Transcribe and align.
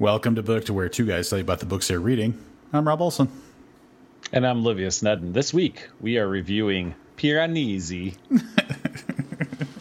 Welcome 0.00 0.36
to 0.36 0.44
Booked 0.44 0.70
where 0.70 0.88
two 0.88 1.06
guys 1.06 1.28
tell 1.28 1.38
you 1.38 1.42
about 1.42 1.58
the 1.58 1.66
books 1.66 1.88
they're 1.88 1.98
reading. 1.98 2.40
I'm 2.72 2.86
Rob 2.86 3.02
Olson. 3.02 3.28
And 4.32 4.46
I'm 4.46 4.62
Livius 4.62 5.02
Nedden. 5.02 5.32
This 5.32 5.52
week 5.52 5.88
we 6.00 6.18
are 6.18 6.28
reviewing 6.28 6.94
Piranesi 7.16 8.14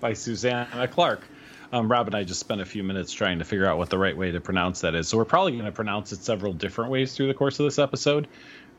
by 0.00 0.14
Susanna 0.14 0.88
Clarke. 0.88 1.22
Um, 1.70 1.92
Rob 1.92 2.06
and 2.06 2.16
I 2.16 2.24
just 2.24 2.40
spent 2.40 2.62
a 2.62 2.64
few 2.64 2.82
minutes 2.82 3.12
trying 3.12 3.40
to 3.40 3.44
figure 3.44 3.66
out 3.66 3.76
what 3.76 3.90
the 3.90 3.98
right 3.98 4.16
way 4.16 4.30
to 4.30 4.40
pronounce 4.40 4.80
that 4.80 4.94
is. 4.94 5.06
So 5.06 5.18
we're 5.18 5.26
probably 5.26 5.52
going 5.52 5.66
to 5.66 5.72
pronounce 5.72 6.12
it 6.12 6.22
several 6.22 6.54
different 6.54 6.90
ways 6.90 7.14
through 7.14 7.26
the 7.26 7.34
course 7.34 7.60
of 7.60 7.64
this 7.64 7.78
episode. 7.78 8.26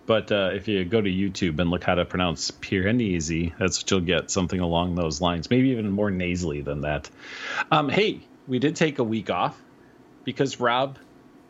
But 0.08 0.32
uh, 0.32 0.50
if 0.54 0.68
you 0.68 0.86
go 0.86 1.02
to 1.02 1.10
YouTube 1.10 1.60
and 1.60 1.70
look 1.70 1.84
how 1.84 1.94
to 1.94 2.06
pronounce 2.06 2.50
Piranesi, 2.50 3.54
that's 3.60 3.80
what 3.80 3.92
you'll 3.92 4.00
get, 4.00 4.32
something 4.32 4.60
along 4.60 4.96
those 4.96 5.22
lines, 5.22 5.52
maybe 5.52 5.70
even 5.70 5.92
more 5.92 6.10
nasally 6.10 6.62
than 6.62 6.82
that. 6.82 7.12
Um, 7.70 7.90
hey, 7.90 8.22
we 8.48 8.58
did 8.58 8.76
take 8.76 8.98
a 8.98 9.04
week 9.04 9.30
off 9.30 9.62
because 10.24 10.60
Rob 10.60 10.98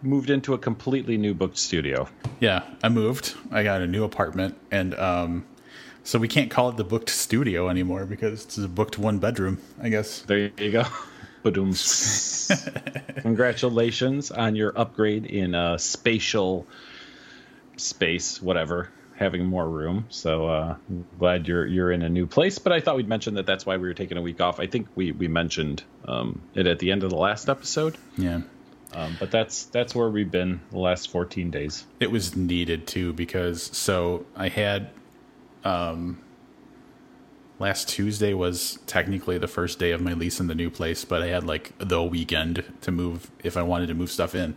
moved 0.02 0.30
into 0.30 0.54
a 0.54 0.58
completely 0.58 1.18
new 1.18 1.34
book 1.34 1.58
studio. 1.58 2.08
Yeah, 2.40 2.64
I 2.84 2.90
moved. 2.90 3.36
I 3.52 3.64
got 3.64 3.82
a 3.82 3.88
new 3.88 4.04
apartment, 4.04 4.58
and 4.72 4.96
um, 4.96 5.46
so 6.04 6.20
we 6.20 6.28
can't 6.28 6.50
call 6.50 6.70
it 6.70 6.78
the 6.78 6.84
booked 6.84 7.10
studio 7.10 7.70
anymore 7.70 8.06
because 8.06 8.46
it's 8.46 8.58
a 8.58 8.68
booked 8.68 8.98
one 8.98 9.20
bedroom. 9.20 9.60
I 9.82 9.90
guess. 9.90 10.22
There 10.22 10.52
you 10.58 10.72
go. 10.72 10.84
Badoom. 11.44 11.74
Congratulations 13.22 14.32
on 14.32 14.56
your 14.56 14.78
upgrade 14.78 15.26
in 15.26 15.56
uh, 15.56 15.78
spatial 15.78 16.68
space, 17.78 18.42
whatever, 18.42 18.90
having 19.16 19.46
more 19.46 19.68
room. 19.68 20.06
So 20.10 20.48
uh, 20.48 20.76
glad 21.18 21.48
you're 21.48 21.66
you're 21.66 21.92
in 21.92 22.02
a 22.02 22.10
new 22.10 22.28
place. 22.28 22.60
But 22.60 22.74
I 22.74 22.82
thought 22.82 22.98
we'd 22.98 23.08
mention 23.08 23.36
that 23.36 23.46
that's 23.46 23.66
why 23.66 23.78
we 23.78 23.88
were 23.88 23.94
taking 23.94 24.18
a 24.18 24.22
week 24.22 24.42
off. 24.42 24.60
I 24.60 24.68
think 24.68 24.88
we 24.96 25.12
we 25.12 25.28
mentioned 25.28 25.84
um, 26.06 26.42
it 26.56 26.68
at 26.68 26.80
the 26.80 26.92
end 26.92 27.04
of 27.04 27.10
the 27.10 27.18
last 27.18 27.50
episode. 27.50 27.98
Yeah. 28.18 28.42
Um, 28.94 29.18
but 29.20 29.30
that's 29.30 29.66
that's 29.66 29.94
where 29.94 30.10
we've 30.10 30.32
been 30.32 30.62
the 30.72 30.80
last 30.80 31.12
14 31.12 31.52
days. 31.52 31.86
It 32.00 32.12
was 32.12 32.36
needed 32.36 32.88
too 32.88 33.14
because 33.14 33.64
so 33.64 34.26
I 34.36 34.50
had 34.50 34.90
um 35.64 36.20
last 37.60 37.90
Tuesday 37.90 38.34
was 38.34 38.80
technically 38.88 39.38
the 39.38 39.48
first 39.48 39.80
day 39.80 39.92
of 39.92 40.02
my 40.02 40.14
lease 40.14 40.40
in 40.40 40.48
the 40.48 40.56
new 40.56 40.70
place, 40.70 41.06
but 41.06 41.22
I 41.22 41.28
had 41.28 41.44
like 41.44 41.74
the 41.78 42.02
weekend 42.02 42.64
to 42.82 42.92
move 42.92 43.30
if 43.44 43.58
I 43.58 43.62
wanted 43.62 43.88
to 43.88 43.94
move 43.94 44.10
stuff 44.10 44.34
in. 44.34 44.56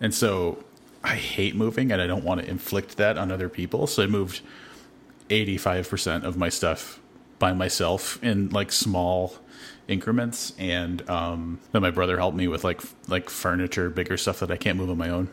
And 0.00 0.14
so 0.14 0.64
I 1.02 1.16
hate 1.16 1.54
moving 1.54 1.90
and 1.92 2.00
I 2.00 2.06
don't 2.06 2.24
want 2.24 2.40
to 2.40 2.48
inflict 2.48 2.96
that 2.96 3.18
on 3.18 3.30
other 3.32 3.48
people. 3.48 3.86
So 3.86 4.02
I 4.02 4.06
moved 4.06 4.40
85% 5.28 6.24
of 6.24 6.36
my 6.36 6.48
stuff 6.48 7.00
by 7.38 7.52
myself 7.52 8.22
in 8.22 8.48
like 8.50 8.70
small 8.70 9.34
increments, 9.90 10.54
and 10.58 11.08
um, 11.10 11.58
then 11.72 11.82
my 11.82 11.90
brother 11.90 12.16
helped 12.16 12.36
me 12.36 12.48
with 12.48 12.64
like 12.64 12.80
like 13.08 13.28
furniture, 13.28 13.90
bigger 13.90 14.16
stuff 14.16 14.40
that 14.40 14.50
I 14.50 14.56
can't 14.56 14.78
move 14.78 14.88
on 14.88 14.96
my 14.96 15.10
own. 15.10 15.28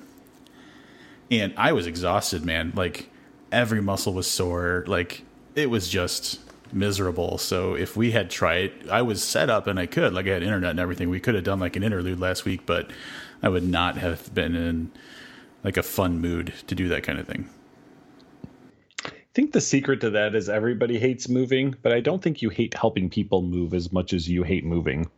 And 1.30 1.54
I 1.58 1.74
was 1.74 1.88
exhausted, 1.88 2.44
man. 2.44 2.74
Like 2.76 3.10
every 3.52 3.82
muscle 3.82 4.14
was 4.14 4.30
sore. 4.30 4.84
Like 4.88 5.24
it 5.56 5.70
was 5.70 5.88
just 5.88 6.40
miserable. 6.74 7.38
So 7.38 7.76
if 7.76 7.96
we 7.96 8.12
had 8.12 8.30
tried, 8.30 8.90
I 8.90 9.02
was 9.02 9.24
set 9.24 9.50
up 9.50 9.68
and 9.68 9.80
I 9.80 9.86
could, 9.86 10.14
like 10.14 10.26
I 10.28 10.32
had 10.32 10.44
internet 10.44 10.72
and 10.72 10.80
everything. 10.80 11.10
We 11.10 11.20
could 11.20 11.36
have 11.36 11.44
done 11.44 11.60
like 11.60 11.76
an 11.76 11.84
interlude 11.84 12.20
last 12.20 12.46
week, 12.46 12.66
but 12.66 12.90
I 13.42 13.50
would 13.50 13.64
not 13.64 13.98
have 13.98 14.34
been 14.34 14.56
in 14.56 14.92
like 15.64 15.78
a 15.78 15.84
fun 15.84 16.20
mood 16.20 16.54
to 16.68 16.76
do 16.76 16.88
that 16.90 17.04
kind 17.04 17.20
of 17.20 17.28
thing 17.28 17.50
think 19.38 19.52
the 19.52 19.62
secret 19.62 20.02
to 20.02 20.10
that 20.10 20.34
is 20.34 20.50
everybody 20.50 20.98
hates 20.98 21.30
moving, 21.30 21.76
but 21.84 21.92
I 21.92 22.00
don't 22.00 22.24
think 22.24 22.42
you 22.42 22.50
hate 22.50 22.74
helping 22.74 23.08
people 23.08 23.44
move 23.44 23.76
as 23.76 23.94
much 23.94 24.12
as 24.12 24.28
you 24.28 24.42
hate 24.42 24.66
moving. 24.66 25.12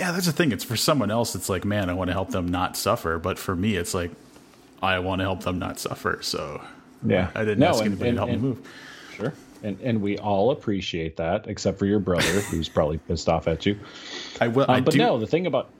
Yeah, 0.00 0.10
that's 0.10 0.26
the 0.26 0.32
thing. 0.32 0.50
It's 0.50 0.64
for 0.64 0.76
someone 0.76 1.12
else. 1.12 1.36
It's 1.36 1.48
like, 1.48 1.64
man, 1.64 1.88
I 1.88 1.92
want 1.92 2.08
to 2.08 2.12
help 2.12 2.30
them 2.30 2.48
not 2.48 2.76
suffer. 2.76 3.20
But 3.20 3.38
for 3.38 3.54
me, 3.54 3.76
it's 3.76 3.94
like, 3.94 4.10
I 4.82 4.98
want 4.98 5.20
to 5.20 5.26
help 5.26 5.44
them 5.44 5.60
not 5.60 5.78
suffer. 5.78 6.18
So 6.22 6.60
yeah, 7.06 7.30
I 7.36 7.44
didn't 7.44 7.60
no, 7.60 7.68
ask 7.68 7.84
and, 7.84 7.86
anybody 7.86 8.08
and, 8.08 8.16
to 8.16 8.20
help 8.20 8.30
and, 8.30 8.42
me 8.42 8.48
move. 8.48 8.68
Sure, 9.14 9.32
and 9.62 9.78
and 9.80 10.02
we 10.02 10.18
all 10.18 10.50
appreciate 10.50 11.16
that, 11.18 11.46
except 11.46 11.78
for 11.78 11.86
your 11.86 12.00
brother, 12.00 12.40
who's 12.50 12.68
probably 12.68 12.98
pissed 12.98 13.28
off 13.28 13.46
at 13.46 13.64
you. 13.64 13.78
I 14.40 14.48
will. 14.48 14.64
Um, 14.68 14.70
I 14.70 14.80
but 14.80 14.92
do, 14.92 14.98
no, 14.98 15.18
the 15.18 15.26
thing 15.28 15.46
about 15.46 15.70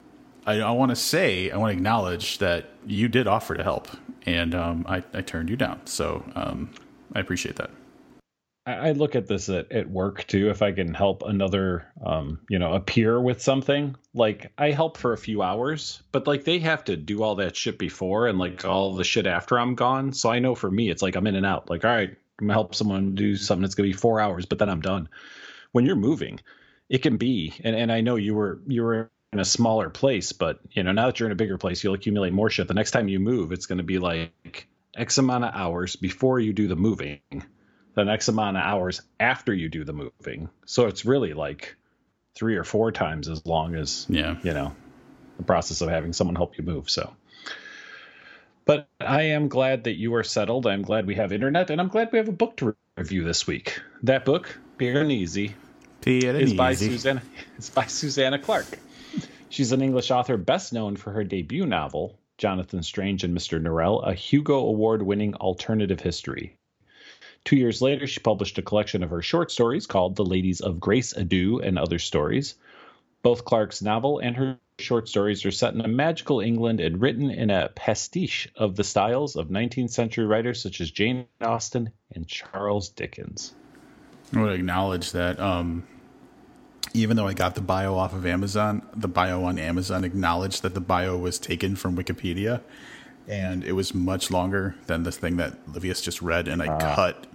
I, 0.47 0.61
I 0.61 0.71
want 0.71 0.91
to 0.91 0.97
say, 0.97 1.51
I 1.51 1.57
want 1.57 1.73
to 1.73 1.77
acknowledge 1.77 2.39
that 2.39 2.67
you 2.87 3.09
did 3.09 3.27
offer 3.27 3.57
to 3.57 3.65
help, 3.65 3.89
and 4.27 4.55
um, 4.55 4.85
I, 4.89 5.03
I 5.15 5.23
turned 5.23 5.49
you 5.49 5.57
down. 5.57 5.81
So 5.87 6.25
um, 6.35 6.71
I 7.15 7.21
appreciate 7.21 7.57
that. 7.57 7.71
I 8.67 8.93
look 8.93 9.15
at 9.15 9.29
this 9.29 9.49
at, 9.49 9.71
at 9.71 9.89
work 9.89 10.27
too. 10.27 10.51
If 10.51 10.61
I 10.61 10.73
can 10.73 10.93
help 10.93 11.23
another, 11.23 11.87
um, 12.05 12.41
you 12.51 12.59
know, 12.59 12.73
appear 12.73 13.21
with 13.21 13.41
something, 13.41 13.95
like 14.13 14.51
I 14.59 14.73
help 14.73 14.97
for 14.97 15.13
a 15.13 15.19
few 15.19 15.41
hours, 15.41 16.03
but 16.11 16.27
like 16.27 16.43
they 16.43 16.59
have 16.59 16.83
to 16.85 16.97
do 16.97 17.23
all 17.23 17.37
that 17.37 17.55
shit 17.55 17.79
before 17.79 18.27
and 18.27 18.41
like 18.41 18.65
all 18.65 18.93
the 18.95 19.05
shit 19.05 19.25
after 19.29 19.57
I'm 19.57 19.77
gone. 19.77 20.13
So 20.13 20.31
I 20.31 20.41
know 20.41 20.57
for 20.57 20.69
me, 20.69 20.91
it's 20.91 21.01
like 21.01 21.15
I'm 21.15 21.29
in 21.29 21.37
and 21.37 21.47
out. 21.47 21.71
Like, 21.71 21.85
all 21.85 21.93
right, 21.93 22.11
I'm 22.11 22.47
gonna 22.47 22.55
help 22.55 22.75
someone 22.75 23.15
do 23.15 23.37
something 23.37 23.63
that's 23.63 23.77
gonna 23.77 23.89
be 23.89 23.93
four 23.93 24.21
hours, 24.21 24.47
but 24.47 24.59
then 24.59 24.69
I'm 24.69 24.81
done. 24.81 25.09
When 25.71 25.87
you're 25.87 25.95
moving, 25.95 26.41
it 26.89 27.03
can 27.03 27.19
be, 27.19 27.55
and, 27.63 27.77
and 27.77 27.93
I 27.93 28.01
know 28.01 28.17
you 28.17 28.35
were 28.35 28.61
you 28.67 28.83
were 28.83 29.11
in 29.37 29.41
a 29.41 29.45
smaller 29.45 29.91
place, 29.91 30.33
but 30.33 30.61
you 30.73 30.83
know 30.83 30.93
now 30.93 31.07
that 31.07 31.21
you're 31.21 31.29
in 31.29 31.33
a 31.33 31.37
bigger 31.37 31.59
place, 31.59 31.83
you'll 31.83 31.95
accumulate 31.95 32.33
more 32.33 32.51
shit. 32.51 32.69
The 32.69 32.75
next 32.75 32.91
time 32.91 33.09
you 33.09 33.21
move, 33.21 33.53
it's 33.53 33.67
gonna 33.67 33.83
be 33.83 33.99
like 33.99 34.67
X 34.97 35.19
amount 35.19 35.45
of 35.45 35.55
hours 35.55 35.97
before 35.97 36.41
you 36.41 36.53
do 36.53 36.69
the 36.69 36.77
moving, 36.77 37.21
then 37.95 38.09
X 38.09 38.29
amount 38.29 38.57
of 38.57 38.63
hours 38.63 39.03
after 39.21 39.53
you 39.53 39.69
do 39.69 39.85
the 39.85 39.93
moving. 39.93 40.49
So 40.65 40.87
it's 40.87 41.05
really 41.05 41.35
like 41.35 41.77
three 42.35 42.57
or 42.57 42.65
four 42.65 42.93
times 42.93 43.29
as 43.29 43.47
long 43.47 43.75
as 43.75 44.07
yeah, 44.09 44.37
you 44.43 44.53
know, 44.53 44.75
the 45.37 45.45
process 45.45 45.81
of 45.81 45.89
having 45.89 46.13
someone 46.13 46.37
help 46.37 46.59
you 46.59 46.65
move. 46.65 46.91
So 46.91 47.15
but 48.67 48.89
I 49.01 49.23
am 49.23 49.47
glad 49.49 49.85
that 49.85 49.95
you 49.95 50.15
are 50.17 50.25
settled. 50.25 50.67
I'm 50.67 50.83
glad 50.83 51.07
we 51.07 51.15
have 51.15 51.33
internet, 51.33 51.71
and 51.71 51.81
I'm 51.81 51.89
glad 51.89 52.11
we 52.13 52.19
have 52.19 52.29
a 52.29 52.33
book 52.33 52.57
to 52.57 52.77
review 52.97 53.23
this 53.23 53.47
week. 53.47 53.81
That 54.03 54.25
book, 54.25 54.59
Piranesi, 54.77 55.53
is 56.05 56.53
by 56.53 56.75
Susanna. 56.75 57.23
It's 57.57 57.71
by 57.71 57.87
Susanna 57.87 58.41
Clarke. 58.41 58.79
She's 59.49 59.73
an 59.73 59.83
English 59.83 60.11
author, 60.11 60.37
best 60.37 60.73
known 60.73 60.97
for 60.97 61.13
her 61.13 61.25
debut 61.25 61.67
novel, 61.67 62.19
Jonathan 62.37 62.83
Strange 62.83 63.25
and 63.25 63.37
Mr. 63.37 63.61
Norrell, 63.61 64.07
a 64.07 64.13
Hugo 64.13 64.59
Award 64.59 65.03
winning 65.03 65.35
alternative 65.35 66.01
history. 66.01 66.57
Two 67.45 67.57
years 67.57 67.81
later, 67.81 68.07
she 68.07 68.21
published 68.21 68.59
a 68.59 68.63
collection 68.63 69.03
of 69.03 69.11
her 69.11 69.23
short 69.23 69.53
stories 69.53 69.87
called 69.87 70.17
The 70.17 70.25
Ladies 70.25 70.61
of 70.61 70.81
Grace 70.81 71.13
Adieu 71.13 71.61
and 71.61 71.79
Other 71.79 71.99
Stories. 71.99 72.57
Both 73.23 73.45
Clarke's 73.45 73.81
novel 73.81 74.19
and 74.19 74.37
her 74.37 74.59
short 74.79 75.09
stories 75.09 75.45
are 75.47 75.51
set 75.51 75.73
in 75.73 75.81
a 75.81 75.89
magical 75.89 76.41
England 76.41 76.81
and 76.81 77.01
written 77.01 77.31
in 77.31 77.51
a 77.51 77.69
pastiche 77.69 78.49
of 78.57 78.77
the 78.77 78.85
styles 78.85 79.37
of 79.37 79.49
19th 79.49 79.91
century 79.91 80.27
writers 80.27 80.61
such 80.61 80.81
as 80.81 80.91
Jane 80.91 81.27
Austen 81.41 81.91
and 82.13 82.27
Charles 82.27 82.89
Dickens. 82.89 83.55
I 84.35 84.43
would 84.43 84.53
acknowledge 84.53 85.13
that 85.13 85.39
um, 85.39 85.87
even 86.95 87.17
though 87.17 87.27
I 87.27 87.35
got 87.35 87.55
the 87.55 87.61
bio 87.61 87.95
off 87.95 88.15
of 88.15 88.27
Amazon, 88.27 88.87
the 88.95 89.09
bio 89.09 89.45
on 89.45 89.59
Amazon 89.59 90.05
acknowledged 90.05 90.63
that 90.63 90.75
the 90.75 90.81
bio 90.81 91.17
was 91.17 91.39
taken 91.39 91.77
from 91.77 91.97
Wikipedia, 91.97 92.61
and 93.29 93.65
it 93.65 93.73
was 93.73 93.95
much 93.95 94.31
longer 94.31 94.75
than 94.87 95.03
the 95.03 95.13
thing 95.13 95.37
that 95.37 95.67
Livius 95.67 96.03
just 96.03 96.23
read, 96.23 96.49
and 96.49 96.63
I 96.63 96.67
uh. 96.67 96.95
cut, 96.95 97.27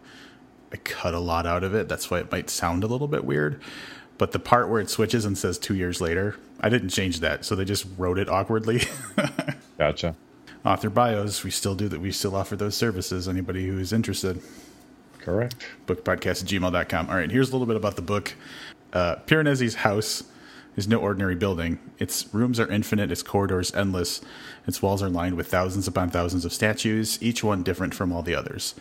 I 0.72 0.78
cut 0.78 1.14
a 1.14 1.20
lot 1.20 1.46
out 1.46 1.64
of 1.64 1.76
it. 1.76 1.88
That's 1.88 2.10
why 2.10 2.20
it 2.20 2.32
might 2.32 2.50
sound 2.50 2.84
a 2.84 2.88
little 2.88 3.08
bit 3.08 3.26
weird. 3.26 3.62
But 4.18 4.32
the 4.34 4.40
part 4.40 4.70
where 4.70 4.80
it 4.80 4.90
switches 4.90 5.26
and 5.26 5.38
says 5.38 5.58
two 5.58 5.74
years 5.74 6.00
later, 6.00 6.36
I 6.60 6.70
didn't 6.70 6.90
change 6.90 7.22
that, 7.22 7.44
so 7.44 7.56
they 7.56 7.66
just 7.66 7.88
wrote 7.98 8.20
it 8.20 8.30
awkwardly. 8.30 8.84
gotcha. 9.78 10.16
Author 10.64 10.92
bios, 10.92 11.44
we 11.44 11.50
still 11.50 11.74
do 11.74 11.88
that. 11.90 12.00
We 12.00 12.12
still 12.12 12.36
offer 12.36 12.56
those 12.56 12.76
services. 12.76 13.28
Anybody 13.28 13.66
who 13.66 13.80
is 13.80 13.92
interested. 13.92 14.40
Correct. 15.22 15.56
Bookpodcast 15.88 16.44
at 16.44 16.50
gmail.com. 16.50 17.10
All 17.10 17.16
right, 17.16 17.32
here's 17.32 17.50
a 17.50 17.52
little 17.52 17.68
bit 17.68 17.76
about 17.76 17.96
the 17.96 18.02
book. 18.02 18.34
Uh, 18.94 19.16
Piranesi's 19.26 19.76
house 19.76 20.24
is 20.76 20.88
no 20.88 20.98
ordinary 20.98 21.36
building. 21.36 21.80
Its 22.00 22.34
rooms 22.34 22.60
are 22.60 22.72
infinite, 22.72 23.12
its 23.12 23.24
corridors 23.24 23.74
endless, 23.74 24.22
its 24.68 24.82
walls 24.82 25.04
are 25.04 25.10
lined 25.10 25.36
with 25.36 25.48
thousands 25.48 25.88
upon 25.88 26.10
thousands 26.10 26.46
of 26.46 26.54
statues, 26.54 27.22
each 27.22 27.44
one 27.44 27.64
different 27.64 27.94
from 27.94 28.12
all 28.12 28.22
the 28.22 28.36
others. 28.36 28.76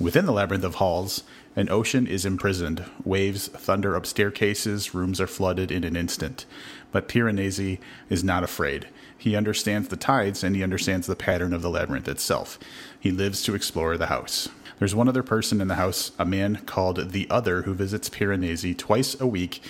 Within 0.00 0.26
the 0.26 0.32
labyrinth 0.32 0.64
of 0.64 0.76
halls, 0.76 1.22
an 1.54 1.70
ocean 1.70 2.06
is 2.08 2.26
imprisoned. 2.26 2.84
Waves 3.04 3.46
thunder 3.46 3.94
up 3.94 4.06
staircases, 4.06 4.92
rooms 4.92 5.20
are 5.20 5.28
flooded 5.28 5.70
in 5.70 5.84
an 5.84 5.94
instant. 5.94 6.46
But 6.90 7.08
Piranesi 7.08 7.78
is 8.10 8.24
not 8.24 8.42
afraid. 8.42 8.88
He 9.16 9.36
understands 9.36 9.88
the 9.88 9.96
tides 9.96 10.42
and 10.42 10.56
he 10.56 10.64
understands 10.64 11.06
the 11.06 11.14
pattern 11.14 11.52
of 11.52 11.62
the 11.62 11.70
labyrinth 11.70 12.08
itself. 12.08 12.58
He 12.98 13.12
lives 13.12 13.42
to 13.44 13.54
explore 13.54 13.96
the 13.96 14.06
house. 14.06 14.48
There's 14.78 14.94
one 14.94 15.08
other 15.08 15.22
person 15.22 15.60
in 15.60 15.68
the 15.68 15.76
house, 15.76 16.10
a 16.18 16.24
man 16.24 16.56
called 16.66 17.12
The 17.12 17.28
Other, 17.30 17.62
who 17.62 17.74
visits 17.74 18.08
Piranesi 18.10 18.76
twice 18.76 19.18
a 19.20 19.26
week 19.26 19.62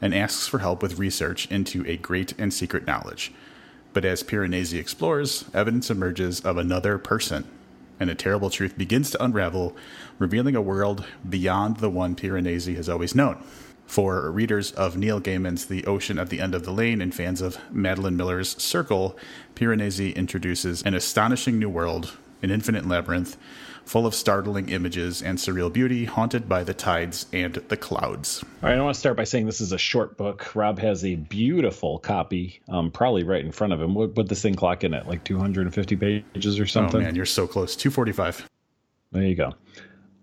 and 0.00 0.14
asks 0.14 0.46
for 0.46 0.58
help 0.58 0.82
with 0.82 0.98
research 0.98 1.50
into 1.50 1.84
a 1.86 1.96
great 1.96 2.32
and 2.38 2.52
secret 2.52 2.86
knowledge. 2.86 3.32
But 3.92 4.04
as 4.04 4.22
Piranesi 4.22 4.78
explores, 4.78 5.44
evidence 5.54 5.90
emerges 5.90 6.40
of 6.40 6.56
another 6.56 6.98
person, 6.98 7.46
and 8.00 8.10
a 8.10 8.14
terrible 8.14 8.50
truth 8.50 8.76
begins 8.76 9.10
to 9.10 9.22
unravel, 9.22 9.76
revealing 10.18 10.56
a 10.56 10.62
world 10.62 11.06
beyond 11.28 11.78
the 11.78 11.90
one 11.90 12.14
Piranesi 12.14 12.76
has 12.76 12.88
always 12.88 13.14
known. 13.14 13.42
For 13.86 14.30
readers 14.30 14.72
of 14.72 14.96
Neil 14.96 15.20
Gaiman's 15.20 15.66
The 15.66 15.84
Ocean 15.86 16.18
at 16.18 16.28
the 16.28 16.40
End 16.40 16.54
of 16.54 16.64
the 16.64 16.72
Lane 16.72 17.00
and 17.00 17.14
fans 17.14 17.40
of 17.40 17.58
Madeline 17.70 18.16
Miller's 18.16 18.60
Circe, 18.62 19.12
Piranesi 19.54 20.14
introduces 20.14 20.82
an 20.82 20.94
astonishing 20.94 21.58
new 21.58 21.70
world, 21.70 22.16
an 22.42 22.50
infinite 22.50 22.86
labyrinth, 22.86 23.36
full 23.86 24.04
of 24.04 24.14
startling 24.14 24.68
images 24.68 25.22
and 25.22 25.38
surreal 25.38 25.72
beauty, 25.72 26.04
haunted 26.04 26.48
by 26.48 26.64
the 26.64 26.74
tides 26.74 27.26
and 27.32 27.54
the 27.54 27.76
clouds. 27.76 28.44
All 28.62 28.68
right, 28.68 28.76
I 28.76 28.82
want 28.82 28.94
to 28.94 29.00
start 29.00 29.16
by 29.16 29.24
saying 29.24 29.46
this 29.46 29.60
is 29.60 29.72
a 29.72 29.78
short 29.78 30.16
book. 30.16 30.54
Rob 30.54 30.78
has 30.80 31.04
a 31.04 31.14
beautiful 31.14 31.98
copy, 32.00 32.60
um, 32.68 32.90
probably 32.90 33.22
right 33.22 33.44
in 33.44 33.52
front 33.52 33.72
of 33.72 33.80
him. 33.80 33.94
What 33.94 34.16
would 34.16 34.28
this 34.28 34.42
thing 34.42 34.56
clock 34.56 34.84
in 34.84 34.92
at? 34.92 35.06
Like 35.08 35.24
250 35.24 35.96
pages 35.96 36.58
or 36.58 36.66
something? 36.66 37.00
Oh 37.00 37.04
man, 37.04 37.14
you're 37.14 37.24
so 37.24 37.46
close. 37.46 37.76
245. 37.76 38.50
There 39.12 39.22
you 39.22 39.36
go. 39.36 39.54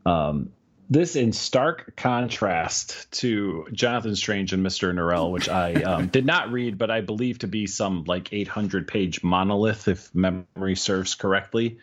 Um, 0.05 0.51
this 0.89 1.15
in 1.15 1.31
stark 1.31 1.95
contrast 1.95 3.09
to 3.19 3.65
Jonathan 3.71 4.15
Strange 4.15 4.51
and 4.51 4.65
Mr. 4.65 4.93
Norrell, 4.93 5.31
which 5.31 5.47
I 5.47 5.73
um, 5.83 6.07
did 6.07 6.25
not 6.25 6.51
read, 6.51 6.77
but 6.77 6.91
I 6.91 7.01
believe 7.01 7.39
to 7.39 7.47
be 7.47 7.65
some 7.67 8.03
like 8.03 8.33
800 8.33 8.87
page 8.87 9.23
monolith, 9.23 9.87
if 9.87 10.13
memory 10.13 10.75
serves 10.75 11.15
correctly. 11.15 11.79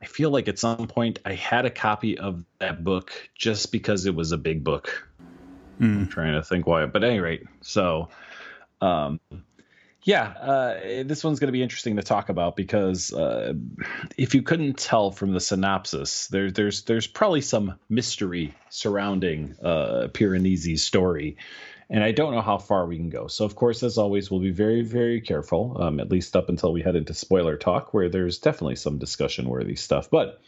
I 0.00 0.06
feel 0.06 0.30
like 0.30 0.48
at 0.48 0.58
some 0.58 0.86
point 0.86 1.18
I 1.24 1.34
had 1.34 1.66
a 1.66 1.70
copy 1.70 2.18
of 2.18 2.44
that 2.58 2.84
book 2.84 3.12
just 3.34 3.72
because 3.72 4.06
it 4.06 4.14
was 4.14 4.32
a 4.32 4.38
big 4.38 4.62
book. 4.62 5.08
Mm. 5.80 5.96
I'm 5.96 6.08
trying 6.08 6.34
to 6.34 6.42
think 6.42 6.66
why, 6.66 6.86
but 6.86 7.04
at 7.04 7.10
any 7.10 7.20
rate, 7.20 7.44
so 7.60 8.08
um, 8.80 9.20
yeah, 10.02 10.28
uh, 10.40 11.02
this 11.04 11.22
one's 11.22 11.38
going 11.38 11.48
to 11.48 11.52
be 11.52 11.62
interesting 11.62 11.96
to 11.96 12.02
talk 12.02 12.28
about 12.28 12.56
because 12.56 13.12
uh, 13.12 13.52
if 14.16 14.34
you 14.34 14.42
couldn't 14.42 14.78
tell 14.78 15.10
from 15.10 15.32
the 15.32 15.40
synopsis, 15.40 16.28
there, 16.28 16.50
there's 16.50 16.82
there's 16.84 17.06
probably 17.06 17.40
some 17.40 17.74
mystery 17.88 18.54
surrounding 18.70 19.54
uh, 19.62 20.08
Piranesi's 20.12 20.82
story, 20.82 21.36
and 21.90 22.04
I 22.04 22.12
don't 22.12 22.34
know 22.34 22.42
how 22.42 22.58
far 22.58 22.86
we 22.86 22.96
can 22.96 23.10
go. 23.10 23.26
So, 23.28 23.44
of 23.44 23.56
course, 23.56 23.82
as 23.82 23.98
always, 23.98 24.30
we'll 24.30 24.40
be 24.40 24.50
very 24.50 24.82
very 24.82 25.20
careful, 25.20 25.76
um, 25.80 26.00
at 26.00 26.10
least 26.10 26.36
up 26.36 26.48
until 26.48 26.72
we 26.72 26.82
head 26.82 26.96
into 26.96 27.14
spoiler 27.14 27.56
talk, 27.56 27.94
where 27.94 28.08
there's 28.08 28.38
definitely 28.38 28.76
some 28.76 28.98
discussion 28.98 29.48
worthy 29.48 29.76
stuff. 29.76 30.10
But 30.10 30.40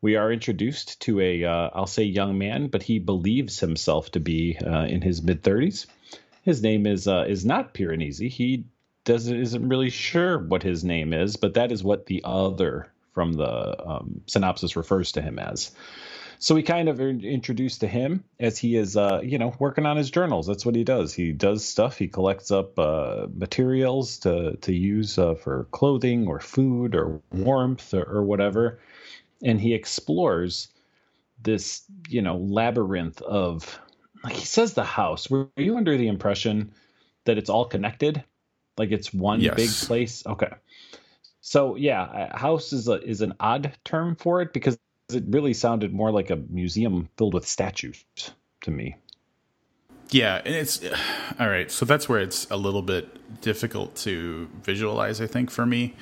we 0.00 0.16
are 0.16 0.32
introduced 0.32 1.00
to 1.02 1.20
a 1.20 1.44
uh, 1.44 1.86
say 1.86 2.04
young 2.04 2.38
man, 2.38 2.68
but 2.68 2.82
he 2.82 2.98
believes 2.98 3.60
himself 3.60 4.10
to 4.12 4.20
be 4.20 4.58
uh, 4.64 4.84
in 4.84 5.02
his 5.02 5.22
mid 5.22 5.42
30s 5.42 5.86
his 6.48 6.62
name 6.62 6.86
is 6.86 7.06
uh, 7.06 7.26
is 7.28 7.44
not 7.44 7.74
Piranesi. 7.74 8.30
He 8.30 8.64
doesn't 9.04 9.36
isn't 9.36 9.68
really 9.68 9.90
sure 9.90 10.38
what 10.38 10.62
his 10.62 10.82
name 10.82 11.12
is, 11.12 11.36
but 11.36 11.54
that 11.54 11.70
is 11.70 11.84
what 11.84 12.06
the 12.06 12.22
other 12.24 12.90
from 13.12 13.34
the 13.34 13.86
um, 13.86 14.22
synopsis 14.26 14.74
refers 14.74 15.12
to 15.12 15.22
him 15.22 15.38
as. 15.38 15.72
So 16.40 16.54
we 16.54 16.62
kind 16.62 16.88
of 16.88 17.00
introduced 17.00 17.80
to 17.80 17.88
him 17.88 18.22
as 18.38 18.58
he 18.58 18.76
is, 18.76 18.96
uh, 18.96 19.20
you 19.24 19.38
know, 19.38 19.54
working 19.58 19.86
on 19.86 19.96
his 19.96 20.10
journals. 20.10 20.46
That's 20.46 20.64
what 20.64 20.76
he 20.76 20.84
does. 20.84 21.12
He 21.12 21.32
does 21.32 21.64
stuff. 21.64 21.98
He 21.98 22.06
collects 22.06 22.50
up 22.50 22.78
uh, 22.78 23.26
materials 23.34 24.18
to 24.18 24.56
to 24.56 24.72
use 24.72 25.18
uh, 25.18 25.34
for 25.34 25.64
clothing 25.72 26.28
or 26.28 26.38
food 26.38 26.94
or 26.94 27.20
warmth 27.32 27.92
or, 27.92 28.04
or 28.04 28.22
whatever, 28.22 28.78
and 29.42 29.60
he 29.60 29.74
explores 29.74 30.68
this, 31.42 31.82
you 32.08 32.22
know, 32.22 32.36
labyrinth 32.36 33.20
of 33.22 33.80
like 34.22 34.34
he 34.34 34.46
says 34.46 34.74
the 34.74 34.84
house. 34.84 35.28
Were 35.28 35.48
you 35.56 35.76
under 35.76 35.96
the 35.96 36.08
impression 36.08 36.72
that 37.24 37.38
it's 37.38 37.50
all 37.50 37.64
connected? 37.64 38.22
Like 38.76 38.92
it's 38.92 39.12
one 39.12 39.40
yes. 39.40 39.56
big 39.56 39.70
place? 39.70 40.24
Okay. 40.24 40.52
So 41.40 41.74
yeah, 41.74 42.36
house 42.36 42.72
is 42.72 42.86
a 42.86 43.02
is 43.02 43.22
an 43.22 43.34
odd 43.40 43.72
term 43.84 44.14
for 44.14 44.40
it 44.40 44.52
because 44.52 44.78
it 45.10 45.24
really 45.28 45.54
sounded 45.54 45.92
more 45.92 46.10
like 46.10 46.30
a 46.30 46.36
museum 46.36 47.08
filled 47.16 47.34
with 47.34 47.46
statues 47.46 48.04
to 48.60 48.70
me. 48.70 48.96
Yeah, 50.10 50.40
and 50.44 50.54
it's 50.54 50.82
all 51.40 51.48
right. 51.48 51.70
So 51.70 51.84
that's 51.84 52.08
where 52.08 52.20
it's 52.20 52.48
a 52.50 52.56
little 52.56 52.82
bit 52.82 53.40
difficult 53.40 53.94
to 53.96 54.48
visualize, 54.62 55.20
I 55.20 55.26
think, 55.26 55.50
for 55.50 55.66
me. 55.66 55.94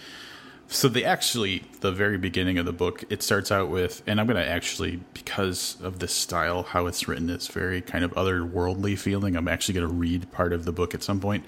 So 0.69 0.89
they 0.89 1.05
actually, 1.05 1.63
the 1.81 1.93
very 1.93 2.19
beginning 2.19 2.59
of 2.59 2.67
the 2.67 2.73
book, 2.73 3.05
it 3.09 3.23
starts 3.23 3.53
out 3.53 3.69
with, 3.69 4.03
and 4.09 4.21
I'm 4.21 4.27
going 4.27 4.37
to 4.37 4.49
actually, 4.49 5.01
because 5.15 5.77
of 5.81 6.01
this 6.01 6.13
style, 6.13 6.65
how 6.65 6.87
it's 6.87 7.07
written, 7.07 7.31
it's 7.31 7.47
very 7.47 7.81
kind 7.81 8.05
of 8.05 8.13
otherworldly 8.15 8.99
feeling. 8.99 9.37
I'm 9.37 9.47
actually 9.47 9.75
going 9.75 9.87
to 9.87 9.95
read 9.95 10.33
part 10.33 10.53
of 10.53 10.65
the 10.65 10.73
book 10.73 10.93
at 10.93 11.05
some 11.05 11.21
point. 11.21 11.45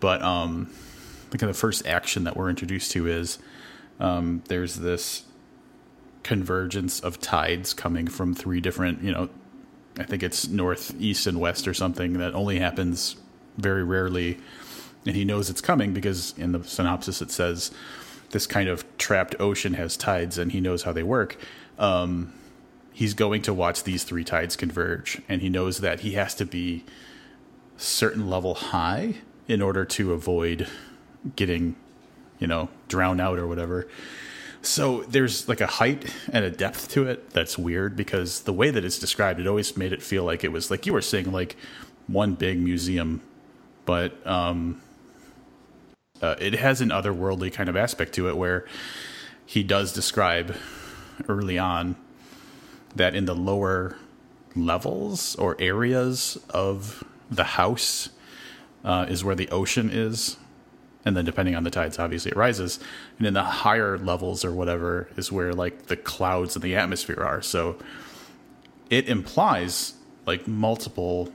But 0.00 0.22
um, 0.22 0.72
like 1.30 1.40
the 1.40 1.52
first 1.52 1.86
action 1.86 2.24
that 2.24 2.38
we're 2.38 2.48
introduced 2.48 2.90
to 2.92 3.06
is 3.06 3.38
um, 4.00 4.42
there's 4.48 4.76
this 4.76 5.24
convergence 6.28 7.00
of 7.00 7.18
tides 7.18 7.72
coming 7.72 8.06
from 8.06 8.34
three 8.34 8.60
different, 8.60 9.02
you 9.02 9.10
know, 9.10 9.30
I 9.98 10.02
think 10.02 10.22
it's 10.22 10.46
north, 10.46 10.94
east, 11.00 11.26
and 11.26 11.40
west 11.40 11.66
or 11.66 11.72
something 11.72 12.18
that 12.18 12.34
only 12.34 12.58
happens 12.58 13.16
very 13.56 13.82
rarely. 13.82 14.36
And 15.06 15.16
he 15.16 15.24
knows 15.24 15.48
it's 15.48 15.62
coming 15.62 15.94
because 15.94 16.34
in 16.36 16.52
the 16.52 16.62
synopsis 16.64 17.22
it 17.22 17.30
says, 17.30 17.70
this 18.28 18.46
kind 18.46 18.68
of 18.68 18.84
trapped 18.98 19.36
ocean 19.40 19.72
has 19.72 19.96
tides 19.96 20.36
and 20.36 20.52
he 20.52 20.60
knows 20.60 20.82
how 20.82 20.92
they 20.92 21.02
work. 21.02 21.38
Um, 21.78 22.34
he's 22.92 23.14
going 23.14 23.40
to 23.40 23.54
watch 23.54 23.84
these 23.84 24.04
three 24.04 24.22
tides 24.22 24.54
converge, 24.54 25.22
and 25.30 25.40
he 25.40 25.48
knows 25.48 25.78
that 25.78 26.00
he 26.00 26.12
has 26.12 26.34
to 26.34 26.44
be 26.44 26.84
certain 27.78 28.28
level 28.28 28.54
high 28.54 29.14
in 29.46 29.62
order 29.62 29.86
to 29.86 30.12
avoid 30.12 30.68
getting, 31.36 31.74
you 32.38 32.46
know, 32.46 32.68
drowned 32.86 33.22
out 33.22 33.38
or 33.38 33.46
whatever. 33.46 33.88
So 34.62 35.02
there's 35.02 35.48
like 35.48 35.60
a 35.60 35.66
height 35.66 36.12
and 36.32 36.44
a 36.44 36.50
depth 36.50 36.90
to 36.90 37.06
it 37.06 37.30
that's 37.30 37.56
weird 37.56 37.96
because 37.96 38.42
the 38.42 38.52
way 38.52 38.70
that 38.70 38.84
it's 38.84 38.98
described, 38.98 39.40
it 39.40 39.46
always 39.46 39.76
made 39.76 39.92
it 39.92 40.02
feel 40.02 40.24
like 40.24 40.44
it 40.44 40.52
was 40.52 40.70
like 40.70 40.86
you 40.86 40.92
were 40.92 41.02
saying, 41.02 41.30
like 41.30 41.56
one 42.06 42.34
big 42.34 42.58
museum, 42.58 43.20
but 43.84 44.26
um, 44.26 44.80
uh, 46.20 46.34
it 46.40 46.54
has 46.54 46.80
an 46.80 46.88
otherworldly 46.88 47.52
kind 47.52 47.68
of 47.68 47.76
aspect 47.76 48.14
to 48.14 48.28
it 48.28 48.36
where 48.36 48.66
he 49.46 49.62
does 49.62 49.92
describe 49.92 50.56
early 51.28 51.58
on 51.58 51.96
that 52.96 53.14
in 53.14 53.24
the 53.26 53.34
lower 53.34 53.96
levels 54.56 55.36
or 55.36 55.56
areas 55.58 56.38
of 56.50 57.04
the 57.30 57.44
house 57.44 58.08
uh, 58.84 59.06
is 59.08 59.22
where 59.22 59.34
the 59.34 59.48
ocean 59.50 59.90
is 59.90 60.36
and 61.04 61.16
then 61.16 61.24
depending 61.24 61.54
on 61.54 61.64
the 61.64 61.70
tides 61.70 61.98
obviously 61.98 62.30
it 62.30 62.36
rises 62.36 62.78
and 63.18 63.26
in 63.26 63.34
the 63.34 63.42
higher 63.42 63.98
levels 63.98 64.44
or 64.44 64.52
whatever 64.52 65.08
is 65.16 65.32
where 65.32 65.52
like 65.52 65.86
the 65.86 65.96
clouds 65.96 66.54
and 66.54 66.62
the 66.62 66.74
atmosphere 66.74 67.22
are 67.22 67.42
so 67.42 67.78
it 68.90 69.08
implies 69.08 69.94
like 70.26 70.46
multiple 70.46 71.32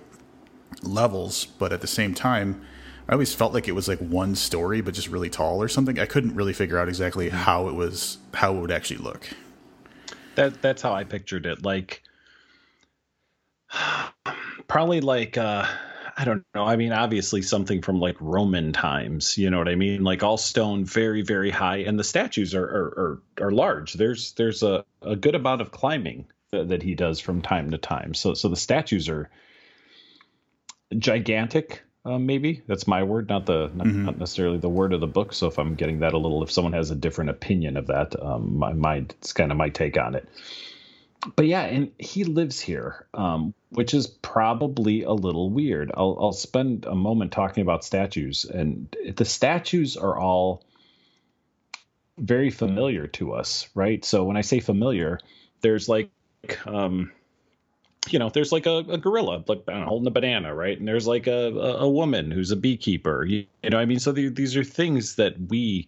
levels 0.81 1.45
but 1.45 1.71
at 1.71 1.81
the 1.81 1.87
same 1.87 2.13
time 2.13 2.61
I 3.07 3.13
always 3.13 3.33
felt 3.33 3.53
like 3.53 3.67
it 3.67 3.73
was 3.73 3.87
like 3.87 3.99
one 3.99 4.35
story, 4.35 4.81
but 4.81 4.93
just 4.93 5.09
really 5.09 5.29
tall 5.29 5.61
or 5.61 5.67
something. 5.67 5.99
I 5.99 6.05
couldn't 6.05 6.35
really 6.35 6.53
figure 6.53 6.77
out 6.77 6.87
exactly 6.87 7.27
mm-hmm. 7.27 7.35
how 7.35 7.67
it 7.67 7.73
was, 7.73 8.17
how 8.33 8.55
it 8.55 8.61
would 8.61 8.71
actually 8.71 8.97
look. 8.97 9.29
That 10.35 10.61
that's 10.61 10.81
how 10.81 10.93
I 10.93 11.03
pictured 11.03 11.45
it. 11.45 11.63
Like, 11.63 12.01
probably 14.67 15.01
like 15.01 15.37
uh, 15.37 15.67
I 16.15 16.25
don't 16.25 16.45
know. 16.53 16.63
I 16.63 16.75
mean, 16.75 16.91
obviously 16.91 17.41
something 17.41 17.81
from 17.81 17.99
like 17.99 18.15
Roman 18.19 18.71
times. 18.71 19.37
You 19.37 19.49
know 19.49 19.57
what 19.57 19.67
I 19.67 19.75
mean? 19.75 20.03
Like 20.03 20.23
all 20.23 20.37
stone, 20.37 20.85
very 20.85 21.21
very 21.21 21.49
high, 21.49 21.77
and 21.77 21.97
the 21.97 22.03
statues 22.03 22.53
are 22.53 22.63
are 22.63 23.21
are, 23.39 23.45
are 23.47 23.51
large. 23.51 23.93
There's 23.93 24.33
there's 24.33 24.63
a, 24.63 24.85
a 25.01 25.15
good 25.15 25.35
amount 25.35 25.61
of 25.61 25.71
climbing 25.71 26.27
that, 26.51 26.69
that 26.69 26.83
he 26.83 26.95
does 26.95 27.19
from 27.19 27.41
time 27.41 27.71
to 27.71 27.77
time. 27.77 28.13
So 28.13 28.33
so 28.33 28.49
the 28.49 28.55
statues 28.55 29.09
are 29.09 29.29
gigantic 30.97 31.83
um, 32.05 32.25
maybe 32.25 32.61
that's 32.67 32.85
my 32.85 33.03
word, 33.03 33.29
not 33.29 33.45
the 33.45 33.71
not, 33.73 33.87
mm-hmm. 33.87 34.05
not, 34.05 34.17
necessarily 34.17 34.57
the 34.57 34.69
word 34.69 34.91
of 34.91 34.99
the 34.99 35.07
book. 35.07 35.31
So 35.31 35.47
if 35.47 35.57
I'm 35.57 35.75
getting 35.75 35.99
that 35.99 36.13
a 36.13 36.17
little, 36.17 36.43
if 36.43 36.51
someone 36.51 36.73
has 36.73 36.91
a 36.91 36.95
different 36.95 37.29
opinion 37.29 37.77
of 37.77 37.87
that, 37.87 38.21
um, 38.21 38.57
my 38.57 38.73
mind 38.73 39.15
it's 39.19 39.31
kind 39.31 39.51
of 39.51 39.57
my 39.57 39.69
take 39.69 39.97
on 39.97 40.15
it. 40.15 40.27
But 41.37 41.47
yeah, 41.47 41.61
and 41.61 41.91
he 41.97 42.25
lives 42.25 42.59
here, 42.59 43.07
um, 43.13 43.53
which 43.73 43.93
is 43.93 44.07
probably 44.07 45.03
a 45.03 45.11
little 45.11 45.49
weird. 45.49 45.91
I'll, 45.95 46.17
I'll 46.19 46.33
spend 46.33 46.85
a 46.85 46.95
moment 46.95 47.31
talking 47.31 47.61
about 47.61 47.83
statues, 47.83 48.45
and 48.45 48.95
the 49.15 49.25
statues 49.25 49.97
are 49.97 50.17
all 50.17 50.63
very 52.17 52.49
familiar 52.49 53.07
to 53.07 53.33
us, 53.33 53.67
right? 53.73 54.03
So 54.05 54.23
when 54.23 54.37
I 54.37 54.41
say 54.41 54.59
familiar, 54.59 55.19
there's 55.61 55.89
like 55.89 56.09
um, 56.65 57.11
you 58.09 58.19
know, 58.19 58.29
there's 58.29 58.51
like 58.51 58.65
a, 58.65 58.77
a 58.89 58.97
gorilla 58.97 59.43
like 59.47 59.63
holding 59.67 60.07
a 60.07 60.11
banana, 60.11 60.53
right? 60.53 60.77
And 60.77 60.87
there's 60.87 61.07
like 61.07 61.27
a, 61.27 61.47
a, 61.47 61.77
a 61.83 61.89
woman 61.89 62.31
who's 62.31 62.51
a 62.51 62.55
beekeeper. 62.55 63.25
You, 63.25 63.45
you 63.63 63.69
know, 63.69 63.77
I 63.77 63.85
mean, 63.85 63.99
so 63.99 64.11
the, 64.11 64.29
these 64.29 64.57
are 64.57 64.63
things 64.63 65.15
that 65.15 65.35
we 65.49 65.87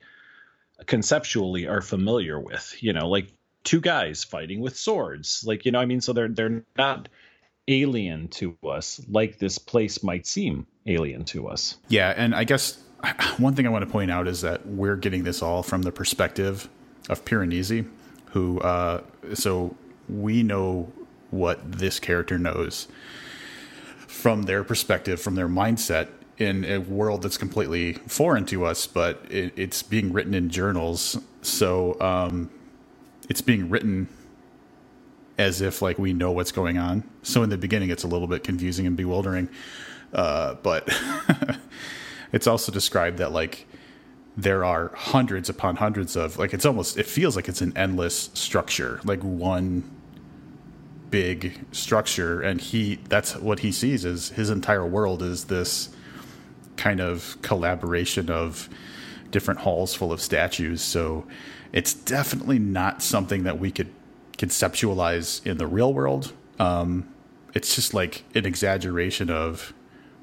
conceptually 0.86 1.68
are 1.68 1.82
familiar 1.82 2.40
with. 2.40 2.76
You 2.80 2.94
know, 2.94 3.10
like 3.10 3.32
two 3.64 3.82
guys 3.82 4.24
fighting 4.24 4.62
with 4.62 4.78
swords. 4.78 5.44
Like, 5.46 5.66
you 5.66 5.72
know, 5.72 5.80
I 5.80 5.86
mean, 5.86 6.02
so 6.02 6.14
they're 6.14 6.30
they're 6.30 6.64
not 6.78 7.10
alien 7.68 8.28
to 8.28 8.58
us 8.68 9.02
like 9.10 9.40
this 9.40 9.58
place 9.58 10.04
might 10.04 10.28
seem 10.28 10.68
alien 10.86 11.26
to 11.26 11.48
us. 11.48 11.78
Yeah, 11.88 12.14
and 12.16 12.36
I 12.36 12.44
guess 12.44 12.78
one 13.38 13.56
thing 13.56 13.66
I 13.66 13.70
want 13.70 13.86
to 13.86 13.92
point 13.92 14.12
out 14.12 14.28
is 14.28 14.42
that 14.42 14.66
we're 14.66 14.96
getting 14.96 15.24
this 15.24 15.42
all 15.42 15.64
from 15.64 15.82
the 15.82 15.92
perspective 15.92 16.70
of 17.10 17.26
Piranesi, 17.26 17.88
who 18.32 18.60
uh, 18.60 19.02
so 19.34 19.76
we 20.10 20.44
know 20.44 20.92
what 21.32 21.72
this 21.72 22.00
character 22.00 22.38
knows 22.38 22.88
from 24.08 24.44
their 24.44 24.64
perspective, 24.64 25.22
from 25.22 25.36
their 25.36 25.50
mindset, 25.50 26.08
in 26.38 26.66
a 26.66 26.80
world 26.80 27.22
that's 27.22 27.38
completely 27.38 27.94
foreign 27.94 28.46
to 28.46 28.66
us, 28.66 28.88
but 28.88 29.24
it, 29.30 29.54
it's 29.56 29.84
being 29.84 30.12
written 30.12 30.34
in 30.34 30.50
journals. 30.50 31.18
So 31.42 32.00
um, 32.02 32.50
it's 33.30 33.42
being 33.42 33.70
written 33.70 34.08
as 35.38 35.62
if 35.62 35.82
like 35.82 35.98
we 35.98 36.14
know 36.14 36.32
what's 36.32 36.52
going 36.52 36.78
on. 36.78 37.04
So 37.24 37.44
in 37.44 37.50
the 37.50 37.58
beginning, 37.58 37.90
it's 37.90 38.04
a 38.04 38.08
little 38.08 38.28
bit 38.28 38.44
confusing 38.44 38.88
and 38.88 38.96
bewildering. 38.96 39.50
Uh, 40.14 40.56
but 40.56 40.88
it's 42.32 42.48
also 42.48 42.72
described 42.72 43.18
that 43.18 43.32
like 43.32 43.68
there 44.38 44.66
are 44.66 44.92
hundreds 44.96 45.50
upon 45.50 45.78
hundreds 45.78 46.16
of 46.16 46.38
like 46.38 46.54
it's 46.54 46.66
almost 46.66 46.98
it 46.98 47.06
feels 47.06 47.36
like 47.36 47.48
it's 47.48 47.62
an 47.62 47.74
endless 47.76 48.30
structure, 48.34 49.00
like 49.04 49.22
one 49.22 49.90
big 51.10 51.66
structure, 51.72 52.42
and 52.42 52.60
he 52.60 53.00
that's 53.10 53.36
what 53.36 53.60
he 53.60 53.72
sees 53.72 54.06
is 54.06 54.30
his 54.30 54.50
entire 54.50 54.86
world 54.86 55.22
is 55.22 55.46
this 55.46 55.90
kind 56.78 57.00
of 57.00 57.38
collaboration 57.42 58.30
of 58.30 58.70
different 59.32 59.62
halls 59.62 59.94
full 59.94 60.12
of 60.12 60.22
statues. 60.22 60.82
So 60.82 61.26
it's 61.72 61.94
definitely 61.94 62.60
not 62.60 63.02
something 63.02 63.44
that 63.44 63.60
we 63.60 63.72
could 63.72 63.92
conceptualize 64.38 65.46
in 65.46 65.58
the 65.58 65.68
real 65.68 65.94
world. 65.94 66.34
Um, 66.60 67.14
it's 67.54 67.76
just 67.76 67.94
like 67.94 68.24
an 68.36 68.46
exaggeration 68.46 69.30
of, 69.30 69.74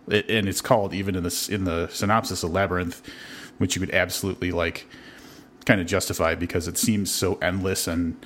and 0.07 0.49
it's 0.49 0.61
called 0.61 0.92
even 0.92 1.14
in 1.14 1.23
the 1.23 1.49
in 1.50 1.64
the 1.64 1.88
synopsis 1.88 2.42
a 2.42 2.49
labyrinth, 2.49 3.02
which 3.59 3.76
you 3.76 3.81
could 3.81 3.95
absolutely 3.95 4.52
like 4.52 4.87
kind 5.64 5.81
of 5.81 5.87
justify 5.87 6.35
because 6.35 6.69
it 6.69 6.76
seems 6.76 7.11
so 7.11 7.35
endless 7.37 7.87
and 7.87 8.25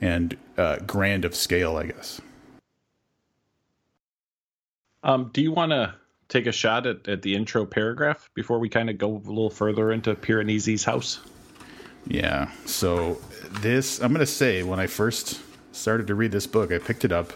and 0.00 0.36
uh, 0.56 0.78
grand 0.86 1.24
of 1.24 1.34
scale, 1.34 1.76
I 1.76 1.86
guess. 1.86 2.20
Um, 5.02 5.30
do 5.32 5.40
you 5.40 5.52
want 5.52 5.72
to 5.72 5.94
take 6.28 6.46
a 6.46 6.52
shot 6.52 6.86
at, 6.86 7.08
at 7.08 7.22
the 7.22 7.34
intro 7.34 7.64
paragraph 7.64 8.28
before 8.34 8.58
we 8.58 8.68
kind 8.68 8.90
of 8.90 8.98
go 8.98 9.12
a 9.12 9.18
little 9.18 9.50
further 9.50 9.92
into 9.92 10.14
Piranesi's 10.14 10.84
house? 10.84 11.20
Yeah. 12.06 12.50
So 12.64 13.18
this, 13.50 14.00
I'm 14.00 14.12
going 14.12 14.20
to 14.20 14.26
say, 14.26 14.62
when 14.62 14.80
I 14.80 14.86
first 14.86 15.40
started 15.72 16.06
to 16.08 16.14
read 16.14 16.32
this 16.32 16.46
book, 16.46 16.72
I 16.72 16.78
picked 16.78 17.04
it 17.04 17.12
up. 17.12 17.32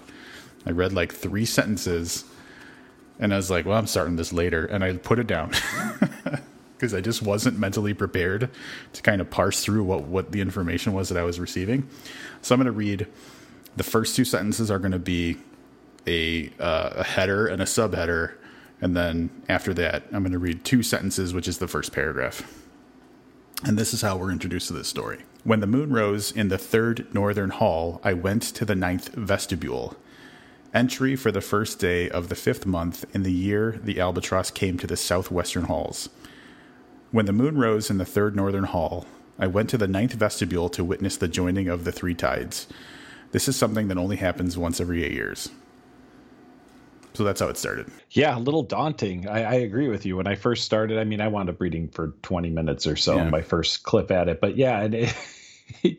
I 0.67 0.71
read 0.71 0.93
like 0.93 1.13
three 1.13 1.45
sentences, 1.45 2.25
and 3.19 3.33
I 3.33 3.37
was 3.37 3.51
like, 3.51 3.65
"Well, 3.65 3.79
I'm 3.79 3.87
starting 3.87 4.17
this 4.17 4.33
later," 4.33 4.67
and 4.67 4.85
I 4.85 4.95
put 4.95 5.19
it 5.19 5.27
down 5.27 5.53
because 6.77 6.93
I 6.93 7.01
just 7.01 7.23
wasn't 7.23 7.59
mentally 7.59 7.95
prepared 7.95 8.51
to 8.93 9.03
kind 9.03 9.21
of 9.21 9.31
parse 9.31 9.65
through 9.65 9.85
what 9.85 10.03
what 10.03 10.33
the 10.33 10.41
information 10.41 10.93
was 10.93 11.09
that 11.09 11.19
I 11.19 11.23
was 11.23 11.41
receiving. 11.41 11.89
So 12.43 12.55
I'm 12.55 12.59
going 12.59 12.67
to 12.67 12.73
read. 12.73 13.07
The 13.77 13.85
first 13.85 14.17
two 14.17 14.25
sentences 14.25 14.71
are 14.71 14.79
going 14.79 14.93
to 14.93 14.99
be 14.99 15.39
a 16.07 16.51
uh, 16.61 16.91
a 16.97 17.05
header 17.05 17.47
and 17.47 17.63
a 17.63 17.65
subheader, 17.65 18.35
and 18.83 18.95
then 18.95 19.31
after 19.49 19.73
that, 19.75 20.05
I'm 20.13 20.23
going 20.23 20.33
to 20.33 20.39
read 20.39 20.65
two 20.65 20.83
sentences, 20.83 21.33
which 21.33 21.49
is 21.49 21.59
the 21.59 21.69
first 21.69 21.93
paragraph. 21.93 22.43
And 23.63 23.79
this 23.79 23.93
is 23.93 24.01
how 24.01 24.17
we're 24.17 24.33
introduced 24.33 24.69
to 24.69 24.73
this 24.73 24.89
story. 24.89 25.21
When 25.45 25.61
the 25.61 25.67
moon 25.67 25.93
rose 25.93 26.33
in 26.33 26.49
the 26.49 26.59
third 26.59 27.15
northern 27.15 27.51
hall, 27.51 28.01
I 28.03 28.15
went 28.15 28.43
to 28.43 28.65
the 28.65 28.75
ninth 28.75 29.15
vestibule. 29.15 29.97
Entry 30.73 31.15
for 31.15 31.31
the 31.31 31.41
first 31.41 31.79
day 31.79 32.09
of 32.09 32.29
the 32.29 32.35
fifth 32.35 32.65
month 32.65 33.05
in 33.15 33.23
the 33.23 33.33
year 33.33 33.79
the 33.83 34.01
albatross 34.01 34.51
came 34.51 34.79
to 34.79 34.87
the 34.87 34.97
southwestern 34.97 35.65
halls. 35.65 36.09
When 37.11 37.27
the 37.27 37.33
moon 37.33 37.59
rose 37.59 37.91
in 37.91 37.99
the 37.99 38.05
third 38.05 38.35
northern 38.35 38.65
hall, 38.65 39.07
I 39.39 39.47
went 39.47 39.69
to 39.71 39.79
the 39.79 39.89
ninth 39.89 40.13
vestibule 40.13 40.69
to 40.71 40.85
witness 40.85 41.17
the 41.17 41.29
joining 41.29 41.69
of 41.69 41.85
the 41.85 41.93
three 41.93 42.15
tides. 42.15 42.67
This 43.33 43.49
is 43.49 43.57
something 43.57 43.89
that 43.89 43.99
only 43.99 44.17
happens 44.17 44.57
once 44.57 44.81
every 44.81 45.05
eight 45.05 45.13
years. 45.13 45.51
So 47.15 47.25
that's 47.25 47.41
how 47.41 47.49
it 47.49 47.57
started. 47.57 47.91
Yeah, 48.11 48.37
a 48.37 48.41
little 48.41 48.63
daunting. 48.63 49.29
I, 49.29 49.43
I, 49.43 49.55
agree 49.55 49.89
with 49.89 50.07
you. 50.07 50.17
When 50.17 50.27
I 50.27 50.37
first 50.37 50.65
started, 50.65 50.99
I 50.99 51.05
mean, 51.05 51.21
I 51.21 51.29
wound 51.29 51.51
up 51.51 51.61
reading 51.61 51.89
for 51.89 52.15
20 52.23 52.51
minutes 52.51 52.87
or 52.87 52.97
so, 52.97 53.17
yeah. 53.17 53.29
my 53.29 53.43
first 53.43 53.83
clip 53.83 54.11
at 54.11 54.29
it. 54.29 54.41
But 54.41 54.57
yeah, 54.57 54.89
it, 54.91 55.15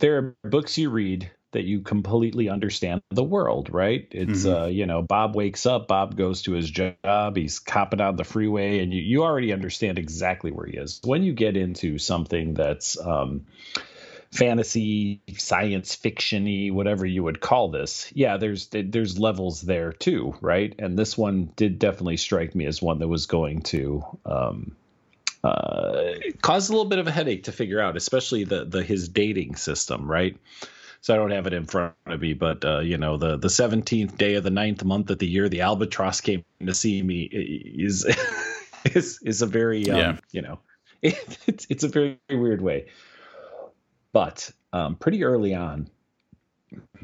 there 0.00 0.16
are 0.16 0.36
books 0.48 0.78
you 0.78 0.90
read 0.90 1.30
that 1.52 1.64
you 1.64 1.80
completely 1.80 2.48
understand 2.48 3.00
the 3.10 3.24
world, 3.24 3.70
right? 3.72 4.06
It's 4.10 4.44
mm-hmm. 4.44 4.62
uh, 4.64 4.66
you 4.66 4.86
know, 4.86 5.02
Bob 5.02 5.34
wakes 5.34 5.64
up, 5.64 5.88
Bob 5.88 6.16
goes 6.16 6.42
to 6.42 6.52
his 6.52 6.70
job, 6.70 7.36
he's 7.36 7.58
copping 7.58 8.00
on 8.00 8.16
the 8.16 8.24
freeway, 8.24 8.80
and 8.80 8.92
you, 8.92 9.00
you 9.00 9.22
already 9.22 9.52
understand 9.52 9.98
exactly 9.98 10.50
where 10.50 10.66
he 10.66 10.76
is. 10.76 11.00
When 11.04 11.22
you 11.22 11.32
get 11.32 11.56
into 11.56 11.98
something 11.98 12.54
that's 12.54 12.98
um 13.00 13.46
fantasy, 14.32 15.20
science 15.36 15.96
fictiony, 15.96 16.72
whatever 16.72 17.06
you 17.06 17.22
would 17.22 17.40
call 17.40 17.70
this. 17.70 18.10
Yeah, 18.14 18.36
there's 18.36 18.68
there's 18.70 19.18
levels 19.18 19.62
there 19.62 19.92
too, 19.92 20.34
right? 20.40 20.74
And 20.78 20.98
this 20.98 21.16
one 21.16 21.52
did 21.56 21.78
definitely 21.78 22.18
strike 22.18 22.54
me 22.54 22.66
as 22.66 22.82
one 22.82 22.98
that 22.98 23.08
was 23.08 23.26
going 23.26 23.62
to 23.62 24.04
um, 24.26 24.76
uh, 25.42 26.12
cause 26.42 26.68
a 26.68 26.72
little 26.72 26.88
bit 26.88 26.98
of 26.98 27.06
a 27.06 27.12
headache 27.12 27.44
to 27.44 27.52
figure 27.52 27.80
out, 27.80 27.96
especially 27.96 28.44
the 28.44 28.64
the 28.64 28.82
his 28.82 29.08
dating 29.08 29.56
system, 29.56 30.10
right? 30.10 30.36
So 31.00 31.14
I 31.14 31.16
don't 31.16 31.30
have 31.30 31.46
it 31.46 31.52
in 31.52 31.64
front 31.64 31.94
of 32.06 32.20
me, 32.20 32.34
but 32.34 32.64
uh, 32.64 32.80
you 32.80 32.98
know, 32.98 33.16
the 33.16 33.36
the 33.36 33.50
seventeenth 33.50 34.18
day 34.18 34.34
of 34.34 34.44
the 34.44 34.50
ninth 34.50 34.84
month 34.84 35.10
of 35.10 35.18
the 35.18 35.28
year, 35.28 35.48
the 35.48 35.62
albatross 35.62 36.20
came 36.20 36.44
to 36.64 36.74
see 36.74 37.02
me 37.02 37.22
is 37.22 38.04
is 38.84 39.20
is 39.22 39.42
a 39.42 39.46
very 39.46 39.88
um, 39.90 39.96
yeah. 39.96 40.16
you 40.32 40.42
know, 40.42 40.58
it, 41.00 41.38
it's 41.46 41.66
it's 41.70 41.84
a 41.84 41.88
very 41.88 42.18
weird 42.28 42.60
way. 42.60 42.86
But 44.18 44.50
um, 44.72 44.96
pretty 44.96 45.22
early 45.22 45.54
on, 45.54 45.88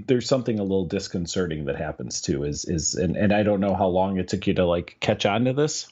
there's 0.05 0.27
something 0.27 0.59
a 0.59 0.65
little 0.65 0.87
disconcerting 0.87 1.67
that 1.67 1.77
happens 1.77 2.21
too. 2.21 2.43
Is 2.43 2.65
is 2.65 2.97
and, 2.97 3.17
and 3.17 3.33
I 3.33 3.45
don't 3.45 3.61
know 3.61 3.77
how 3.77 3.87
long 3.87 4.19
it 4.19 4.27
took 4.27 4.49
you 4.49 4.55
to 4.55 4.65
like 4.65 4.97
catch 4.99 5.25
on 5.25 5.45
to 5.45 5.53
this. 5.53 5.87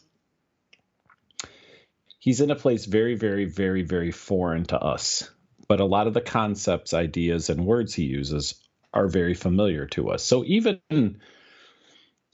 He's 2.18 2.40
in 2.40 2.50
a 2.50 2.56
place 2.56 2.86
very, 2.86 3.14
very, 3.14 3.44
very, 3.44 3.82
very 3.82 4.10
foreign 4.10 4.64
to 4.64 4.80
us. 4.80 5.30
But 5.68 5.78
a 5.78 5.84
lot 5.84 6.08
of 6.08 6.14
the 6.14 6.20
concepts, 6.20 6.92
ideas, 6.92 7.50
and 7.50 7.66
words 7.66 7.94
he 7.94 8.02
uses 8.02 8.56
are 8.92 9.06
very 9.06 9.34
familiar 9.34 9.86
to 9.94 10.10
us. 10.10 10.24
So 10.24 10.42
even 10.44 10.80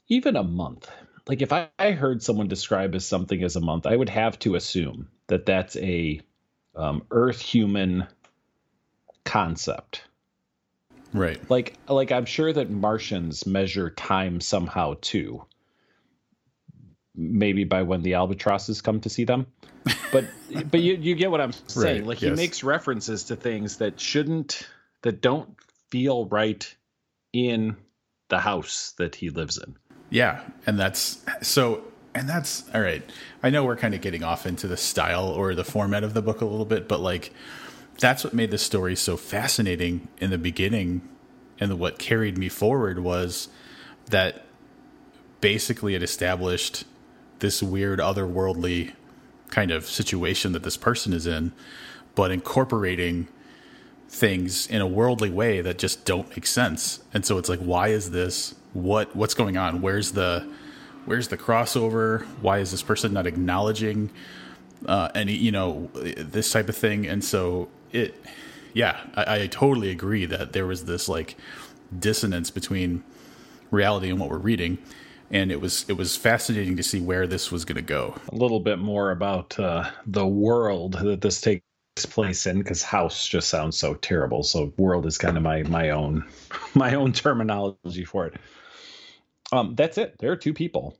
even 0.07 0.35
a 0.35 0.43
month, 0.43 0.89
like 1.27 1.43
if 1.43 1.53
I, 1.53 1.69
I 1.77 1.91
heard 1.91 2.23
someone 2.23 2.47
describe 2.47 2.95
as 2.95 3.05
something 3.05 3.43
as 3.43 3.55
a 3.55 3.61
month, 3.61 3.85
I 3.85 3.95
would 3.95 4.09
have 4.09 4.39
to 4.39 4.55
assume 4.55 5.09
that 5.27 5.45
that's 5.45 5.75
a 5.75 6.21
um, 6.75 7.03
Earth 7.11 7.39
human 7.39 8.07
concept. 9.29 10.03
Right. 11.13 11.39
Like 11.49 11.75
like 11.87 12.11
I'm 12.11 12.25
sure 12.25 12.51
that 12.51 12.69
Martians 12.69 13.45
measure 13.45 13.89
time 13.91 14.41
somehow 14.41 14.95
too. 15.01 15.45
Maybe 17.15 17.63
by 17.63 17.83
when 17.83 18.01
the 18.01 18.15
albatrosses 18.15 18.81
come 18.81 18.99
to 19.01 19.09
see 19.09 19.23
them. 19.23 19.47
But 20.11 20.25
but 20.71 20.81
you 20.81 20.95
you 20.95 21.15
get 21.15 21.31
what 21.31 21.41
I'm 21.41 21.51
saying. 21.51 21.99
Right, 21.99 22.07
like 22.07 22.21
yes. 22.21 22.29
he 22.29 22.35
makes 22.35 22.63
references 22.63 23.25
to 23.25 23.35
things 23.35 23.77
that 23.77 23.99
shouldn't 23.99 24.67
that 25.03 25.21
don't 25.21 25.55
feel 25.89 26.25
right 26.25 26.75
in 27.33 27.75
the 28.29 28.39
house 28.39 28.93
that 28.97 29.15
he 29.15 29.29
lives 29.29 29.57
in. 29.57 29.75
Yeah, 30.09 30.41
and 30.65 30.79
that's 30.79 31.23
so 31.41 31.83
and 32.15 32.27
that's 32.27 32.63
all 32.73 32.81
right. 32.81 33.03
I 33.43 33.49
know 33.49 33.63
we're 33.63 33.75
kind 33.75 33.93
of 33.93 34.01
getting 34.01 34.23
off 34.23 34.45
into 34.45 34.67
the 34.67 34.77
style 34.77 35.27
or 35.27 35.55
the 35.55 35.63
format 35.63 36.03
of 36.03 36.13
the 36.13 36.21
book 36.21 36.41
a 36.41 36.45
little 36.45 36.65
bit, 36.65 36.87
but 36.87 36.99
like 36.99 37.31
that's 37.99 38.23
what 38.23 38.33
made 38.33 38.51
the 38.51 38.57
story 38.57 38.95
so 38.95 39.17
fascinating 39.17 40.07
in 40.19 40.29
the 40.29 40.37
beginning 40.37 41.01
and 41.59 41.79
what 41.79 41.99
carried 41.99 42.37
me 42.37 42.49
forward 42.49 42.99
was 42.99 43.49
that 44.09 44.45
basically 45.41 45.95
it 45.95 46.03
established 46.03 46.85
this 47.39 47.61
weird 47.61 47.99
otherworldly 47.99 48.93
kind 49.49 49.71
of 49.71 49.85
situation 49.85 50.51
that 50.51 50.63
this 50.63 50.77
person 50.77 51.13
is 51.13 51.27
in 51.27 51.51
but 52.15 52.31
incorporating 52.31 53.27
things 54.09 54.65
in 54.67 54.81
a 54.81 54.87
worldly 54.87 55.29
way 55.29 55.61
that 55.61 55.77
just 55.77 56.03
don't 56.03 56.29
make 56.29 56.47
sense. 56.47 56.99
And 57.13 57.25
so 57.25 57.37
it's 57.37 57.49
like 57.49 57.59
why 57.59 57.89
is 57.89 58.11
this? 58.11 58.55
What 58.73 59.15
what's 59.15 59.33
going 59.33 59.57
on? 59.57 59.81
Where's 59.81 60.11
the 60.11 60.47
where's 61.05 61.27
the 61.27 61.37
crossover? 61.37 62.23
Why 62.41 62.59
is 62.59 62.71
this 62.71 62.81
person 62.81 63.13
not 63.13 63.27
acknowledging 63.27 64.09
uh, 64.85 65.09
any 65.15 65.33
you 65.33 65.51
know 65.51 65.89
this 65.93 66.51
type 66.51 66.69
of 66.69 66.75
thing? 66.75 67.07
And 67.07 67.23
so 67.23 67.69
it 67.91 68.15
yeah 68.73 68.97
I, 69.15 69.43
I 69.43 69.47
totally 69.47 69.91
agree 69.91 70.25
that 70.25 70.53
there 70.53 70.67
was 70.67 70.85
this 70.85 71.09
like 71.09 71.37
dissonance 71.99 72.51
between 72.51 73.03
reality 73.71 74.09
and 74.09 74.19
what 74.19 74.29
we're 74.29 74.37
reading 74.37 74.79
and 75.31 75.51
it 75.51 75.61
was 75.61 75.85
it 75.89 75.93
was 75.93 76.15
fascinating 76.15 76.77
to 76.77 76.83
see 76.83 77.01
where 77.01 77.27
this 77.27 77.51
was 77.51 77.65
going 77.65 77.75
to 77.77 77.81
go. 77.81 78.15
A 78.31 78.35
little 78.35 78.59
bit 78.59 78.79
more 78.79 79.11
about 79.11 79.59
uh, 79.59 79.89
the 80.05 80.27
world 80.27 80.93
that 80.93 81.21
this 81.21 81.41
takes 81.41 81.63
place 82.09 82.47
in 82.47 82.59
because 82.59 82.81
house 82.83 83.27
just 83.27 83.49
sounds 83.49 83.77
so 83.77 83.93
terrible 83.95 84.41
so 84.43 84.73
world 84.77 85.05
is 85.05 85.17
kind 85.17 85.35
of 85.37 85.43
my 85.43 85.63
my 85.63 85.89
own 85.89 86.25
my 86.75 86.95
own 86.95 87.13
terminology 87.13 88.05
for 88.05 88.27
it. 88.27 88.35
Um 89.51 89.75
that's 89.75 89.97
it. 89.97 90.15
There 90.19 90.31
are 90.31 90.37
two 90.37 90.53
people. 90.53 90.97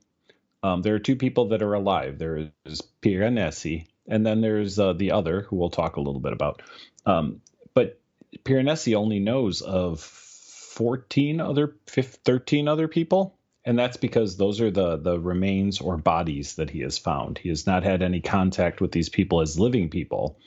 Um 0.62 0.82
there 0.82 0.94
are 0.94 1.00
two 1.00 1.16
people 1.16 1.48
that 1.48 1.62
are 1.62 1.74
alive. 1.74 2.18
There 2.18 2.50
is 2.66 2.82
Piranesi 3.02 3.86
and 4.08 4.24
then 4.24 4.40
there's 4.40 4.78
uh, 4.78 4.92
the 4.92 5.12
other 5.12 5.42
who 5.42 5.56
we'll 5.56 5.70
talk 5.70 5.96
a 5.96 6.00
little 6.00 6.20
bit 6.20 6.32
about. 6.32 6.62
Um, 7.06 7.40
but 7.74 8.00
Piranesi 8.44 8.94
only 8.94 9.20
knows 9.20 9.62
of 9.62 10.00
14 10.00 11.40
other 11.40 11.76
15, 11.86 12.20
13 12.24 12.68
other 12.68 12.88
people 12.88 13.38
and 13.64 13.78
that's 13.78 13.96
because 13.96 14.36
those 14.36 14.60
are 14.60 14.70
the 14.70 14.96
the 14.96 15.18
remains 15.18 15.80
or 15.80 15.96
bodies 15.96 16.56
that 16.56 16.70
he 16.70 16.80
has 16.80 16.98
found. 16.98 17.38
He 17.38 17.50
has 17.50 17.66
not 17.66 17.82
had 17.82 18.02
any 18.02 18.20
contact 18.20 18.80
with 18.80 18.92
these 18.92 19.08
people 19.08 19.40
as 19.40 19.58
living 19.60 19.90
people. 19.90 20.38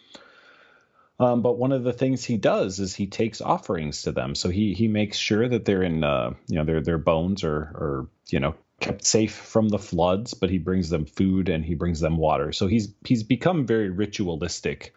Um, 1.20 1.44
but 1.44 1.58
one 1.58 1.72
of 1.72 1.84
the 1.84 1.94
things 1.94 2.24
he 2.24 2.38
does 2.38 2.80
is 2.80 2.96
he 2.96 3.06
takes 3.06 3.40
offerings 3.40 4.04
to 4.04 4.12
them. 4.12 4.34
So 4.34 4.50
he 4.50 4.74
he 4.74 4.88
makes 4.88 5.18
sure 5.18 5.48
that 5.48 5.64
they're 5.64 5.84
in 5.84 6.04
uh, 6.04 6.34
you 6.48 6.56
know 6.56 6.66
their 6.66 6.82
their 6.82 6.98
bones 6.98 7.44
or 7.44 7.56
are 7.56 8.08
you 8.30 8.40
know 8.40 8.56
kept 8.84 9.06
safe 9.06 9.34
from 9.34 9.70
the 9.70 9.80
floods. 9.80 10.34
But 10.34 10.50
he 10.50 10.58
brings 10.58 10.90
them 10.90 11.06
food 11.06 11.50
and 11.50 11.64
he 11.64 11.76
brings 11.76 12.00
them 12.00 12.18
water. 12.18 12.52
So 12.52 12.68
he's 12.68 12.94
he's 13.06 13.24
become 13.24 13.66
very 13.66 13.90
ritualistic. 13.90 14.94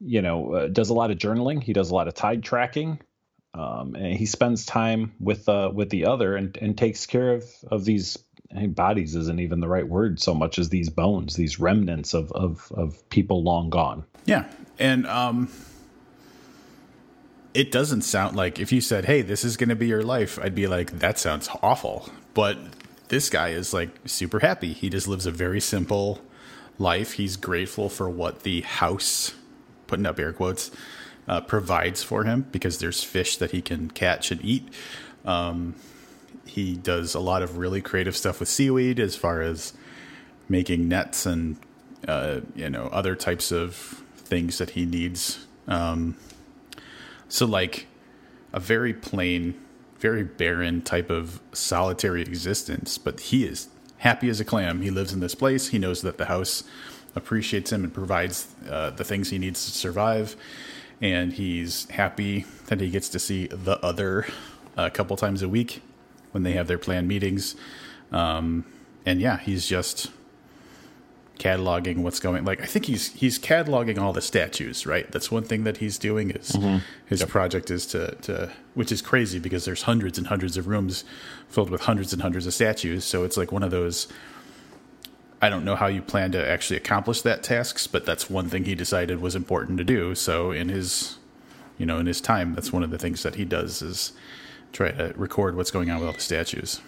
You 0.00 0.22
know, 0.22 0.54
uh, 0.54 0.66
does 0.68 0.90
a 0.90 0.94
lot 0.94 1.10
of 1.10 1.18
journaling. 1.18 1.62
He 1.62 1.72
does 1.72 1.90
a 1.90 1.94
lot 1.94 2.08
of 2.08 2.14
tide 2.14 2.42
tracking. 2.42 3.00
Um, 3.54 3.94
and 3.94 4.14
he 4.14 4.26
spends 4.26 4.66
time 4.66 5.12
with 5.18 5.48
uh, 5.48 5.70
with 5.72 5.90
the 5.90 6.06
other 6.06 6.36
and, 6.36 6.56
and 6.56 6.76
takes 6.76 7.06
care 7.06 7.32
of 7.32 7.44
of 7.70 7.84
these 7.84 8.18
bodies 8.68 9.14
isn't 9.14 9.40
even 9.40 9.60
the 9.60 9.68
right 9.68 9.86
word 9.86 10.20
so 10.20 10.34
much 10.34 10.58
as 10.58 10.68
these 10.68 10.88
bones, 10.88 11.36
these 11.36 11.58
remnants 11.58 12.14
of 12.14 12.32
of 12.32 12.70
of 12.74 13.08
people 13.10 13.42
long 13.42 13.70
gone. 13.70 14.04
Yeah, 14.26 14.44
and 14.78 15.06
um, 15.06 15.48
it 17.54 17.72
doesn't 17.72 18.02
sound 18.02 18.36
like 18.36 18.58
if 18.58 18.72
you 18.72 18.80
said, 18.80 19.06
"Hey, 19.06 19.22
this 19.22 19.44
is 19.44 19.56
going 19.56 19.70
to 19.70 19.76
be 19.76 19.88
your 19.88 20.02
life," 20.02 20.38
I'd 20.40 20.54
be 20.54 20.66
like, 20.66 20.98
"That 20.98 21.18
sounds 21.18 21.48
awful." 21.62 22.08
But 22.34 22.58
this 23.08 23.30
guy 23.30 23.50
is 23.50 23.72
like 23.72 23.90
super 24.06 24.40
happy. 24.40 24.72
He 24.72 24.90
just 24.90 25.08
lives 25.08 25.26
a 25.26 25.30
very 25.30 25.60
simple 25.60 26.20
life. 26.78 27.12
He's 27.12 27.36
grateful 27.36 27.88
for 27.88 28.08
what 28.08 28.42
the 28.42 28.62
house, 28.62 29.34
putting 29.86 30.06
up 30.06 30.18
air 30.18 30.32
quotes, 30.32 30.70
uh, 31.26 31.40
provides 31.42 32.02
for 32.02 32.24
him 32.24 32.46
because 32.52 32.78
there's 32.78 33.02
fish 33.04 33.36
that 33.36 33.50
he 33.50 33.60
can 33.60 33.90
catch 33.90 34.30
and 34.30 34.42
eat. 34.44 34.72
Um, 35.24 35.74
he 36.46 36.74
does 36.76 37.14
a 37.14 37.20
lot 37.20 37.42
of 37.42 37.58
really 37.58 37.82
creative 37.82 38.16
stuff 38.16 38.40
with 38.40 38.48
seaweed 38.48 38.98
as 38.98 39.14
far 39.14 39.42
as 39.42 39.74
making 40.48 40.88
nets 40.88 41.26
and 41.26 41.58
uh, 42.06 42.40
you 42.54 42.70
know 42.70 42.84
other 42.92 43.14
types 43.14 43.52
of 43.52 43.74
things 44.16 44.58
that 44.58 44.70
he 44.70 44.86
needs. 44.86 45.46
Um, 45.66 46.16
so 47.28 47.44
like 47.44 47.86
a 48.52 48.60
very 48.60 48.94
plain, 48.94 49.54
very 49.98 50.22
barren 50.24 50.82
type 50.82 51.10
of 51.10 51.40
solitary 51.52 52.22
existence, 52.22 52.98
but 52.98 53.20
he 53.20 53.44
is 53.44 53.68
happy 53.98 54.28
as 54.28 54.40
a 54.40 54.44
clam. 54.44 54.82
He 54.82 54.90
lives 54.90 55.12
in 55.12 55.20
this 55.20 55.34
place. 55.34 55.68
He 55.68 55.78
knows 55.78 56.02
that 56.02 56.18
the 56.18 56.26
house 56.26 56.64
appreciates 57.16 57.72
him 57.72 57.84
and 57.84 57.92
provides 57.92 58.46
uh, 58.68 58.90
the 58.90 59.04
things 59.04 59.30
he 59.30 59.38
needs 59.38 59.64
to 59.66 59.72
survive. 59.72 60.36
And 61.00 61.32
he's 61.32 61.88
happy 61.90 62.44
that 62.66 62.80
he 62.80 62.90
gets 62.90 63.08
to 63.10 63.18
see 63.18 63.46
the 63.48 63.78
other 63.84 64.26
a 64.76 64.90
couple 64.90 65.16
times 65.16 65.42
a 65.42 65.48
week 65.48 65.82
when 66.32 66.42
they 66.42 66.52
have 66.52 66.66
their 66.66 66.78
planned 66.78 67.08
meetings. 67.08 67.56
Um, 68.12 68.64
and 69.04 69.20
yeah, 69.20 69.38
he's 69.38 69.66
just 69.66 70.10
cataloging 71.38 71.98
what's 71.98 72.18
going 72.18 72.44
like 72.44 72.60
I 72.60 72.66
think 72.66 72.86
he's 72.86 73.12
he's 73.14 73.38
cataloging 73.38 73.98
all 73.98 74.12
the 74.12 74.20
statues, 74.20 74.86
right? 74.86 75.10
That's 75.10 75.30
one 75.30 75.44
thing 75.44 75.64
that 75.64 75.78
he's 75.78 75.98
doing 75.98 76.30
is 76.30 76.52
mm-hmm. 76.52 76.78
his 77.06 77.20
yep. 77.20 77.28
project 77.28 77.70
is 77.70 77.86
to 77.86 78.14
to 78.22 78.50
which 78.74 78.90
is 78.90 79.00
crazy 79.00 79.38
because 79.38 79.64
there's 79.64 79.82
hundreds 79.82 80.18
and 80.18 80.26
hundreds 80.26 80.56
of 80.56 80.66
rooms 80.66 81.04
filled 81.48 81.70
with 81.70 81.82
hundreds 81.82 82.12
and 82.12 82.22
hundreds 82.22 82.46
of 82.46 82.54
statues. 82.54 83.04
So 83.04 83.24
it's 83.24 83.36
like 83.36 83.52
one 83.52 83.62
of 83.62 83.70
those 83.70 84.08
I 85.40 85.48
don't 85.48 85.64
know 85.64 85.76
how 85.76 85.86
you 85.86 86.02
plan 86.02 86.32
to 86.32 86.48
actually 86.48 86.76
accomplish 86.76 87.22
that 87.22 87.44
tasks, 87.44 87.86
but 87.86 88.04
that's 88.04 88.28
one 88.28 88.48
thing 88.48 88.64
he 88.64 88.74
decided 88.74 89.20
was 89.20 89.36
important 89.36 89.78
to 89.78 89.84
do. 89.84 90.16
So 90.16 90.50
in 90.50 90.68
his 90.68 91.18
you 91.78 91.86
know, 91.86 91.98
in 91.98 92.06
his 92.06 92.20
time, 92.20 92.54
that's 92.54 92.72
one 92.72 92.82
of 92.82 92.90
the 92.90 92.98
things 92.98 93.22
that 93.22 93.36
he 93.36 93.44
does 93.44 93.80
is 93.82 94.12
try 94.72 94.90
to 94.90 95.12
record 95.16 95.56
what's 95.56 95.70
going 95.70 95.90
on 95.90 96.00
with 96.00 96.08
all 96.08 96.14
the 96.14 96.20
statues. 96.20 96.80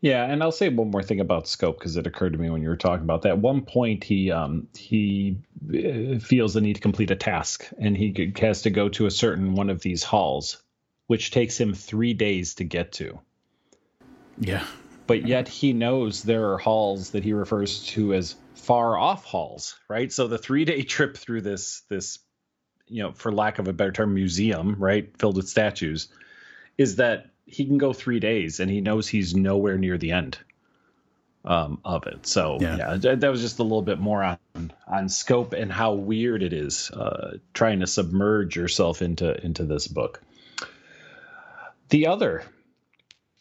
Yeah, 0.00 0.24
and 0.24 0.42
I'll 0.42 0.52
say 0.52 0.68
one 0.68 0.90
more 0.90 1.02
thing 1.02 1.18
about 1.18 1.48
scope 1.48 1.78
because 1.78 1.96
it 1.96 2.06
occurred 2.06 2.32
to 2.34 2.38
me 2.38 2.50
when 2.50 2.62
you 2.62 2.68
were 2.68 2.76
talking 2.76 3.02
about 3.02 3.22
that. 3.22 3.30
At 3.30 3.38
one 3.38 3.62
point, 3.62 4.04
he 4.04 4.30
um, 4.30 4.68
he 4.76 5.38
uh, 5.68 6.20
feels 6.20 6.54
the 6.54 6.60
need 6.60 6.74
to 6.74 6.80
complete 6.80 7.10
a 7.10 7.16
task, 7.16 7.68
and 7.78 7.96
he 7.96 8.32
has 8.40 8.62
to 8.62 8.70
go 8.70 8.88
to 8.90 9.06
a 9.06 9.10
certain 9.10 9.54
one 9.54 9.70
of 9.70 9.80
these 9.80 10.04
halls, 10.04 10.62
which 11.08 11.32
takes 11.32 11.58
him 11.58 11.74
three 11.74 12.14
days 12.14 12.54
to 12.56 12.64
get 12.64 12.92
to. 12.92 13.18
Yeah, 14.38 14.64
but 15.08 15.26
yet 15.26 15.48
he 15.48 15.72
knows 15.72 16.22
there 16.22 16.52
are 16.52 16.58
halls 16.58 17.10
that 17.10 17.24
he 17.24 17.32
refers 17.32 17.84
to 17.86 18.14
as 18.14 18.36
far 18.54 18.96
off 18.96 19.24
halls, 19.24 19.80
right? 19.88 20.12
So 20.12 20.28
the 20.28 20.38
three 20.38 20.64
day 20.64 20.82
trip 20.84 21.16
through 21.16 21.40
this 21.40 21.82
this 21.88 22.20
you 22.86 23.02
know, 23.02 23.12
for 23.12 23.32
lack 23.32 23.58
of 23.58 23.68
a 23.68 23.72
better 23.72 23.92
term, 23.92 24.14
museum, 24.14 24.76
right, 24.78 25.10
filled 25.18 25.36
with 25.36 25.48
statues, 25.48 26.08
is 26.76 26.96
that 26.96 27.30
he 27.48 27.64
can 27.64 27.78
go 27.78 27.92
three 27.92 28.20
days 28.20 28.60
and 28.60 28.70
he 28.70 28.80
knows 28.80 29.08
he's 29.08 29.34
nowhere 29.34 29.78
near 29.78 29.98
the 29.98 30.12
end 30.12 30.38
um, 31.44 31.80
of 31.84 32.06
it. 32.06 32.26
So 32.26 32.58
yeah. 32.60 32.98
yeah. 33.00 33.14
that 33.14 33.30
was 33.30 33.40
just 33.40 33.58
a 33.58 33.62
little 33.62 33.82
bit 33.82 33.98
more 33.98 34.22
on 34.22 34.38
on 34.86 35.08
scope 35.08 35.54
and 35.54 35.72
how 35.72 35.94
weird 35.94 36.42
it 36.42 36.52
is 36.52 36.90
uh, 36.90 37.38
trying 37.54 37.80
to 37.80 37.86
submerge 37.86 38.56
yourself 38.56 39.02
into 39.02 39.34
into 39.44 39.64
this 39.64 39.88
book. 39.88 40.22
The 41.88 42.08
other, 42.08 42.44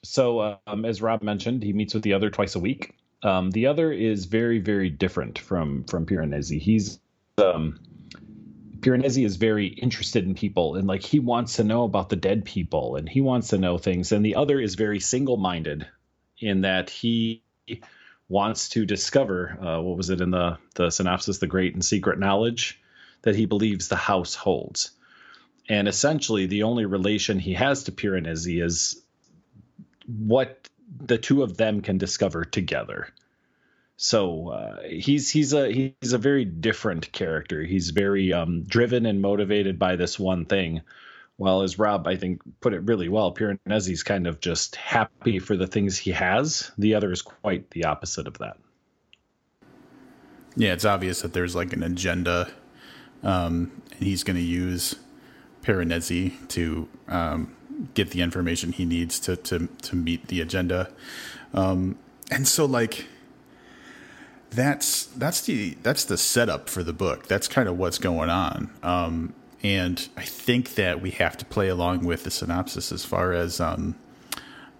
so 0.04 0.60
um, 0.66 0.86
as 0.86 1.02
Rob 1.02 1.22
mentioned, 1.22 1.64
he 1.64 1.74
meets 1.74 1.94
with 1.94 2.04
the 2.04 2.14
other 2.14 2.30
twice 2.30 2.56
a 2.56 2.60
week. 2.60 2.96
Um, 3.24 3.52
the 3.52 3.68
other 3.68 3.92
is 3.92 4.26
very 4.26 4.60
very 4.60 4.90
different 4.90 5.38
from 5.38 5.84
from 5.84 6.06
Piranesi. 6.06 6.60
He's 6.60 7.00
um, 7.38 7.80
Piranesi 8.88 9.26
is 9.26 9.36
very 9.36 9.68
interested 9.68 10.26
in 10.26 10.34
people 10.34 10.76
and 10.76 10.88
like 10.88 11.04
he 11.04 11.20
wants 11.20 11.58
to 11.58 11.66
know 11.66 11.84
about 11.84 12.08
the 12.08 12.16
dead 12.16 12.46
people 12.46 12.96
and 12.96 13.10
he 13.10 13.20
wants 13.20 13.50
to 13.50 13.58
know 13.58 13.78
things. 13.78 14.14
And 14.14 14.26
the 14.26 14.36
other 14.36 14.62
is 14.62 14.76
very 14.76 15.02
single 15.02 15.36
minded 15.36 15.86
in 16.40 16.62
that 16.62 16.90
he 16.90 17.44
wants 18.30 18.70
to 18.70 18.86
discover 18.86 19.58
uh, 19.62 19.82
what 19.82 19.98
was 19.98 20.10
it 20.10 20.22
in 20.22 20.32
the 20.32 20.58
the 20.76 20.90
synopsis, 20.90 21.40
the 21.40 21.48
great 21.48 21.74
and 21.74 21.84
secret 21.84 22.18
knowledge 22.18 22.80
that 23.24 23.36
he 23.36 23.46
believes 23.46 23.90
the 23.90 23.98
house 23.98 24.36
holds. 24.36 24.92
And 25.68 25.90
essentially, 25.90 26.46
the 26.46 26.64
only 26.64 26.86
relation 26.86 27.40
he 27.40 27.56
has 27.56 27.84
to 27.86 27.92
Piranesi 27.92 28.64
is 28.64 29.02
what 30.06 30.66
the 30.98 31.18
two 31.18 31.44
of 31.44 31.58
them 31.58 31.82
can 31.82 31.98
discover 31.98 32.46
together. 32.46 33.10
So 33.98 34.50
uh, 34.50 34.84
he's 34.84 35.30
he's 35.30 35.54
a 35.54 35.72
he's 35.72 36.14
a 36.14 36.20
very 36.20 36.46
different 36.46 37.12
character. 37.12 37.64
He's 37.64 37.90
very 37.90 38.32
um, 38.32 38.64
driven 38.64 39.08
and 39.08 39.22
motivated 39.22 39.80
by 39.80 39.96
this 39.96 40.20
one 40.20 40.46
thing. 40.46 40.82
Well, 41.40 41.64
as 41.64 41.80
Rob 41.80 42.08
I 42.08 42.16
think 42.16 42.42
put 42.62 42.76
it 42.76 42.82
really 42.84 43.10
well, 43.10 43.34
Piranesi's 43.34 44.04
kind 44.04 44.28
of 44.28 44.40
just 44.40 44.76
happy 44.76 45.40
for 45.40 45.58
the 45.58 45.66
things 45.66 45.98
he 45.98 46.12
has. 46.12 46.72
The 46.78 46.94
other 46.94 47.12
is 47.12 47.24
quite 47.24 47.72
the 47.72 47.86
opposite 47.86 48.28
of 48.28 48.38
that. 48.38 48.58
Yeah, 50.56 50.74
it's 50.74 50.86
obvious 50.86 51.22
that 51.22 51.34
there's 51.34 51.56
like 51.56 51.74
an 51.74 51.82
agenda, 51.82 52.52
um, 53.24 53.82
and 53.92 54.04
he's 54.04 54.24
going 54.24 54.38
to 54.38 54.44
use 54.44 54.96
Piranesi 55.64 56.48
to 56.50 56.88
um, 57.08 57.56
get 57.96 58.12
the 58.12 58.22
information 58.22 58.74
he 58.74 58.86
needs 58.86 59.20
to 59.22 59.36
to 59.38 59.68
to 59.82 59.96
meet 59.96 60.28
the 60.28 60.40
agenda. 60.40 60.92
Um, 61.52 61.98
and 62.30 62.48
so 62.48 62.66
like 62.66 63.08
that's 64.52 65.06
that's 65.06 65.42
the 65.42 65.78
that's 65.84 66.06
the 66.06 66.18
setup 66.18 66.70
for 66.70 66.84
the 66.84 66.94
book. 66.94 67.28
That's 67.28 67.48
kind 67.48 67.68
of 67.68 67.78
what's 67.78 67.98
going 67.98 68.30
on. 68.30 68.70
Um, 68.84 69.34
and 69.64 70.08
I 70.16 70.24
think 70.24 70.76
that 70.76 71.02
we 71.02 71.12
have 71.12 71.38
to 71.38 71.46
play 71.46 71.68
along 71.68 72.06
with 72.06 72.24
the 72.24 72.32
synopsis 72.32 72.92
as 72.92 73.04
far 73.04 73.34
as 73.34 73.60
um, 73.60 73.96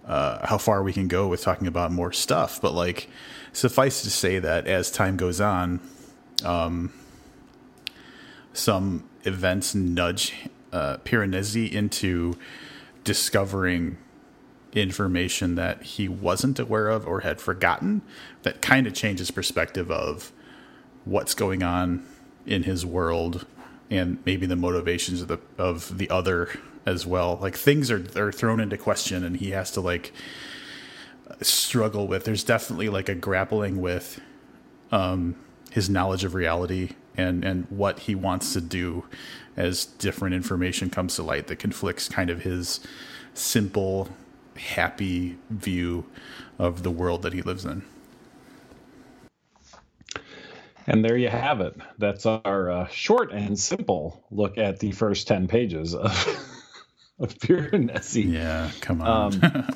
uh, 0.06 0.46
how 0.48 0.58
far 0.58 0.84
we 0.84 0.94
can 0.94 1.08
go 1.08 1.28
with 1.28 1.42
talking 1.42 1.68
about 1.68 1.92
more 1.92 2.14
stuff. 2.14 2.62
But 2.62 2.74
like, 2.74 3.10
suffice 3.54 4.04
to 4.04 4.10
say 4.10 4.40
that 4.40 4.68
as 4.68 4.92
time 4.92 5.18
goes 5.18 5.42
on, 5.42 5.80
um, 6.46 6.94
some 8.54 9.04
events 9.24 9.76
nudge 9.76 10.34
uh, 10.72 10.98
Piranesi 10.98 11.72
into 11.72 12.36
discovering 13.04 13.98
information 14.78 15.56
that 15.56 15.84
he 15.84 16.08
wasn't 16.08 16.60
aware 16.60 16.90
of 16.90 17.08
or 17.08 17.22
had 17.22 17.42
forgotten 17.42 18.02
that 18.44 18.62
kind 18.62 18.88
of 18.88 18.94
changes 18.94 19.32
perspective 19.32 19.92
of 19.92 20.32
what's 21.06 21.34
going 21.34 21.64
on 21.64 22.06
in 22.46 22.64
his 22.64 22.86
world 22.86 23.46
and 23.90 24.20
maybe 24.26 24.46
the 24.46 24.56
motivations 24.56 25.22
of 25.22 25.28
the 25.28 25.40
of 25.58 25.98
the 25.98 26.10
other 26.10 26.50
as 26.86 27.06
well. 27.06 27.38
Like 27.42 27.56
things 27.56 27.90
are 27.92 28.06
are 28.16 28.32
thrown 28.32 28.60
into 28.60 28.78
question 28.78 29.24
and 29.24 29.38
he 29.38 29.52
has 29.52 29.72
to 29.72 29.82
like 29.82 30.14
struggle 31.42 32.08
with. 32.08 32.24
There's 32.24 32.44
definitely 32.44 32.90
like 32.90 33.10
a 33.10 33.16
grappling 33.16 33.82
with 33.82 34.22
um 34.92 35.36
his 35.72 35.90
knowledge 35.90 36.24
of 36.24 36.34
reality 36.34 36.92
and 37.16 37.44
and 37.44 37.66
what 37.70 38.00
he 38.00 38.16
wants 38.16 38.54
to 38.54 38.62
do 38.62 39.06
as 39.56 39.86
different 39.86 40.36
information 40.36 40.90
comes 40.90 41.16
to 41.16 41.24
light 41.24 41.48
that 41.48 41.58
conflicts 41.58 42.08
kind 42.08 42.30
of 42.30 42.44
his 42.44 42.80
simple 43.34 44.10
happy 44.58 45.38
view 45.50 46.06
of 46.60 46.84
the 46.84 46.92
world 46.92 47.24
that 47.24 47.34
he 47.34 47.42
lives 47.42 47.66
in. 47.66 47.84
And 50.88 51.04
there 51.06 51.18
you 51.18 51.30
have 51.30 51.62
it. 51.62 51.76
That's 51.98 52.26
our 52.26 52.72
uh, 52.72 52.88
short 52.88 53.32
and 53.34 53.60
simple 53.60 54.24
look 54.32 54.58
at 54.58 54.80
the 54.80 54.92
first 54.92 55.28
10 55.28 55.48
pages 55.48 55.96
of, 55.96 56.12
of 57.20 57.38
Piranesi. 57.40 58.34
Yeah, 58.34 58.72
come 58.82 59.02
on. 59.02 59.44
um, 59.44 59.64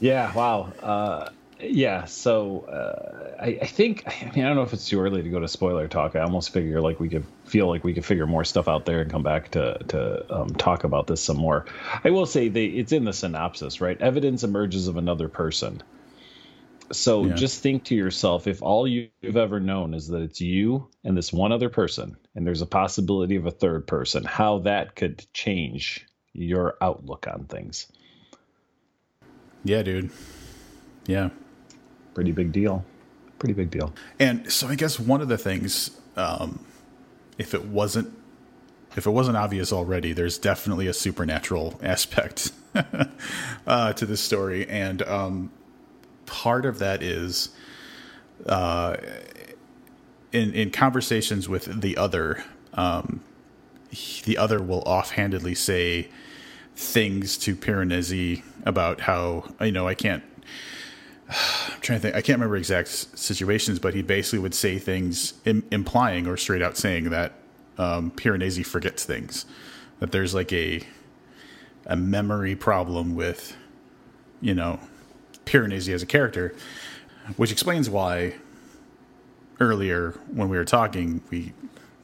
Yeah. 0.00 0.32
Wow. 0.32 0.72
Uh, 0.82 1.30
yeah. 1.62 2.04
So 2.04 2.60
uh, 2.62 3.42
I, 3.42 3.58
I, 3.62 3.66
think 3.66 4.04
I 4.06 4.30
mean 4.34 4.44
I 4.44 4.48
don't 4.48 4.56
know 4.56 4.62
if 4.62 4.72
it's 4.72 4.88
too 4.88 5.00
early 5.00 5.22
to 5.22 5.28
go 5.28 5.40
to 5.40 5.48
spoiler 5.48 5.88
talk. 5.88 6.16
I 6.16 6.20
almost 6.20 6.52
figure 6.52 6.80
like 6.80 7.00
we 7.00 7.08
could 7.08 7.24
feel 7.44 7.68
like 7.68 7.84
we 7.84 7.94
could 7.94 8.04
figure 8.04 8.26
more 8.26 8.44
stuff 8.44 8.68
out 8.68 8.86
there 8.86 9.00
and 9.00 9.10
come 9.10 9.22
back 9.22 9.50
to 9.52 9.78
to 9.88 10.34
um, 10.34 10.48
talk 10.50 10.84
about 10.84 11.06
this 11.06 11.22
some 11.22 11.36
more. 11.36 11.66
I 12.04 12.10
will 12.10 12.26
say 12.26 12.48
they 12.48 12.66
it's 12.66 12.92
in 12.92 13.04
the 13.04 13.12
synopsis, 13.12 13.80
right? 13.80 14.00
Evidence 14.00 14.44
emerges 14.44 14.88
of 14.88 14.96
another 14.96 15.28
person. 15.28 15.82
So 16.92 17.24
yeah. 17.24 17.34
just 17.34 17.62
think 17.62 17.84
to 17.84 17.94
yourself 17.94 18.46
if 18.48 18.62
all 18.62 18.86
you've 18.86 19.36
ever 19.36 19.60
known 19.60 19.94
is 19.94 20.08
that 20.08 20.22
it's 20.22 20.40
you 20.40 20.88
and 21.04 21.16
this 21.16 21.32
one 21.32 21.52
other 21.52 21.68
person, 21.68 22.16
and 22.34 22.46
there's 22.46 22.62
a 22.62 22.66
possibility 22.66 23.36
of 23.36 23.46
a 23.46 23.52
third 23.52 23.86
person, 23.86 24.24
how 24.24 24.60
that 24.60 24.96
could 24.96 25.24
change 25.32 26.06
your 26.32 26.76
outlook 26.80 27.26
on 27.28 27.44
things. 27.44 27.86
Yeah, 29.62 29.82
dude. 29.82 30.10
Yeah. 31.06 31.30
Pretty 32.20 32.32
big 32.32 32.52
deal. 32.52 32.84
Pretty 33.38 33.54
big 33.54 33.70
deal. 33.70 33.94
And 34.18 34.52
so 34.52 34.68
I 34.68 34.74
guess 34.74 35.00
one 35.00 35.22
of 35.22 35.28
the 35.28 35.38
things, 35.38 35.90
um, 36.16 36.62
if 37.38 37.54
it 37.54 37.64
wasn't 37.64 38.14
if 38.94 39.06
it 39.06 39.10
wasn't 39.10 39.38
obvious 39.38 39.72
already, 39.72 40.12
there's 40.12 40.36
definitely 40.36 40.86
a 40.86 40.92
supernatural 40.92 41.80
aspect 41.82 42.52
uh, 43.66 43.94
to 43.94 44.04
this 44.04 44.20
story, 44.20 44.68
and 44.68 45.00
um, 45.00 45.50
part 46.26 46.66
of 46.66 46.78
that 46.80 47.02
is 47.02 47.48
uh, 48.44 48.98
in 50.30 50.52
in 50.52 50.70
conversations 50.70 51.48
with 51.48 51.80
the 51.80 51.96
other, 51.96 52.44
um, 52.74 53.22
the 54.24 54.36
other 54.36 54.60
will 54.62 54.82
offhandedly 54.82 55.54
say 55.54 56.10
things 56.76 57.38
to 57.38 57.56
Piranesi 57.56 58.42
about 58.66 59.00
how 59.00 59.54
you 59.58 59.72
know 59.72 59.88
I 59.88 59.94
can't. 59.94 60.22
Trying 61.90 62.02
to 62.02 62.02
think. 62.02 62.14
I 62.14 62.20
can't 62.20 62.38
remember 62.38 62.56
exact 62.56 63.18
situations, 63.18 63.80
but 63.80 63.94
he 63.94 64.02
basically 64.02 64.38
would 64.38 64.54
say 64.54 64.78
things 64.78 65.34
Im- 65.44 65.66
implying 65.72 66.28
or 66.28 66.36
straight 66.36 66.62
out 66.62 66.76
saying 66.76 67.10
that 67.10 67.32
um, 67.78 68.12
Piranesi 68.12 68.64
forgets 68.64 69.04
things. 69.04 69.44
That 69.98 70.12
there's 70.12 70.32
like 70.32 70.52
a 70.52 70.82
a 71.86 71.96
memory 71.96 72.54
problem 72.54 73.16
with, 73.16 73.56
you 74.40 74.54
know, 74.54 74.78
Piranesi 75.46 75.92
as 75.92 76.00
a 76.00 76.06
character, 76.06 76.54
which 77.36 77.50
explains 77.50 77.90
why 77.90 78.34
earlier 79.58 80.12
when 80.32 80.48
we 80.48 80.56
were 80.56 80.64
talking, 80.64 81.24
we 81.28 81.54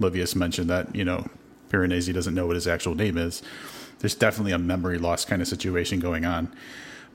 Livius 0.01 0.35
mentioned 0.35 0.69
that 0.69 0.97
you 0.97 1.05
know 1.05 1.29
Piranesi 1.71 2.13
doesn't 2.13 2.35
know 2.35 2.49
what 2.49 2.57
his 2.57 2.67
actual 2.67 2.97
name 2.97 3.17
is. 3.17 3.41
There's 4.01 4.17
definitely 4.17 4.51
a 4.51 4.59
memory 4.59 4.99
loss 4.99 5.25
kind 5.25 5.41
of 5.41 5.47
situation 5.47 6.01
going 6.01 6.25
on. 6.25 6.53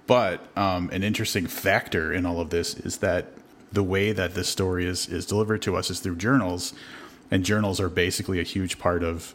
But 0.07 0.45
um, 0.57 0.89
an 0.91 1.03
interesting 1.03 1.47
factor 1.47 2.11
in 2.11 2.25
all 2.25 2.39
of 2.39 2.49
this 2.49 2.73
is 2.73 2.97
that 2.97 3.27
the 3.71 3.83
way 3.83 4.11
that 4.11 4.33
this 4.33 4.49
story 4.49 4.85
is 4.85 5.07
is 5.07 5.25
delivered 5.25 5.61
to 5.63 5.75
us 5.75 5.89
is 5.89 5.99
through 5.99 6.17
journals, 6.17 6.73
and 7.29 7.45
journals 7.45 7.79
are 7.79 7.89
basically 7.89 8.39
a 8.39 8.43
huge 8.43 8.79
part 8.79 9.03
of 9.03 9.33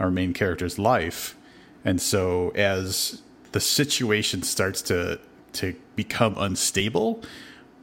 our 0.00 0.10
main 0.10 0.32
character's 0.32 0.78
life. 0.78 1.36
And 1.84 2.00
so 2.00 2.50
as 2.50 3.22
the 3.52 3.60
situation 3.60 4.42
starts 4.42 4.82
to 4.82 5.20
to 5.54 5.76
become 5.96 6.34
unstable, 6.38 7.22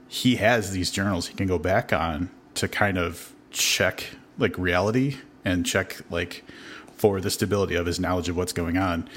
he 0.07 0.37
has 0.37 0.71
these 0.71 0.91
journals 0.91 1.27
he 1.27 1.35
can 1.35 1.47
go 1.47 1.59
back 1.59 1.93
on 1.93 2.29
to 2.55 2.67
kind 2.67 2.97
of 2.97 3.33
check 3.51 4.07
like 4.37 4.57
reality 4.57 5.17
and 5.45 5.65
check 5.65 6.01
like 6.09 6.43
for 6.95 7.21
the 7.21 7.29
stability 7.29 7.75
of 7.75 7.85
his 7.85 7.99
knowledge 7.99 8.27
of 8.27 8.35
what's 8.35 8.53
going 8.53 8.77
on. 8.77 9.07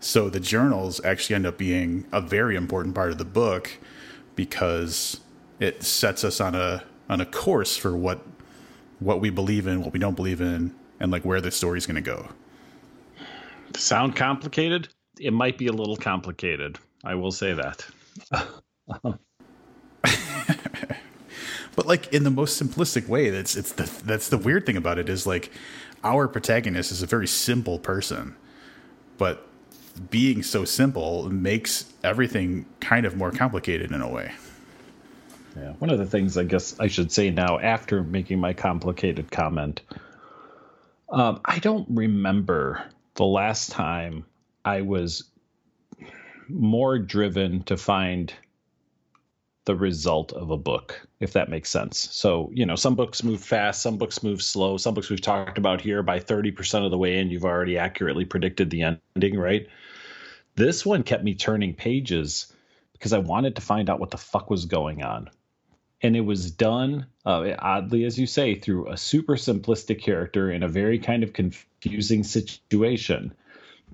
So 0.00 0.28
the 0.28 0.40
journals 0.40 1.02
actually 1.04 1.36
end 1.36 1.46
up 1.46 1.58
being 1.58 2.06
a 2.12 2.20
very 2.20 2.56
important 2.56 2.94
part 2.94 3.10
of 3.10 3.18
the 3.18 3.24
book 3.24 3.78
because 4.34 5.20
it 5.58 5.82
sets 5.82 6.22
us 6.24 6.40
on 6.40 6.54
a 6.54 6.84
on 7.08 7.20
a 7.20 7.26
course 7.26 7.76
for 7.76 7.96
what 7.96 8.20
what 8.98 9.20
we 9.20 9.30
believe 9.30 9.66
in, 9.66 9.82
what 9.82 9.92
we 9.92 9.98
don't 9.98 10.16
believe 10.16 10.40
in, 10.40 10.74
and 11.00 11.10
like 11.10 11.24
where 11.24 11.40
the 11.40 11.50
story's 11.50 11.86
going 11.86 11.96
to 11.96 12.00
go. 12.00 12.28
Sound 13.74 14.16
complicated? 14.16 14.88
It 15.18 15.32
might 15.32 15.58
be 15.58 15.66
a 15.66 15.72
little 15.72 15.96
complicated. 15.96 16.78
I 17.04 17.14
will 17.14 17.32
say 17.32 17.52
that. 17.54 17.86
but 21.74 21.86
like 21.86 22.12
in 22.12 22.24
the 22.24 22.30
most 22.30 22.60
simplistic 22.60 23.08
way, 23.08 23.30
that's 23.30 23.56
it's 23.56 23.72
the 23.72 23.90
that's 24.04 24.28
the 24.28 24.38
weird 24.38 24.66
thing 24.66 24.76
about 24.76 24.98
it 24.98 25.08
is 25.08 25.26
like 25.26 25.50
our 26.04 26.28
protagonist 26.28 26.92
is 26.92 27.02
a 27.02 27.06
very 27.06 27.26
simple 27.26 27.78
person, 27.78 28.36
but 29.18 29.46
being 29.98 30.42
so 30.42 30.64
simple 30.64 31.28
makes 31.30 31.92
everything 32.04 32.66
kind 32.80 33.06
of 33.06 33.16
more 33.16 33.30
complicated 33.30 33.92
in 33.92 34.00
a 34.00 34.08
way. 34.08 34.32
Yeah. 35.56 35.72
One 35.78 35.90
of 35.90 35.98
the 35.98 36.06
things 36.06 36.36
I 36.36 36.44
guess 36.44 36.78
I 36.78 36.86
should 36.86 37.10
say 37.10 37.30
now, 37.30 37.58
after 37.58 38.02
making 38.02 38.38
my 38.40 38.52
complicated 38.52 39.30
comment, 39.30 39.80
um, 41.08 41.40
I 41.44 41.58
don't 41.60 41.86
remember 41.88 42.84
the 43.14 43.24
last 43.24 43.70
time 43.70 44.26
I 44.64 44.82
was 44.82 45.24
more 46.48 46.98
driven 46.98 47.62
to 47.64 47.76
find 47.76 48.32
the 49.64 49.74
result 49.74 50.32
of 50.32 50.50
a 50.50 50.56
book, 50.56 51.06
if 51.18 51.32
that 51.32 51.48
makes 51.48 51.70
sense. 51.70 52.08
So, 52.12 52.50
you 52.54 52.64
know, 52.64 52.76
some 52.76 52.94
books 52.94 53.24
move 53.24 53.42
fast, 53.42 53.82
some 53.82 53.98
books 53.98 54.22
move 54.22 54.40
slow, 54.40 54.76
some 54.76 54.94
books 54.94 55.10
we've 55.10 55.20
talked 55.20 55.58
about 55.58 55.80
here 55.80 56.02
by 56.02 56.20
30% 56.20 56.84
of 56.84 56.92
the 56.92 56.98
way 56.98 57.18
in, 57.18 57.30
you've 57.30 57.44
already 57.44 57.76
accurately 57.76 58.24
predicted 58.24 58.70
the 58.70 58.82
ending, 59.16 59.38
right? 59.38 59.66
This 60.56 60.86
one 60.86 61.02
kept 61.02 61.22
me 61.22 61.34
turning 61.34 61.74
pages 61.74 62.52
because 62.92 63.12
I 63.12 63.18
wanted 63.18 63.56
to 63.56 63.62
find 63.62 63.90
out 63.90 64.00
what 64.00 64.10
the 64.10 64.16
fuck 64.16 64.48
was 64.48 64.64
going 64.64 65.02
on. 65.02 65.28
And 66.02 66.16
it 66.16 66.22
was 66.22 66.50
done, 66.50 67.06
uh, 67.24 67.52
oddly, 67.58 68.04
as 68.04 68.18
you 68.18 68.26
say, 68.26 68.54
through 68.54 68.90
a 68.90 68.96
super 68.96 69.36
simplistic 69.36 70.00
character 70.00 70.50
in 70.50 70.62
a 70.62 70.68
very 70.68 70.98
kind 70.98 71.22
of 71.22 71.32
confusing 71.32 72.24
situation. 72.24 73.34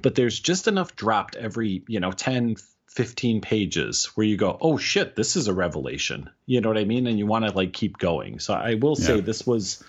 But 0.00 0.14
there's 0.14 0.38
just 0.38 0.68
enough 0.68 0.96
dropped 0.96 1.36
every, 1.36 1.82
you 1.88 2.00
know, 2.00 2.12
10, 2.12 2.56
15 2.88 3.40
pages 3.40 4.06
where 4.14 4.26
you 4.26 4.36
go, 4.36 4.56
oh 4.60 4.76
shit, 4.76 5.16
this 5.16 5.36
is 5.36 5.48
a 5.48 5.54
revelation. 5.54 6.30
You 6.46 6.60
know 6.60 6.68
what 6.68 6.78
I 6.78 6.84
mean? 6.84 7.06
And 7.06 7.18
you 7.18 7.26
want 7.26 7.44
to 7.44 7.52
like 7.52 7.72
keep 7.72 7.98
going. 7.98 8.38
So 8.38 8.54
I 8.54 8.74
will 8.74 8.96
say 8.96 9.16
yeah. 9.16 9.22
this 9.22 9.46
was 9.46 9.82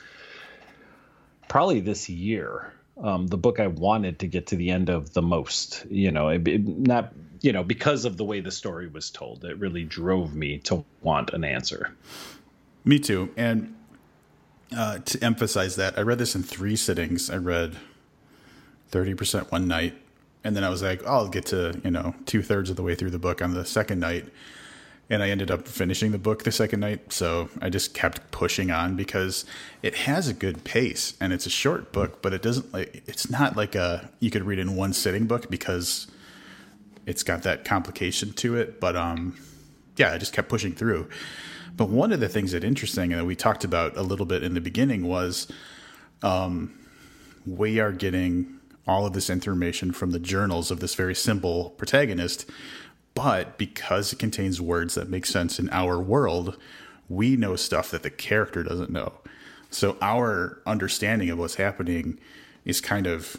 probably 1.48 1.82
this 1.82 2.10
year 2.10 2.74
um, 3.02 3.28
the 3.28 3.38
book 3.38 3.60
I 3.60 3.68
wanted 3.68 4.20
to 4.20 4.28
get 4.28 4.48
to 4.48 4.56
the 4.56 4.70
end 4.70 4.90
of 4.90 5.14
the 5.14 5.22
most. 5.22 5.86
You 5.90 6.12
know, 6.12 6.30
it, 6.30 6.48
it, 6.48 6.68
not 6.68 7.14
you 7.42 7.52
know 7.52 7.64
because 7.64 8.06
of 8.06 8.18
the 8.18 8.24
way 8.24 8.40
the 8.40 8.52
story 8.52 8.88
was 8.88 9.10
told. 9.10 9.44
It 9.46 9.58
really 9.60 9.84
drove 9.84 10.36
me 10.36 10.60
to 10.60 10.86
want 11.02 11.34
an 11.34 11.44
answer. 11.44 11.96
Me 12.86 13.00
too. 13.00 13.32
And 13.38 13.76
uh, 14.76 15.00
to 15.00 15.24
emphasize 15.24 15.76
that, 15.78 15.98
I 15.98 16.02
read 16.02 16.18
this 16.18 16.36
in 16.36 16.44
three 16.44 16.76
sittings. 16.76 17.30
I 17.30 17.38
read 17.38 17.78
thirty 18.90 19.14
percent 19.14 19.52
one 19.52 19.68
night, 19.68 19.96
and 20.44 20.56
then 20.56 20.64
I 20.64 20.70
was 20.70 20.82
like, 20.82 21.02
oh, 21.06 21.14
I'll 21.14 21.28
get 21.28 21.46
to 21.48 21.80
you 21.84 21.92
know 21.92 22.16
two 22.26 22.42
thirds 22.42 22.70
of 22.70 22.76
the 22.76 22.84
way 22.84 22.96
through 22.96 23.12
the 23.12 23.20
book 23.20 23.42
on 23.42 23.54
the 23.54 23.66
second 23.66 24.00
night, 24.00 24.28
and 25.14 25.22
I 25.22 25.30
ended 25.30 25.52
up 25.52 25.68
finishing 25.68 26.12
the 26.12 26.18
book 26.18 26.44
the 26.44 26.52
second 26.52 26.80
night. 26.80 27.14
So 27.14 27.50
I 27.62 27.70
just 27.70 27.94
kept 27.94 28.32
pushing 28.32 28.72
on 28.72 28.96
because 28.96 29.46
it 29.84 29.96
has 29.96 30.28
a 30.28 30.34
good 30.34 30.64
pace 30.64 31.14
and 31.22 31.32
it's 31.32 31.46
a 31.46 31.52
short 31.52 31.92
book, 31.92 32.22
but 32.24 32.34
it 32.34 32.42
doesn't 32.42 32.74
like 32.74 33.04
it's 33.06 33.30
not 33.30 33.56
like 33.56 33.76
a 33.76 34.10
you 34.20 34.32
could 34.32 34.44
read 34.44 34.58
in 34.58 34.76
one 34.76 34.92
sitting 34.92 35.28
book 35.28 35.50
because 35.52 36.08
it's 37.06 37.22
got 37.22 37.44
that 37.44 37.64
complication 37.64 38.34
to 38.34 38.56
it. 38.58 38.80
But 38.80 38.96
um, 38.96 39.38
yeah, 39.98 40.12
I 40.12 40.18
just 40.18 40.34
kept 40.34 40.50
pushing 40.50 40.74
through. 40.74 41.08
But 41.78 41.90
one 41.90 42.12
of 42.12 42.20
the 42.20 42.30
things 42.30 42.52
that 42.52 42.64
interesting 42.64 43.12
and 43.12 43.22
that 43.22 43.26
we 43.26 43.36
talked 43.36 43.64
about 43.64 43.96
a 43.96 44.02
little 44.02 44.26
bit 44.26 44.44
in 44.44 44.56
the 44.56 44.62
beginning 44.62 45.08
was 45.08 45.48
um, 46.24 46.74
we 47.46 47.80
are 47.80 47.92
getting 47.92 48.60
all 48.88 49.06
of 49.06 49.14
this 49.14 49.30
information 49.30 49.92
from 49.92 50.12
the 50.12 50.20
journals 50.20 50.72
of 50.72 50.80
this 50.80 50.96
very 50.96 51.16
simple 51.16 51.72
protagonist. 51.72 52.50
But 53.14 53.58
because 53.58 54.12
it 54.12 54.20
contains 54.20 54.60
words 54.60 54.96
that 54.96 55.10
make 55.10 55.26
sense 55.26 55.60
in 55.60 55.70
our 55.70 56.00
world, 56.00 56.58
we 57.10 57.36
know 57.36 57.56
stuff 57.56 57.92
that 57.92 58.04
the 58.04 58.10
character 58.10 58.64
doesn't 58.64 58.90
know. 58.90 59.14
So 59.70 59.98
our 60.02 60.62
understanding 60.66 61.30
of 61.30 61.38
what's 61.38 61.56
happening 61.56 62.20
is 62.66 62.82
kind 62.82 63.08
of 63.08 63.38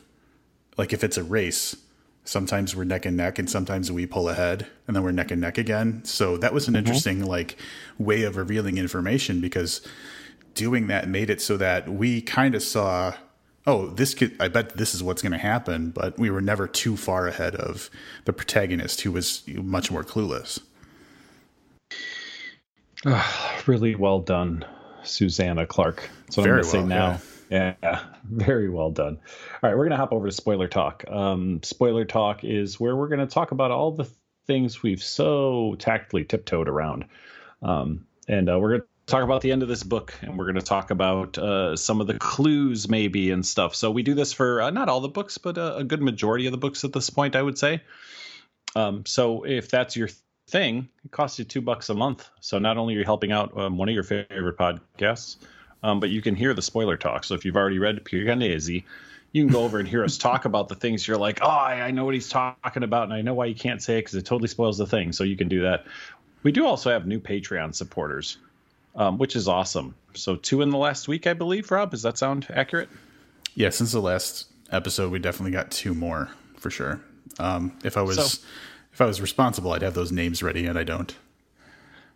like 0.76 0.92
if 0.92 1.04
it's 1.04 1.16
a 1.16 1.24
race, 1.24 1.76
sometimes 2.24 2.74
we're 2.74 2.84
neck 2.84 3.06
and 3.06 3.16
neck 3.16 3.38
and 3.38 3.48
sometimes 3.48 3.92
we 3.92 4.06
pull 4.06 4.28
ahead 4.28 4.66
and 4.86 4.96
then 4.96 5.02
we're 5.02 5.12
neck 5.12 5.30
and 5.30 5.40
neck 5.40 5.58
again. 5.58 6.04
So 6.04 6.36
that 6.38 6.52
was 6.52 6.66
an 6.66 6.74
mm-hmm. 6.74 6.78
interesting 6.78 7.24
like 7.24 7.56
way 7.98 8.22
of 8.22 8.36
revealing 8.36 8.78
information 8.78 9.40
because 9.40 9.80
doing 10.54 10.86
that 10.86 11.08
made 11.08 11.30
it 11.30 11.40
so 11.40 11.56
that 11.56 11.88
we 11.88 12.20
kind 12.22 12.54
of 12.54 12.62
saw 12.62 13.14
oh, 13.66 13.88
this 13.88 14.14
could, 14.14 14.36
I 14.40 14.48
bet 14.48 14.76
this 14.76 14.94
is 14.94 15.02
what's 15.02 15.22
going 15.22 15.32
to 15.32 15.38
happen, 15.38 15.90
but 15.90 16.18
we 16.18 16.30
were 16.30 16.40
never 16.40 16.66
too 16.66 16.96
far 16.96 17.26
ahead 17.26 17.56
of 17.56 17.90
the 18.24 18.32
protagonist 18.32 19.02
who 19.02 19.12
was 19.12 19.42
much 19.48 19.90
more 19.90 20.04
clueless. 20.04 20.60
Oh, 23.06 23.62
really 23.66 23.94
well 23.94 24.20
done, 24.20 24.64
Susanna 25.02 25.66
Clarke. 25.66 26.08
That's 26.26 26.36
what 26.36 26.44
Very 26.44 26.60
I'm 26.60 26.62
going 26.62 26.88
to 26.88 26.94
well, 26.94 27.18
say 27.18 27.18
now. 27.18 27.20
Yeah. 27.50 27.74
yeah. 27.82 28.04
very 28.24 28.68
well 28.68 28.90
done. 28.90 29.18
All 29.62 29.70
right, 29.70 29.76
we're 29.76 29.84
going 29.84 29.90
to 29.90 29.96
hop 29.96 30.12
over 30.12 30.26
to 30.26 30.32
spoiler 30.32 30.68
talk. 30.68 31.04
Um, 31.08 31.62
spoiler 31.62 32.04
talk 32.04 32.44
is 32.44 32.80
where 32.80 32.96
we're 32.96 33.08
going 33.08 33.20
to 33.20 33.26
talk 33.26 33.52
about 33.52 33.70
all 33.70 33.92
the 33.92 34.08
things 34.46 34.82
we've 34.82 35.02
so 35.02 35.76
tactfully 35.78 36.24
tiptoed 36.24 36.68
around. 36.68 37.06
Um, 37.62 38.06
and 38.28 38.48
uh, 38.48 38.58
we're 38.58 38.70
going 38.70 38.80
to 38.82 38.86
talk 39.06 39.22
about 39.22 39.42
the 39.42 39.52
end 39.52 39.62
of 39.62 39.68
this 39.68 39.82
book 39.82 40.14
and 40.22 40.38
we're 40.38 40.44
going 40.44 40.54
to 40.54 40.62
talk 40.62 40.90
about 40.90 41.36
uh, 41.36 41.76
some 41.76 42.00
of 42.00 42.06
the 42.06 42.14
clues 42.14 42.88
maybe 42.88 43.30
and 43.30 43.44
stuff. 43.44 43.74
So 43.74 43.90
we 43.90 44.02
do 44.02 44.14
this 44.14 44.32
for 44.32 44.62
uh, 44.62 44.70
not 44.70 44.88
all 44.88 45.00
the 45.00 45.08
books 45.08 45.38
but 45.38 45.58
a, 45.58 45.76
a, 45.76 45.84
good 45.84 46.02
majority 46.02 46.46
of 46.46 46.52
the 46.52 46.58
books 46.58 46.84
at 46.84 46.92
this 46.92 47.10
point 47.10 47.36
i 47.36 47.42
would 47.42 47.58
say. 47.58 47.82
Um, 48.74 49.04
so 49.06 49.44
if 49.44 49.70
that's 49.70 49.96
your 49.96 50.08
thing 50.48 50.88
it 51.04 51.10
costs 51.10 51.38
you 51.38 51.44
two 51.44 51.60
bucks 51.60 51.90
a 51.90 51.94
month. 51.94 52.28
So 52.40 52.58
not 52.58 52.76
only 52.76 52.94
are 52.94 52.98
you 53.00 53.04
helping 53.04 53.32
out 53.32 53.56
um, 53.58 53.76
one 53.76 53.88
of 53.88 53.94
your 53.94 54.04
favorite 54.04 54.56
podcasts 54.56 55.36
um, 55.82 56.00
but 56.00 56.08
you 56.08 56.22
can 56.22 56.34
hear 56.34 56.54
the 56.54 56.62
spoiler 56.62 56.96
talk. 56.96 57.24
So 57.24 57.34
if 57.34 57.44
you've 57.44 57.56
already 57.56 57.78
read 57.78 58.02
Piranesi, 58.04 58.84
you 59.32 59.44
can 59.44 59.52
go 59.52 59.64
over 59.64 59.78
and 59.78 59.86
hear 59.86 60.02
us 60.02 60.16
talk 60.16 60.44
about 60.46 60.68
the 60.68 60.76
things 60.76 61.06
you're 61.06 61.18
like 61.18 61.40
oh 61.42 61.46
I, 61.46 61.82
I 61.82 61.90
know 61.90 62.06
what 62.06 62.14
he's 62.14 62.28
talking 62.28 62.84
about 62.84 63.04
and 63.04 63.12
i 63.12 63.20
know 63.20 63.34
why 63.34 63.46
you 63.46 63.54
can't 63.54 63.82
say 63.82 63.98
it 63.98 64.00
because 64.00 64.14
it 64.14 64.24
totally 64.24 64.48
spoils 64.48 64.78
the 64.78 64.86
thing. 64.86 65.12
So 65.12 65.24
you 65.24 65.36
can 65.36 65.48
do 65.48 65.62
that. 65.62 65.84
We 66.42 66.52
do 66.52 66.66
also 66.66 66.90
have 66.90 67.06
new 67.06 67.20
patreon 67.20 67.74
supporters 67.74 68.38
um, 68.94 69.18
which 69.18 69.36
is 69.36 69.48
awesome. 69.48 69.94
So 70.14 70.36
two 70.36 70.62
in 70.62 70.70
the 70.70 70.78
last 70.78 71.08
week, 71.08 71.26
I 71.26 71.32
believe. 71.32 71.70
Rob, 71.70 71.90
does 71.90 72.02
that 72.02 72.18
sound 72.18 72.46
accurate? 72.50 72.88
Yeah, 73.54 73.70
since 73.70 73.92
the 73.92 74.00
last 74.00 74.46
episode, 74.70 75.10
we 75.10 75.18
definitely 75.18 75.52
got 75.52 75.70
two 75.70 75.94
more 75.94 76.30
for 76.56 76.70
sure. 76.70 77.00
Um, 77.38 77.76
if 77.84 77.96
I 77.96 78.02
was 78.02 78.16
so, 78.16 78.46
if 78.92 79.00
I 79.00 79.06
was 79.06 79.20
responsible, 79.20 79.72
I'd 79.72 79.82
have 79.82 79.94
those 79.94 80.12
names 80.12 80.42
ready, 80.42 80.66
and 80.66 80.78
I 80.78 80.84
don't. 80.84 81.14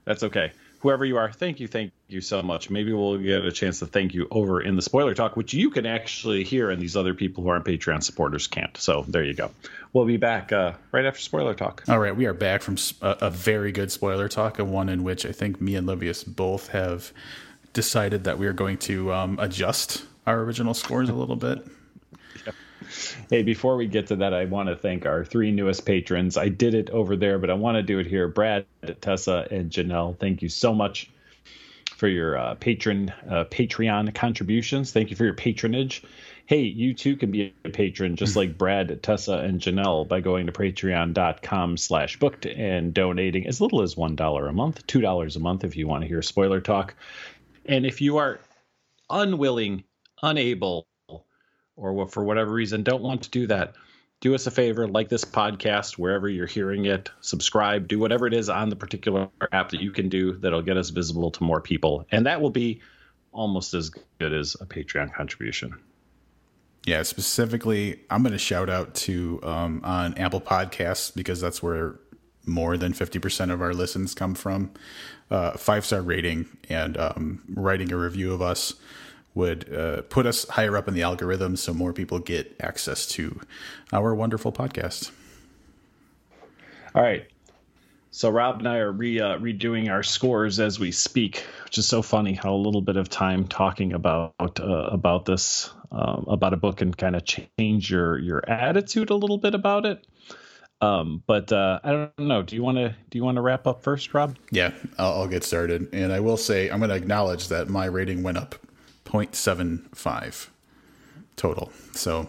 That's 0.05 0.23
okay 0.23 0.53
whoever 0.81 1.05
you 1.05 1.17
are, 1.17 1.33
thank 1.33 1.61
you, 1.61 1.69
thank 1.69 1.93
you 2.09 2.21
so 2.21 2.43
much. 2.43 2.71
Maybe 2.71 2.93
we'll 2.93 3.19
get 3.19 3.45
a 3.45 3.53
chance 3.53 3.81
to 3.81 3.87
thank 3.87 4.15
you 4.15 4.29
over 4.31 4.61
in 4.61 4.77
the 4.77 4.83
spoiler 4.83 5.15
talk, 5.15 5.37
which 5.37 5.53
you 5.55 5.71
can 5.71 5.87
actually 5.87 6.45
hear, 6.45 6.71
and 6.71 6.81
these 6.81 6.97
other 6.97 7.15
people 7.15 7.43
who 7.43 7.51
aren't 7.51 7.65
Patreon 7.65 8.03
supporters 8.03 8.47
can't. 8.47 8.77
So 8.77 9.05
there 9.09 9.25
you 9.25 9.35
go. 9.35 9.51
We'll 9.93 10.05
be 10.05 10.17
back 10.17 10.53
uh, 10.53 10.73
right 10.93 11.05
after 11.05 11.21
spoiler 11.21 11.55
talk. 11.55 11.85
All 11.89 11.99
right, 11.99 12.15
we 12.15 12.27
are 12.27 12.35
back 12.35 12.63
from 12.63 12.77
a, 13.03 13.17
a 13.23 13.31
very 13.31 13.73
good 13.73 13.91
spoiler 13.91 14.29
talk, 14.29 14.59
a 14.59 14.65
one 14.65 14.89
in 14.89 15.03
which 15.03 15.27
I 15.27 15.33
think 15.33 15.61
me 15.61 15.75
and 15.75 15.87
Livius 15.87 16.25
both 16.25 16.69
have 16.69 17.13
decided 17.73 18.25
that 18.25 18.39
we 18.39 18.47
are 18.47 18.53
going 18.53 18.79
to 18.79 19.13
um, 19.13 19.39
adjust 19.41 20.05
our 20.27 20.41
original 20.41 20.75
scores 20.75 21.09
a 21.09 21.15
little 21.15 21.37
bit. 21.37 21.67
Hey, 23.31 23.43
before 23.43 23.77
we 23.77 23.87
get 23.87 24.09
to 24.09 24.17
that, 24.17 24.35
I 24.35 24.45
want 24.47 24.69
to 24.69 24.77
thank 24.77 25.07
our 25.07 25.25
three 25.25 25.51
newest 25.51 25.85
patrons. 25.85 26.37
I 26.37 26.49
did 26.49 26.75
it 26.75 26.91
over 26.91 27.17
there, 27.17 27.39
but 27.39 27.51
I 27.51 27.55
want 27.55 27.77
to 27.77 27.83
do 27.83 27.99
it 27.99 28.07
here. 28.07 28.29
Brad, 28.29 28.67
Tessa, 29.01 29.47
and 29.51 29.71
Janelle, 29.71 30.19
thank 30.19 30.43
you 30.43 30.49
so 30.49 30.75
much 30.75 31.11
for 31.97 32.09
your 32.09 32.39
uh, 32.39 32.55
patron 32.55 33.13
uh, 33.29 33.45
Patreon 33.45 34.15
contributions. 34.15 34.93
Thank 34.93 35.11
you 35.11 35.17
for 35.17 35.25
your 35.25 35.35
patronage. 35.35 36.05
Hey, 36.47 36.63
you 36.63 36.95
too 36.95 37.17
can 37.17 37.31
be 37.31 37.53
a 37.65 37.69
patron 37.69 38.17
just 38.17 38.35
like 38.35 38.57
Brad, 38.57 39.03
Tessa, 39.03 39.39
and 39.39 39.61
Janelle 39.61 40.09
by 40.09 40.21
going 40.21 40.47
to 40.47 40.53
patreon.com 40.53 41.77
slash 41.77 42.19
booked 42.19 42.47
and 42.47 42.95
donating 42.95 43.47
as 43.47 43.61
little 43.61 43.83
as 43.83 43.97
$1 43.97 44.49
a 44.49 44.53
month, 44.53 44.87
$2 44.87 45.37
a 45.37 45.39
month 45.41 45.65
if 45.65 45.77
you 45.77 45.87
want 45.87 46.03
to 46.03 46.09
hear 46.09 46.23
spoiler 46.23 46.63
talk. 46.63 46.95
And 47.67 47.85
if 47.85 48.01
you 48.01 48.17
are 48.17 48.41
unwilling, 49.11 49.85
unable, 50.23 50.88
or 51.79 52.09
for 52.09 52.25
whatever 52.25 52.53
reason 52.53 52.83
don't 52.83 53.03
want 53.03 53.23
to 53.23 53.31
do 53.31 53.47
that, 53.47 53.75
do 54.21 54.35
us 54.35 54.47
a 54.47 54.51
favor, 54.51 54.89
like 54.89 55.09
this 55.09 55.25
podcast 55.25 55.93
wherever 55.93 56.29
you're 56.29 56.47
hearing 56.47 56.87
it, 56.87 57.11
subscribe, 57.21 57.87
do 57.87 57.99
whatever 57.99 58.27
it 58.27 58.35
is 58.35 58.49
on 58.49 58.69
the 58.69 58.77
particular 58.77 59.29
app 59.53 59.71
that 59.71 59.81
you 59.81 59.93
can 59.93 60.09
do 60.09 60.33
that'll 60.39 60.63
get 60.63 60.77
us 60.77 60.91
visible 60.91 61.31
to 61.31 61.45
more 61.45 61.61
people. 61.61 62.05
And 62.11 62.27
that 62.27 62.41
will 62.41 62.51
be 62.51 62.81
almost 63.33 63.75
as 63.75 63.91
good 64.19 64.33
as 64.33 64.57
a 64.61 64.67
Patreon 64.67 65.15
contribution. 65.15 65.79
Yeah, 66.85 67.03
specifically, 67.03 68.01
I'm 68.11 68.23
going 68.23 68.33
to 68.33 68.39
shout 68.39 68.69
out 68.69 68.95
to 68.97 69.41
um, 69.43 69.81
on 69.85 70.15
Apple 70.15 70.41
Podcasts 70.41 71.15
because 71.15 71.41
that's 71.41 71.63
where 71.63 72.01
more 72.47 72.77
than 72.77 72.93
50% 72.93 73.53
of 73.53 73.61
our 73.61 73.75
listens 73.75 74.15
come 74.15 74.35
from. 74.35 74.73
Uh, 75.31 75.53
five 75.53 75.85
star 75.85 76.01
rating 76.01 76.49
and 76.71 76.97
um, 76.97 77.45
writing 77.51 77.93
a 77.93 77.97
review 77.97 78.33
of 78.33 78.41
us 78.41 78.73
would 79.39 79.73
uh, 79.73 80.03
put 80.03 80.27
us 80.27 80.47
higher 80.49 80.77
up 80.77 80.89
in 80.89 80.95
the 80.95 81.03
algorithm 81.03 81.57
so 81.57 81.73
more 81.73 81.93
people 81.93 82.19
get 82.19 82.55
access 82.61 83.07
to 83.07 83.41
our 83.93 84.13
wonderful 84.15 84.53
podcast. 84.53 85.13
All 86.95 87.03
right. 87.03 87.27
So 88.11 88.31
Rob 88.31 88.59
and 88.59 88.69
I 88.69 88.79
are 88.79 88.91
re, 88.91 89.21
uh, 89.21 89.39
redoing 89.39 89.91
our 89.91 90.03
scores 90.03 90.59
as 90.59 90.81
we 90.81 90.91
speak, 90.91 91.45
which 91.65 91.79
is 91.79 91.87
so 91.87 92.03
funny 92.03 92.35
how 92.35 92.53
a 92.53 92.57
little 92.57 92.81
bit 92.81 92.97
of 92.97 93.09
time 93.09 93.47
talking 93.47 93.93
about 93.93 94.35
uh, 94.59 94.89
about 94.91 95.25
this 95.25 95.71
um, 95.93 96.25
about 96.27 96.53
a 96.53 96.57
book 96.57 96.81
and 96.81 96.97
kind 96.97 97.15
of 97.15 97.25
change 97.25 97.91
your 97.91 98.19
your 98.19 98.43
attitude 98.51 99.11
a 99.11 99.15
little 99.15 99.39
bit 99.39 99.55
about 99.55 99.87
it. 99.87 100.05
Um, 100.81 101.23
but 101.27 101.53
uh, 101.53 101.79
I 101.85 101.93
don't 101.93 102.19
know. 102.19 102.43
Do 102.43 102.57
you 102.57 102.63
want 102.65 102.79
to 102.79 102.97
do 103.11 103.19
you 103.19 103.25
want 103.25 103.37
to 103.37 103.43
wrap 103.43 103.69
up 103.69 103.85
first, 103.85 104.13
Rob? 104.15 104.37
Yeah, 104.51 104.73
I'll, 104.99 105.13
I'll 105.13 105.29
get 105.29 105.45
started, 105.45 105.89
and 105.93 106.13
I 106.13 106.19
will 106.19 106.37
say 106.37 106.71
I'm 106.71 106.79
going 106.79 106.91
to 106.91 106.97
acknowledge 106.97 107.49
that 107.49 107.69
my 107.69 107.85
rating 107.85 108.25
went 108.25 108.39
up 108.39 108.57
0.75 109.09 110.49
total. 111.37 111.73
So 111.93 112.29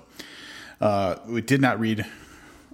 uh, 0.79 1.15
we 1.27 1.41
did 1.41 1.61
not 1.61 1.79
read, 1.79 2.05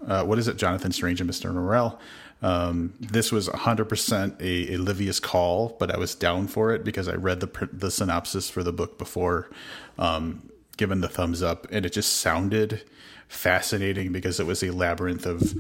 uh, 0.06 0.24
what 0.24 0.38
is 0.38 0.48
it, 0.48 0.58
Jonathan 0.58 0.92
Strange 0.92 1.22
and 1.22 1.30
Mr. 1.30 1.52
Norrell. 1.54 1.98
Um, 2.42 2.94
this 3.00 3.32
was 3.32 3.48
100% 3.50 4.40
a, 4.40 4.74
a 4.74 4.78
Livius 4.78 5.20
call, 5.20 5.76
but 5.80 5.90
I 5.90 5.98
was 5.98 6.14
down 6.14 6.48
for 6.48 6.74
it 6.74 6.84
because 6.84 7.08
I 7.08 7.16
read 7.16 7.40
the 7.40 7.70
the 7.72 7.90
synopsis 7.90 8.50
for 8.50 8.62
the 8.62 8.74
book 8.74 9.00
before, 9.00 9.50
um, 9.98 10.50
given 10.78 11.02
the 11.02 11.08
thumbs 11.08 11.42
up, 11.42 11.66
and 11.72 11.86
it 11.86 11.94
just 11.94 12.14
sounded 12.18 12.84
fascinating 13.28 14.12
because 14.12 14.40
it 14.40 14.46
was 14.46 14.62
a 14.62 14.70
labyrinth 14.72 15.26
of, 15.26 15.56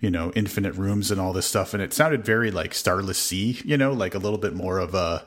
you 0.00 0.10
know, 0.10 0.32
infinite 0.34 0.74
rooms 0.74 1.12
and 1.12 1.20
all 1.20 1.32
this 1.32 1.46
stuff, 1.46 1.72
and 1.72 1.82
it 1.82 1.92
sounded 1.92 2.24
very 2.24 2.50
like 2.50 2.74
Starless 2.74 3.18
Sea, 3.18 3.60
you 3.64 3.76
know, 3.76 3.92
like 3.92 4.14
a 4.14 4.18
little 4.18 4.38
bit 4.38 4.54
more 4.54 4.78
of 4.78 4.94
a 4.94 5.24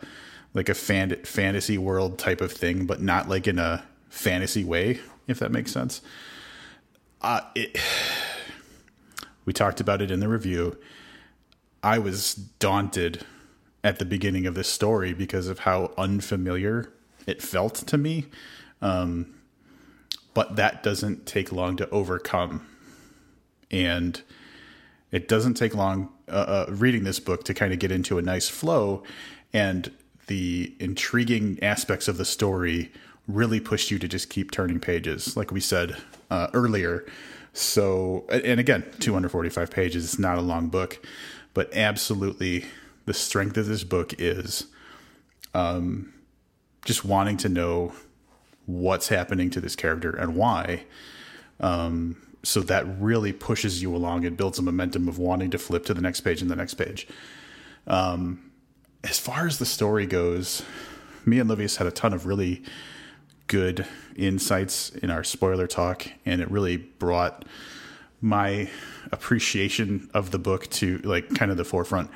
like 0.57 0.69
a 0.69 0.73
fan- 0.73 1.23
fantasy 1.23 1.77
world 1.77 2.17
type 2.17 2.41
of 2.41 2.51
thing, 2.51 2.87
but 2.87 2.99
not 2.99 3.29
like 3.29 3.47
in 3.47 3.59
a 3.59 3.85
fantasy 4.09 4.63
way, 4.63 4.99
if 5.27 5.37
that 5.37 5.51
makes 5.51 5.71
sense. 5.71 6.01
Uh, 7.21 7.41
it, 7.53 7.77
we 9.45 9.53
talked 9.53 9.79
about 9.79 10.01
it 10.01 10.09
in 10.09 10.19
the 10.19 10.27
review. 10.27 10.75
I 11.83 11.99
was 11.99 12.33
daunted 12.33 13.23
at 13.83 13.99
the 13.99 14.05
beginning 14.05 14.47
of 14.47 14.55
this 14.55 14.67
story 14.67 15.13
because 15.13 15.47
of 15.47 15.59
how 15.59 15.93
unfamiliar 15.95 16.91
it 17.27 17.39
felt 17.39 17.75
to 17.75 17.97
me. 17.97 18.25
Um, 18.81 19.35
but 20.33 20.55
that 20.55 20.81
doesn't 20.81 21.27
take 21.27 21.51
long 21.51 21.77
to 21.77 21.87
overcome. 21.91 22.67
And 23.69 24.19
it 25.11 25.27
doesn't 25.27 25.53
take 25.53 25.75
long 25.75 26.09
uh, 26.27 26.65
uh, 26.67 26.71
reading 26.71 27.03
this 27.03 27.19
book 27.19 27.43
to 27.43 27.53
kind 27.53 27.73
of 27.73 27.79
get 27.79 27.91
into 27.91 28.17
a 28.17 28.23
nice 28.23 28.49
flow. 28.49 29.03
And 29.53 29.91
the 30.27 30.73
intriguing 30.79 31.57
aspects 31.61 32.07
of 32.07 32.17
the 32.17 32.25
story 32.25 32.91
really 33.27 33.59
pushed 33.59 33.91
you 33.91 33.99
to 33.99 34.07
just 34.07 34.29
keep 34.29 34.51
turning 34.51 34.79
pages, 34.79 35.35
like 35.35 35.51
we 35.51 35.59
said 35.59 35.97
uh, 36.29 36.47
earlier. 36.53 37.05
So, 37.53 38.25
and 38.29 38.59
again, 38.59 38.85
245 38.99 39.71
pages, 39.71 40.05
it's 40.05 40.19
not 40.19 40.37
a 40.37 40.41
long 40.41 40.67
book, 40.67 41.03
but 41.53 41.73
absolutely 41.75 42.65
the 43.05 43.13
strength 43.13 43.57
of 43.57 43.67
this 43.67 43.83
book 43.83 44.13
is 44.19 44.67
um, 45.53 46.13
just 46.85 47.03
wanting 47.03 47.37
to 47.37 47.49
know 47.49 47.93
what's 48.65 49.07
happening 49.07 49.49
to 49.49 49.61
this 49.61 49.75
character 49.75 50.11
and 50.11 50.35
why. 50.35 50.83
Um, 51.59 52.21
so 52.43 52.61
that 52.61 52.85
really 52.99 53.33
pushes 53.33 53.81
you 53.81 53.95
along 53.95 54.25
and 54.25 54.37
builds 54.37 54.59
a 54.59 54.61
momentum 54.61 55.07
of 55.07 55.17
wanting 55.17 55.49
to 55.51 55.57
flip 55.57 55.85
to 55.85 55.93
the 55.93 56.01
next 56.01 56.21
page 56.21 56.41
and 56.41 56.51
the 56.51 56.55
next 56.55 56.75
page. 56.75 57.07
Um, 57.87 58.46
as 59.07 59.19
far 59.19 59.47
as 59.47 59.57
the 59.57 59.65
story 59.65 60.05
goes, 60.05 60.63
me 61.25 61.39
and 61.39 61.49
Livius 61.49 61.77
had 61.77 61.87
a 61.87 61.91
ton 61.91 62.13
of 62.13 62.25
really 62.25 62.63
good 63.47 63.85
insights 64.17 64.89
in 64.89 65.09
our 65.09 65.23
spoiler 65.23 65.65
talk, 65.65 66.07
and 66.25 66.41
it 66.41 66.51
really 66.51 66.77
brought 66.77 67.45
my 68.19 68.69
appreciation 69.11 70.09
of 70.13 70.31
the 70.31 70.39
book 70.39 70.69
to 70.69 70.97
like 70.99 71.33
kind 71.35 71.51
of 71.51 71.57
the 71.57 71.63
forefront. 71.63 72.11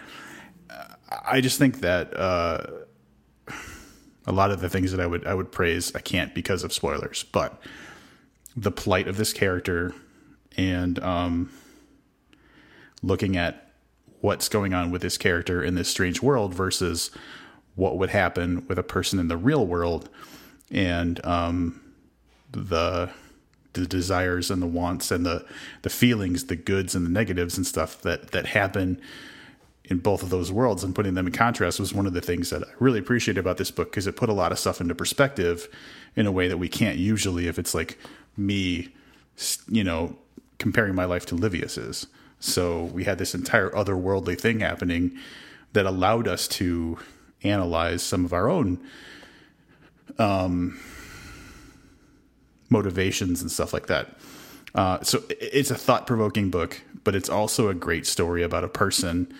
I 1.26 1.40
just 1.40 1.58
think 1.58 1.80
that 1.80 2.16
uh, 2.18 2.66
a 4.26 4.32
lot 4.32 4.52
of 4.52 4.60
the 4.60 4.70
things 4.70 4.92
that 4.92 5.00
I 5.00 5.06
would 5.06 5.26
I 5.26 5.34
would 5.34 5.52
praise 5.52 5.96
I 5.96 6.00
can't 6.00 6.34
because 6.36 6.64
of 6.64 6.74
spoilers, 6.74 7.24
but 7.24 7.62
the 8.56 8.72
plight 8.72 9.08
of 9.08 9.16
this 9.16 9.32
character 9.32 9.94
and 10.58 11.00
um, 11.00 11.52
looking 13.02 13.38
at 13.38 13.71
what's 14.22 14.48
going 14.48 14.74
on 14.74 14.92
with 14.92 15.02
this 15.02 15.18
character 15.18 15.64
in 15.64 15.76
this 15.76 15.90
strange 15.90 16.22
world 16.22 16.54
versus 16.54 17.12
what 17.76 17.98
would 17.98 18.10
happen 18.10 18.66
with 18.68 18.78
a 18.78 18.84
person 18.84 19.20
in 19.20 19.28
the 19.28 19.38
real 19.38 19.66
world 19.66 20.10
and 20.70 21.24
um, 21.26 21.82
the 22.52 23.10
the 23.74 23.86
desires 23.86 24.52
and 24.52 24.62
the 24.62 24.68
wants 24.68 25.12
and 25.12 25.26
the 25.26 25.46
the 25.82 25.90
feelings, 25.90 26.46
the 26.46 26.56
goods 26.56 26.96
and 26.96 27.06
the 27.06 27.10
negatives 27.10 27.58
and 27.58 27.66
stuff 27.66 28.02
that 28.02 28.32
that 28.32 28.48
happen 28.48 29.00
in 29.86 29.98
both 29.98 30.24
of 30.24 30.30
those 30.30 30.52
worlds 30.52 30.84
and 30.84 30.96
putting 30.96 31.16
them 31.16 31.28
in 31.28 31.34
contrast 31.34 31.80
was 31.80 31.94
one 31.94 32.06
of 32.06 32.14
the 32.14 32.22
things 32.22 32.50
that 32.50 32.64
I 32.64 32.68
really 32.80 33.00
appreciated 33.00 33.40
about 33.40 33.58
this 33.58 33.72
book 33.72 33.92
because 33.92 34.08
it 34.08 34.16
put 34.16 34.30
a 34.30 34.34
lot 34.34 34.52
of 34.52 34.60
stuff 34.60 34.80
into 34.80 34.96
perspective 34.96 35.68
in 36.16 36.26
a 36.26 36.32
way 36.32 36.48
that 36.48 36.58
we 36.58 36.70
can't 36.70 36.98
usually 36.98 37.48
if 37.48 37.58
it's 37.58 37.74
like 37.74 37.98
me, 38.38 38.90
you 39.68 39.84
know, 39.84 40.16
comparing 40.60 40.96
my 40.96 41.06
life 41.06 41.26
to 41.28 41.36
Livius's. 41.36 42.08
So 42.42 42.86
we 42.86 43.06
had 43.06 43.18
this 43.18 43.34
entire 43.34 43.70
otherworldly 43.70 44.40
thing 44.40 44.60
happening 44.60 45.18
that 45.74 45.86
allowed 45.86 46.28
us 46.28 46.48
to 46.50 46.98
analyze 47.44 48.04
some 48.04 48.26
of 48.26 48.34
our 48.34 48.50
own 48.50 48.80
um, 50.20 50.80
motivations 52.70 53.42
and 53.42 53.52
stuff 53.52 53.74
like 53.74 53.88
that. 53.88 54.18
Uh, 54.74 55.02
so 55.02 55.24
it's 55.30 55.72
a 55.72 55.76
thought 55.76 56.08
provoking 56.08 56.50
book, 56.50 56.82
but 57.04 57.16
it's 57.16 57.30
also 57.30 57.70
a 57.70 57.74
great 57.74 58.06
story 58.08 58.42
about 58.42 58.64
a 58.64 58.70
person 58.70 59.32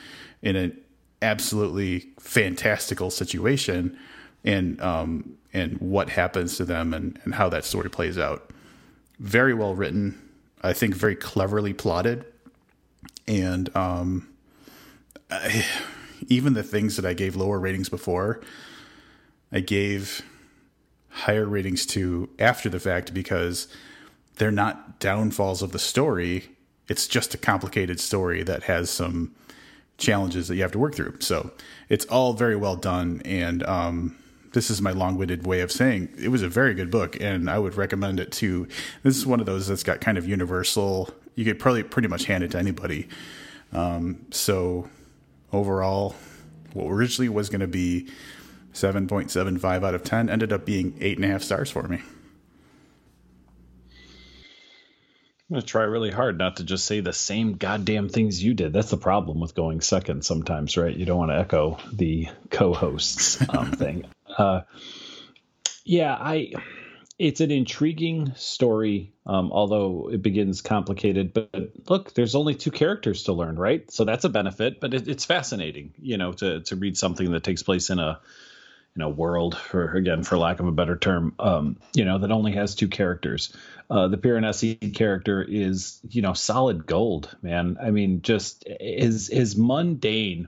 in 0.42 0.56
an 0.56 0.78
absolutely 1.22 2.08
fantastical 2.20 3.10
situation 3.10 3.98
and 4.44 4.82
um, 4.82 5.38
and 5.54 5.78
what 5.80 6.10
happens 6.10 6.58
to 6.58 6.66
them 6.66 6.94
and, 6.94 7.20
and 7.24 7.36
how 7.36 7.50
that 7.50 7.66
story 7.66 7.90
plays 7.90 8.18
out. 8.18 8.52
Very 9.20 9.54
well 9.54 9.76
written, 9.76 10.20
I 10.62 10.74
think 10.74 10.96
very 10.96 11.16
cleverly 11.16 11.74
plotted, 11.74 12.26
and 13.32 13.74
um, 13.76 14.28
I, 15.30 15.66
even 16.28 16.54
the 16.54 16.64
things 16.64 16.98
that 16.98 17.06
I 17.06 17.14
gave 17.14 17.36
lower 17.36 17.60
ratings 17.60 17.88
before, 17.88 18.42
I 19.52 19.62
gave 19.62 20.22
higher 21.10 21.46
ratings 21.46 21.86
to 21.88 22.30
after 22.38 22.70
the 22.70 22.80
fact 22.80 23.14
because 23.14 23.68
they're 24.36 24.52
not 24.52 25.00
downfalls 25.00 25.62
of 25.62 25.72
the 25.72 25.80
story. 25.80 26.50
It's 26.90 27.08
just 27.08 27.34
a 27.34 27.38
complicated 27.38 28.00
story 28.02 28.44
that 28.44 28.64
has 28.64 28.90
some 28.90 29.34
challenges 29.98 30.48
that 30.50 30.56
you 30.56 30.62
have 30.64 30.72
to 30.74 30.80
work 30.80 30.96
through. 30.96 31.18
So 31.20 31.52
it's 31.88 32.06
all 32.06 32.34
very 32.34 32.58
well 32.58 32.76
done. 32.76 33.22
And 33.24 33.64
um, 33.64 34.18
this 34.52 34.70
is 34.70 34.82
my 34.82 34.92
long 34.92 35.18
winded 35.18 35.46
way 35.46 35.62
of 35.62 35.72
saying 35.72 36.10
it 36.18 36.30
was 36.30 36.44
a 36.44 36.50
very 36.50 36.74
good 36.74 36.92
book, 36.92 37.18
and 37.22 37.50
I 37.50 37.60
would 37.60 37.76
recommend 37.76 38.20
it 38.20 38.32
to. 38.34 38.68
This 39.04 39.16
is 39.16 39.26
one 39.26 39.40
of 39.40 39.46
those 39.46 39.68
that's 39.68 39.84
got 39.84 40.02
kind 40.02 40.18
of 40.18 40.28
universal. 40.28 41.10
You 41.36 41.46
could 41.46 41.60
probably 41.60 41.84
pretty 41.84 42.08
much 42.08 42.26
hand 42.26 42.44
it 42.44 42.52
to 42.52 42.60
anybody. 42.60 43.08
Um, 43.72 44.26
so 44.32 44.90
overall, 45.54 46.16
what 46.74 46.90
originally 46.92 47.30
was 47.30 47.50
going 47.50 47.62
to 47.62 47.68
be 47.68 48.10
7.75 48.74 49.86
out 49.86 49.96
of 49.96 50.04
10 50.04 50.30
ended 50.30 50.54
up 50.54 50.66
being 50.66 50.94
8.5 50.94 51.42
stars 51.42 51.72
for 51.72 51.88
me. 51.88 52.02
I'm 55.50 55.56
going 55.56 55.62
to 55.62 55.68
try 55.68 55.84
really 55.84 56.12
hard 56.12 56.38
not 56.38 56.58
to 56.58 56.64
just 56.64 56.86
say 56.86 57.02
the 57.02 57.12
same 57.12 57.58
goddamn 57.58 58.08
things 58.08 58.42
you 58.42 58.54
did. 58.54 58.72
That's 58.72 58.90
the 58.90 58.96
problem 58.96 59.42
with 59.42 59.54
going 59.54 59.82
second 59.82 60.24
sometimes, 60.24 60.78
right? 60.78 60.96
You 60.96 61.06
don't 61.06 61.18
want 61.18 61.32
to 61.32 61.40
echo 61.40 61.78
the 61.92 62.30
co-hosts 62.50 63.44
um, 63.50 63.74
thing. 63.74 64.06
Uh, 64.38 64.62
yeah, 65.84 66.14
I. 66.14 66.54
It's 67.22 67.40
an 67.40 67.52
intriguing 67.52 68.34
story, 68.36 69.14
um, 69.28 69.52
although 69.52 70.10
it 70.12 70.24
begins 70.24 70.62
complicated. 70.62 71.34
But 71.34 71.52
look, 71.88 72.16
there's 72.16 72.34
only 72.34 72.56
two 72.56 72.72
characters 72.72 73.24
to 73.24 73.34
learn, 73.34 73.58
right? 73.60 73.90
So 73.92 74.06
that's 74.06 74.24
a 74.24 74.30
benefit. 74.30 74.80
But 74.80 74.96
it, 74.96 75.08
it's 75.08 75.24
fascinating, 75.24 75.94
you 76.02 76.18
know, 76.18 76.32
to 76.34 76.62
to 76.62 76.76
read 76.76 76.98
something 76.98 77.32
that 77.32 77.44
takes 77.44 77.62
place 77.62 77.92
in 77.92 78.00
a 78.00 78.20
in 78.96 79.04
a 79.04 79.10
world, 79.10 79.56
for 79.56 79.94
again, 79.94 80.24
for 80.24 80.36
lack 80.36 80.60
of 80.60 80.66
a 80.66 80.72
better 80.72 80.98
term, 80.98 81.36
um, 81.38 81.78
you 81.94 82.06
know, 82.06 82.18
that 82.18 82.32
only 82.32 82.54
has 82.54 82.74
two 82.74 82.88
characters. 82.88 83.56
Uh, 83.88 84.08
the 84.08 84.18
Piranesi 84.18 84.92
character 84.96 85.44
is, 85.48 86.00
you 86.10 86.24
know, 86.24 86.34
solid 86.34 86.88
gold, 86.88 87.36
man. 87.44 87.78
I 87.80 87.92
mean, 87.92 88.24
just 88.24 88.64
is 88.68 89.30
is 89.30 89.56
mundane. 89.56 90.48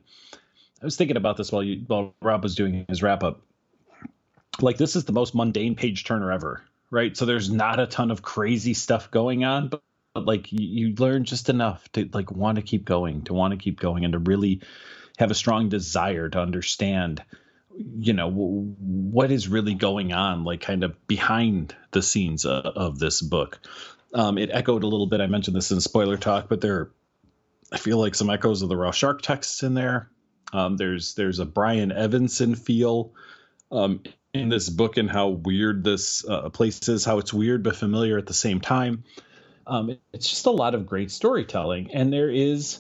I 0.82 0.86
was 0.86 0.98
thinking 0.98 1.18
about 1.18 1.38
this 1.38 1.52
while 1.52 1.62
you 1.62 1.84
while 1.86 2.16
Rob 2.20 2.42
was 2.42 2.56
doing 2.56 2.86
his 2.90 3.04
wrap 3.04 3.22
up. 3.22 3.42
Like 4.62 4.78
this 4.78 4.96
is 4.96 5.06
the 5.06 5.14
most 5.14 5.36
mundane 5.36 5.76
page 5.76 6.04
turner 6.04 6.32
ever, 6.32 6.64
right? 6.92 7.16
So 7.16 7.26
there's 7.26 7.50
not 7.50 7.80
a 7.80 7.88
ton 7.88 8.12
of 8.12 8.22
crazy 8.22 8.74
stuff 8.74 9.12
going 9.12 9.44
on, 9.44 9.70
but, 9.70 9.82
but 10.14 10.26
like 10.26 10.52
you, 10.52 10.60
you 10.62 10.96
learn 10.96 11.26
just 11.26 11.50
enough 11.50 11.92
to 11.94 12.10
like 12.14 12.32
want 12.32 12.58
to 12.58 12.62
keep 12.62 12.86
going, 12.86 13.24
to 13.24 13.34
want 13.34 13.52
to 13.52 13.58
keep 13.58 13.80
going, 13.80 14.06
and 14.06 14.14
to 14.14 14.20
really 14.20 14.62
have 15.18 15.32
a 15.32 15.36
strong 15.36 15.70
desire 15.70 16.30
to 16.30 16.40
understand 16.40 17.24
you 17.98 18.14
know 18.14 18.30
what 18.30 19.32
is 19.32 19.48
really 19.48 19.74
going 19.74 20.14
on 20.14 20.44
like 20.44 20.62
kind 20.62 20.84
of 20.84 21.08
behind 21.08 21.76
the 21.92 22.04
scenes 22.04 22.46
uh, 22.46 22.72
of 22.76 23.00
this 23.00 23.22
book. 23.22 23.60
Um, 24.14 24.38
it 24.38 24.52
echoed 24.54 24.84
a 24.84 24.88
little 24.88 25.08
bit 25.08 25.22
i 25.22 25.26
mentioned 25.26 25.56
this 25.56 25.72
in 25.72 25.82
spoiler 25.82 26.18
talk 26.18 26.48
but 26.48 26.62
there 26.62 26.92
i 27.72 27.78
feel 27.78 27.98
like 27.98 28.14
some 28.14 28.30
echoes 28.30 28.62
of 28.62 28.70
the 28.70 28.78
raw 28.78 28.92
shark 28.92 29.24
texts 29.24 29.64
in 29.64 29.74
there. 29.74 30.12
Um, 30.54 30.78
there's 30.78 31.16
there's 31.16 31.40
a 31.40 31.46
Brian 31.46 31.92
Evenson 31.92 32.54
feel. 32.56 33.14
Um, 33.72 34.04
in 34.34 34.50
this 34.50 34.70
book 34.70 34.98
and 34.98 35.10
how 35.10 35.30
weird 35.30 35.84
this 35.84 36.26
uh, 36.28 36.50
place 36.50 36.88
is 36.90 37.06
how 37.06 37.20
it's 37.20 37.34
weird 37.34 37.64
but 37.64 37.76
familiar 37.76 38.18
at 38.18 38.26
the 38.26 38.34
same 38.34 38.60
time 38.60 39.04
um, 39.68 39.98
it's 40.12 40.30
just 40.30 40.46
a 40.46 40.52
lot 40.52 40.76
of 40.76 40.86
great 40.86 41.12
storytelling 41.12 41.94
and 41.94 42.12
there 42.12 42.30
is 42.30 42.80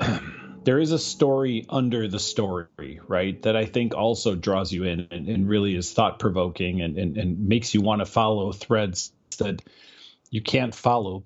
there 0.66 0.80
is 0.80 0.90
a 0.90 0.98
story 0.98 1.64
under 1.70 2.08
the 2.08 2.18
story, 2.18 3.00
right? 3.06 3.40
That 3.42 3.54
I 3.54 3.66
think 3.66 3.94
also 3.94 4.34
draws 4.34 4.72
you 4.72 4.82
in 4.82 5.06
and, 5.12 5.28
and 5.28 5.48
really 5.48 5.76
is 5.76 5.92
thought 5.92 6.18
provoking 6.18 6.82
and, 6.82 6.98
and, 6.98 7.16
and 7.16 7.48
makes 7.48 7.72
you 7.72 7.80
want 7.80 8.00
to 8.00 8.06
follow 8.06 8.50
threads 8.50 9.12
that 9.38 9.62
you 10.28 10.42
can't 10.42 10.74
follow 10.74 11.22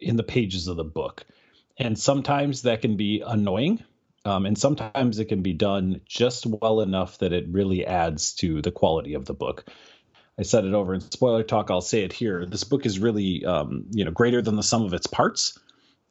in 0.00 0.16
the 0.16 0.24
pages 0.24 0.66
of 0.66 0.76
the 0.76 0.84
book. 0.84 1.24
And 1.78 1.96
sometimes 1.96 2.62
that 2.62 2.82
can 2.82 2.96
be 2.96 3.22
annoying. 3.24 3.84
Um, 4.24 4.46
and 4.46 4.56
sometimes 4.56 5.18
it 5.18 5.26
can 5.26 5.42
be 5.42 5.52
done 5.52 6.00
just 6.06 6.46
well 6.46 6.80
enough 6.80 7.18
that 7.18 7.32
it 7.32 7.46
really 7.48 7.86
adds 7.86 8.34
to 8.36 8.62
the 8.62 8.70
quality 8.70 9.14
of 9.14 9.26
the 9.26 9.34
book. 9.34 9.66
I 10.38 10.42
said 10.42 10.64
it 10.64 10.74
over 10.74 10.94
in 10.94 11.00
spoiler 11.00 11.42
talk. 11.42 11.70
I'll 11.70 11.80
say 11.80 12.02
it 12.02 12.12
here. 12.12 12.46
This 12.46 12.64
book 12.64 12.86
is 12.86 12.98
really, 12.98 13.44
um, 13.44 13.86
you 13.90 14.04
know, 14.04 14.10
greater 14.10 14.42
than 14.42 14.56
the 14.56 14.62
sum 14.62 14.82
of 14.82 14.94
its 14.94 15.06
parts. 15.06 15.58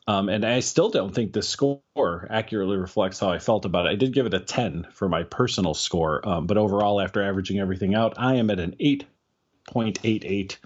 Um, 0.07 0.29
and 0.29 0.45
I 0.45 0.59
still 0.59 0.89
don't 0.89 1.15
think 1.15 1.31
the 1.31 1.41
score 1.41 2.27
accurately 2.29 2.77
reflects 2.77 3.19
how 3.19 3.31
I 3.31 3.39
felt 3.39 3.65
about 3.65 3.85
it. 3.85 3.89
I 3.89 3.95
did 3.95 4.13
give 4.13 4.25
it 4.25 4.33
a 4.33 4.39
10 4.39 4.87
for 4.91 5.07
my 5.07 5.23
personal 5.23 5.73
score, 5.73 6.27
um, 6.27 6.45
but 6.45 6.57
overall, 6.57 6.99
after 6.99 7.23
averaging 7.23 7.59
everything 7.59 7.95
out, 7.95 8.13
I 8.17 8.35
am 8.35 8.49
at 8.49 8.59
an 8.59 8.75
8.88, 8.81 10.57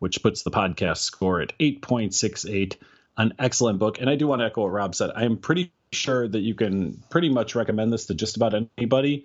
which 0.00 0.22
puts 0.22 0.42
the 0.42 0.50
podcast 0.50 0.98
score 0.98 1.40
at 1.40 1.58
8.68. 1.58 2.76
An 3.16 3.32
excellent 3.38 3.78
book. 3.78 4.00
And 4.00 4.10
I 4.10 4.16
do 4.16 4.26
want 4.26 4.40
to 4.40 4.46
echo 4.46 4.62
what 4.62 4.72
Rob 4.72 4.94
said. 4.94 5.10
I 5.14 5.24
am 5.24 5.38
pretty 5.38 5.72
sure 5.94 6.28
that 6.28 6.40
you 6.40 6.54
can 6.54 7.02
pretty 7.10 7.30
much 7.30 7.54
recommend 7.54 7.92
this 7.92 8.06
to 8.06 8.14
just 8.14 8.36
about 8.36 8.54
anybody. 8.76 9.24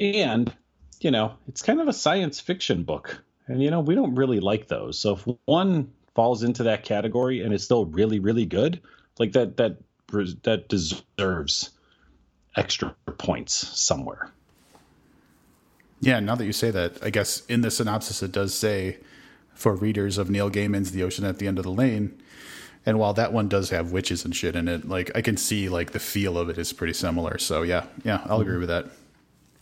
And, 0.00 0.52
you 1.00 1.10
know, 1.10 1.34
it's 1.46 1.62
kind 1.62 1.80
of 1.80 1.86
a 1.86 1.92
science 1.92 2.40
fiction 2.40 2.82
book. 2.82 3.22
And, 3.46 3.62
you 3.62 3.70
know, 3.70 3.80
we 3.80 3.94
don't 3.94 4.16
really 4.16 4.40
like 4.40 4.66
those. 4.66 4.98
So 4.98 5.14
if 5.14 5.24
one 5.44 5.92
falls 6.14 6.42
into 6.42 6.64
that 6.64 6.82
category 6.82 7.42
and 7.42 7.54
is 7.54 7.62
still 7.62 7.86
really 7.86 8.18
really 8.18 8.44
good, 8.44 8.80
like 9.20 9.32
that 9.32 9.56
that 9.58 9.76
that 10.42 10.68
deserves 10.68 11.70
extra 12.56 12.94
points 13.18 13.54
somewhere. 13.78 14.32
Yeah, 16.00 16.20
now 16.20 16.34
that 16.34 16.44
you 16.44 16.52
say 16.52 16.70
that, 16.72 16.98
I 17.02 17.10
guess 17.10 17.44
in 17.46 17.60
the 17.60 17.70
synopsis 17.70 18.22
it 18.22 18.32
does 18.32 18.54
say 18.54 18.98
for 19.54 19.74
readers 19.74 20.18
of 20.18 20.30
Neil 20.30 20.50
Gaiman's 20.50 20.92
The 20.92 21.02
Ocean 21.02 21.24
at 21.24 21.38
the 21.38 21.46
End 21.46 21.58
of 21.58 21.64
the 21.64 21.72
Lane. 21.72 22.20
And 22.88 22.98
while 22.98 23.12
that 23.12 23.34
one 23.34 23.48
does 23.48 23.68
have 23.68 23.92
witches 23.92 24.24
and 24.24 24.34
shit 24.34 24.56
in 24.56 24.66
it, 24.66 24.88
like 24.88 25.10
I 25.14 25.20
can 25.20 25.36
see 25.36 25.68
like 25.68 25.90
the 25.90 25.98
feel 25.98 26.38
of 26.38 26.48
it 26.48 26.56
is 26.56 26.72
pretty 26.72 26.94
similar. 26.94 27.36
So 27.36 27.60
yeah, 27.60 27.84
yeah, 28.02 28.22
I'll 28.24 28.40
agree 28.40 28.56
with 28.56 28.70
that. 28.70 28.86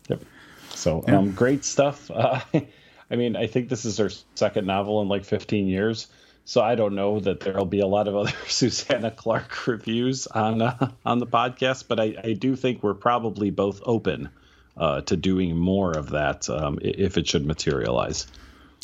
Yep. 0.08 0.22
So 0.70 1.02
yeah. 1.08 1.18
um, 1.18 1.32
great 1.32 1.64
stuff. 1.64 2.08
Uh, 2.08 2.38
I 3.10 3.16
mean, 3.16 3.34
I 3.34 3.48
think 3.48 3.68
this 3.68 3.84
is 3.84 3.98
her 3.98 4.10
second 4.36 4.68
novel 4.68 5.02
in 5.02 5.08
like 5.08 5.24
15 5.24 5.66
years. 5.66 6.06
So 6.44 6.60
I 6.60 6.76
don't 6.76 6.94
know 6.94 7.18
that 7.18 7.40
there'll 7.40 7.66
be 7.66 7.80
a 7.80 7.86
lot 7.88 8.06
of 8.06 8.14
other 8.14 8.32
Susanna 8.46 9.10
Clarke 9.10 9.66
reviews 9.66 10.28
on 10.28 10.62
uh, 10.62 10.92
on 11.04 11.18
the 11.18 11.26
podcast, 11.26 11.88
but 11.88 11.98
I, 11.98 12.14
I, 12.22 12.32
do 12.34 12.54
think 12.54 12.84
we're 12.84 12.94
probably 12.94 13.50
both 13.50 13.80
open 13.84 14.28
uh, 14.76 15.00
to 15.00 15.16
doing 15.16 15.56
more 15.56 15.98
of 15.98 16.10
that 16.10 16.48
um, 16.48 16.78
if 16.80 17.18
it 17.18 17.26
should 17.26 17.44
materialize. 17.44 18.28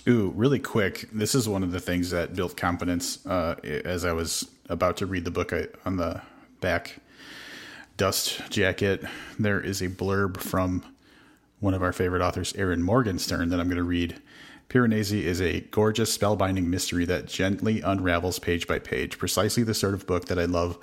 Ooh, 0.09 0.33
really 0.35 0.59
quick! 0.59 1.09
This 1.13 1.33
is 1.35 1.49
one 1.49 1.63
of 1.63 1.71
the 1.71 1.79
things 1.79 2.11
that 2.11 2.35
built 2.35 2.57
confidence 2.57 3.25
uh, 3.25 3.55
as 3.63 4.05
I 4.05 4.13
was 4.13 4.49
about 4.69 4.97
to 4.97 5.07
read 5.07 5.25
the 5.25 5.31
book. 5.31 5.53
I, 5.53 5.69
on 5.85 5.97
the 5.97 6.21
back 6.61 6.99
dust 7.97 8.41
jacket, 8.51 9.05
there 9.39 9.61
is 9.61 9.81
a 9.81 9.89
blurb 9.89 10.39
from 10.39 10.85
one 11.61 11.73
of 11.73 11.85
our 11.85 11.93
favorite 11.93 12.21
authors, 12.21 12.53
Erin 12.57 12.83
Morgenstern, 12.83 13.51
that 13.51 13.61
I'm 13.61 13.69
going 13.69 13.77
to 13.77 13.85
read 13.85 14.21
Piranesi 14.73 15.23
is 15.23 15.41
a 15.41 15.61
gorgeous, 15.71 16.17
spellbinding 16.17 16.65
mystery 16.65 17.05
that 17.05 17.27
gently 17.27 17.83
unravels 17.83 18.39
page 18.39 18.67
by 18.67 18.79
page, 18.79 19.19
precisely 19.19 19.63
the 19.63 19.75
sort 19.75 19.93
of 19.93 20.07
book 20.07 20.25
that 20.25 20.39
I 20.39 20.47
love 20.47 20.79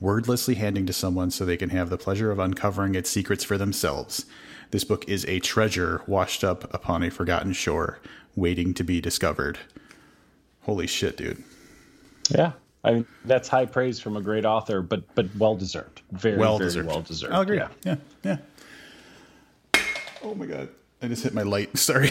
wordlessly 0.00 0.54
handing 0.54 0.86
to 0.86 0.94
someone 0.94 1.30
so 1.30 1.44
they 1.44 1.58
can 1.58 1.68
have 1.68 1.90
the 1.90 1.98
pleasure 1.98 2.32
of 2.32 2.38
uncovering 2.38 2.94
its 2.94 3.10
secrets 3.10 3.44
for 3.44 3.58
themselves. 3.58 4.24
This 4.70 4.82
book 4.82 5.06
is 5.08 5.26
a 5.26 5.40
treasure 5.40 6.02
washed 6.06 6.42
up 6.42 6.72
upon 6.72 7.02
a 7.02 7.10
forgotten 7.10 7.52
shore, 7.52 8.00
waiting 8.36 8.74
to 8.74 8.84
be 8.84 9.00
discovered. 9.00 9.58
Holy 10.62 10.86
shit, 10.86 11.16
dude. 11.16 11.42
Yeah. 12.30 12.52
I 12.82 12.92
mean, 12.92 13.06
that's 13.24 13.48
high 13.48 13.66
praise 13.66 13.98
from 13.98 14.16
a 14.16 14.20
great 14.20 14.44
author, 14.44 14.82
but 14.82 15.14
but 15.14 15.34
well 15.36 15.56
deserved. 15.56 16.02
Very, 16.12 16.36
well 16.36 16.58
very 16.58 16.68
deserved. 16.68 16.88
well 16.88 17.00
deserved. 17.00 17.32
I'll 17.32 17.40
agree. 17.40 17.56
Yeah. 17.56 17.68
yeah. 17.84 17.96
Yeah. 18.22 18.36
Oh 20.22 20.34
my 20.34 20.46
god. 20.46 20.68
I 21.02 21.08
just 21.08 21.22
hit 21.22 21.34
my 21.34 21.42
light. 21.42 21.76
Sorry. 21.78 22.10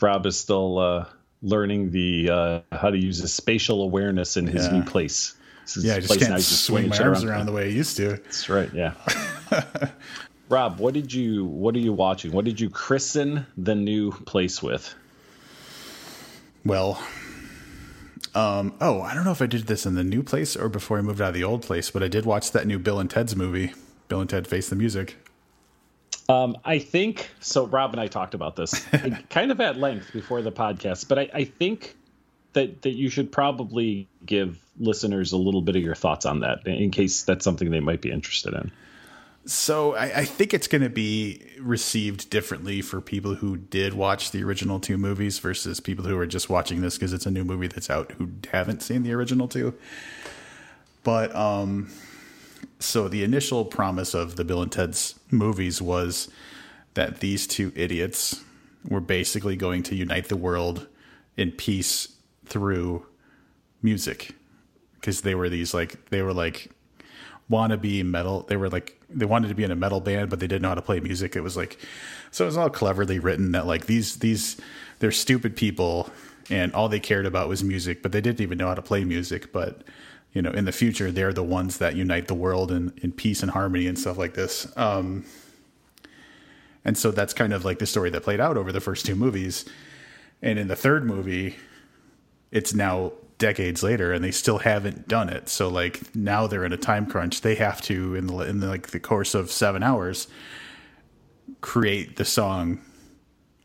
Rob 0.00 0.26
is 0.26 0.38
still 0.38 0.78
uh, 0.78 1.06
learning 1.42 1.92
the 1.92 2.30
uh, 2.30 2.60
how 2.72 2.90
to 2.90 2.98
use 2.98 3.18
his 3.18 3.32
spatial 3.32 3.82
awareness 3.82 4.36
in 4.36 4.46
his 4.46 4.66
yeah. 4.66 4.72
new 4.72 4.82
place. 4.82 5.34
yeah, 5.76 5.96
I 5.96 6.00
just 6.00 6.18
can't 6.18 6.32
just 6.34 6.64
swing 6.64 6.88
my 6.88 6.98
arms 6.98 7.22
around, 7.22 7.32
around 7.32 7.46
the 7.46 7.52
way 7.52 7.64
I 7.64 7.70
used 7.70 7.96
to. 7.98 8.10
That's 8.10 8.48
right. 8.48 8.72
Yeah. 8.72 8.94
Rob, 10.48 10.78
what 10.78 10.94
did 10.94 11.12
you 11.12 11.44
what 11.44 11.74
are 11.74 11.80
you 11.80 11.92
watching? 11.92 12.32
What 12.32 12.44
did 12.44 12.60
you 12.60 12.70
christen 12.70 13.46
the 13.56 13.74
new 13.74 14.12
place 14.12 14.62
with? 14.62 14.94
Well, 16.64 17.02
um, 18.34 18.74
oh, 18.80 19.00
I 19.00 19.14
don't 19.14 19.24
know 19.24 19.32
if 19.32 19.42
I 19.42 19.46
did 19.46 19.66
this 19.66 19.86
in 19.86 19.94
the 19.94 20.04
new 20.04 20.22
place 20.22 20.56
or 20.56 20.68
before 20.68 20.98
I 20.98 21.02
moved 21.02 21.20
out 21.20 21.28
of 21.28 21.34
the 21.34 21.44
old 21.44 21.62
place, 21.62 21.90
but 21.90 22.02
I 22.02 22.08
did 22.08 22.26
watch 22.26 22.52
that 22.52 22.66
new 22.66 22.78
Bill 22.78 23.00
and 23.00 23.10
Ted's 23.10 23.34
movie, 23.34 23.72
Bill 24.08 24.20
and 24.20 24.30
Ted 24.30 24.46
Face 24.46 24.68
the 24.68 24.76
Music. 24.76 25.16
Um, 26.28 26.56
I 26.64 26.80
think 26.80 27.30
so. 27.40 27.66
Rob 27.66 27.92
and 27.92 28.00
I 28.00 28.08
talked 28.08 28.34
about 28.34 28.56
this 28.56 28.84
kind 29.30 29.50
of 29.50 29.60
at 29.60 29.76
length 29.76 30.12
before 30.12 30.42
the 30.42 30.52
podcast, 30.52 31.08
but 31.08 31.18
I, 31.18 31.30
I 31.32 31.44
think 31.44 31.96
that 32.52 32.82
that 32.82 32.94
you 32.94 33.10
should 33.10 33.30
probably 33.30 34.08
give 34.24 34.58
listeners 34.78 35.32
a 35.32 35.36
little 35.36 35.62
bit 35.62 35.76
of 35.76 35.82
your 35.82 35.94
thoughts 35.94 36.26
on 36.26 36.40
that 36.40 36.66
in 36.66 36.90
case 36.90 37.22
that's 37.22 37.44
something 37.44 37.70
they 37.70 37.80
might 37.80 38.00
be 38.00 38.10
interested 38.10 38.54
in. 38.54 38.72
So 39.46 39.94
I, 39.94 40.04
I 40.18 40.24
think 40.24 40.52
it's 40.52 40.66
going 40.66 40.82
to 40.82 40.90
be 40.90 41.40
received 41.60 42.30
differently 42.30 42.82
for 42.82 43.00
people 43.00 43.36
who 43.36 43.56
did 43.56 43.94
watch 43.94 44.32
the 44.32 44.42
original 44.42 44.80
two 44.80 44.98
movies 44.98 45.38
versus 45.38 45.78
people 45.78 46.04
who 46.04 46.18
are 46.18 46.26
just 46.26 46.50
watching 46.50 46.80
this 46.80 46.96
because 46.96 47.12
it's 47.12 47.26
a 47.26 47.30
new 47.30 47.44
movie 47.44 47.68
that's 47.68 47.88
out 47.88 48.10
who 48.12 48.28
haven't 48.52 48.82
seen 48.82 49.04
the 49.04 49.12
original 49.12 49.46
two. 49.46 49.72
But 51.04 51.34
um, 51.36 51.88
so 52.80 53.06
the 53.06 53.22
initial 53.22 53.64
promise 53.64 54.14
of 54.14 54.34
the 54.34 54.44
Bill 54.44 54.62
and 54.62 54.72
Ted's 54.72 55.14
movies 55.30 55.80
was 55.80 56.28
that 56.94 57.20
these 57.20 57.46
two 57.46 57.72
idiots 57.76 58.42
were 58.88 59.00
basically 59.00 59.54
going 59.54 59.84
to 59.84 59.94
unite 59.94 60.28
the 60.28 60.36
world 60.36 60.88
in 61.36 61.52
peace 61.52 62.16
through 62.46 63.06
music 63.80 64.34
because 64.94 65.20
they 65.20 65.36
were 65.36 65.48
these 65.48 65.72
like 65.72 66.10
they 66.10 66.22
were 66.22 66.34
like 66.34 66.70
wannabe 67.48 68.04
metal. 68.04 68.42
They 68.48 68.56
were 68.56 68.68
like 68.68 68.95
they 69.08 69.24
wanted 69.24 69.48
to 69.48 69.54
be 69.54 69.64
in 69.64 69.70
a 69.70 69.76
metal 69.76 70.00
band, 70.00 70.30
but 70.30 70.40
they 70.40 70.46
didn't 70.46 70.62
know 70.62 70.68
how 70.68 70.74
to 70.74 70.82
play 70.82 71.00
music. 71.00 71.36
It 71.36 71.42
was 71.42 71.56
like 71.56 71.78
so 72.30 72.44
it 72.44 72.46
was 72.46 72.56
all 72.56 72.70
cleverly 72.70 73.18
written 73.18 73.52
that 73.52 73.66
like 73.66 73.86
these 73.86 74.16
these 74.16 74.56
they're 74.98 75.12
stupid 75.12 75.56
people 75.56 76.10
and 76.50 76.72
all 76.72 76.88
they 76.88 77.00
cared 77.00 77.26
about 77.26 77.48
was 77.48 77.64
music, 77.64 78.02
but 78.02 78.12
they 78.12 78.20
didn't 78.20 78.40
even 78.40 78.58
know 78.58 78.68
how 78.68 78.74
to 78.74 78.82
play 78.82 79.04
music. 79.04 79.52
But 79.52 79.82
you 80.32 80.42
know, 80.42 80.50
in 80.50 80.64
the 80.64 80.72
future, 80.72 81.10
they're 81.10 81.32
the 81.32 81.42
ones 81.42 81.78
that 81.78 81.96
unite 81.96 82.28
the 82.28 82.34
world 82.34 82.70
in, 82.70 82.92
in 83.02 83.12
peace 83.12 83.42
and 83.42 83.50
harmony 83.50 83.86
and 83.86 83.98
stuff 83.98 84.18
like 84.18 84.34
this. 84.34 84.70
Um, 84.76 85.24
and 86.84 86.96
so 86.96 87.10
that's 87.10 87.32
kind 87.32 87.52
of 87.52 87.64
like 87.64 87.78
the 87.78 87.86
story 87.86 88.10
that 88.10 88.22
played 88.22 88.40
out 88.40 88.56
over 88.56 88.70
the 88.70 88.80
first 88.80 89.06
two 89.06 89.16
movies. 89.16 89.64
And 90.42 90.58
in 90.58 90.68
the 90.68 90.76
third 90.76 91.04
movie, 91.04 91.56
it's 92.52 92.74
now 92.74 93.12
decades 93.38 93.82
later 93.82 94.12
and 94.12 94.24
they 94.24 94.30
still 94.30 94.58
haven't 94.58 95.08
done 95.08 95.28
it. 95.28 95.48
So 95.48 95.68
like 95.68 96.14
now 96.14 96.46
they're 96.46 96.64
in 96.64 96.72
a 96.72 96.78
time 96.78 97.06
crunch. 97.06 97.42
They 97.42 97.54
have 97.56 97.80
to 97.82 98.14
in 98.14 98.26
the 98.26 98.38
in 98.40 98.60
the, 98.60 98.68
like 98.68 98.88
the 98.88 99.00
course 99.00 99.34
of 99.34 99.50
7 99.50 99.82
hours 99.82 100.28
create 101.60 102.16
the 102.16 102.24
song 102.24 102.80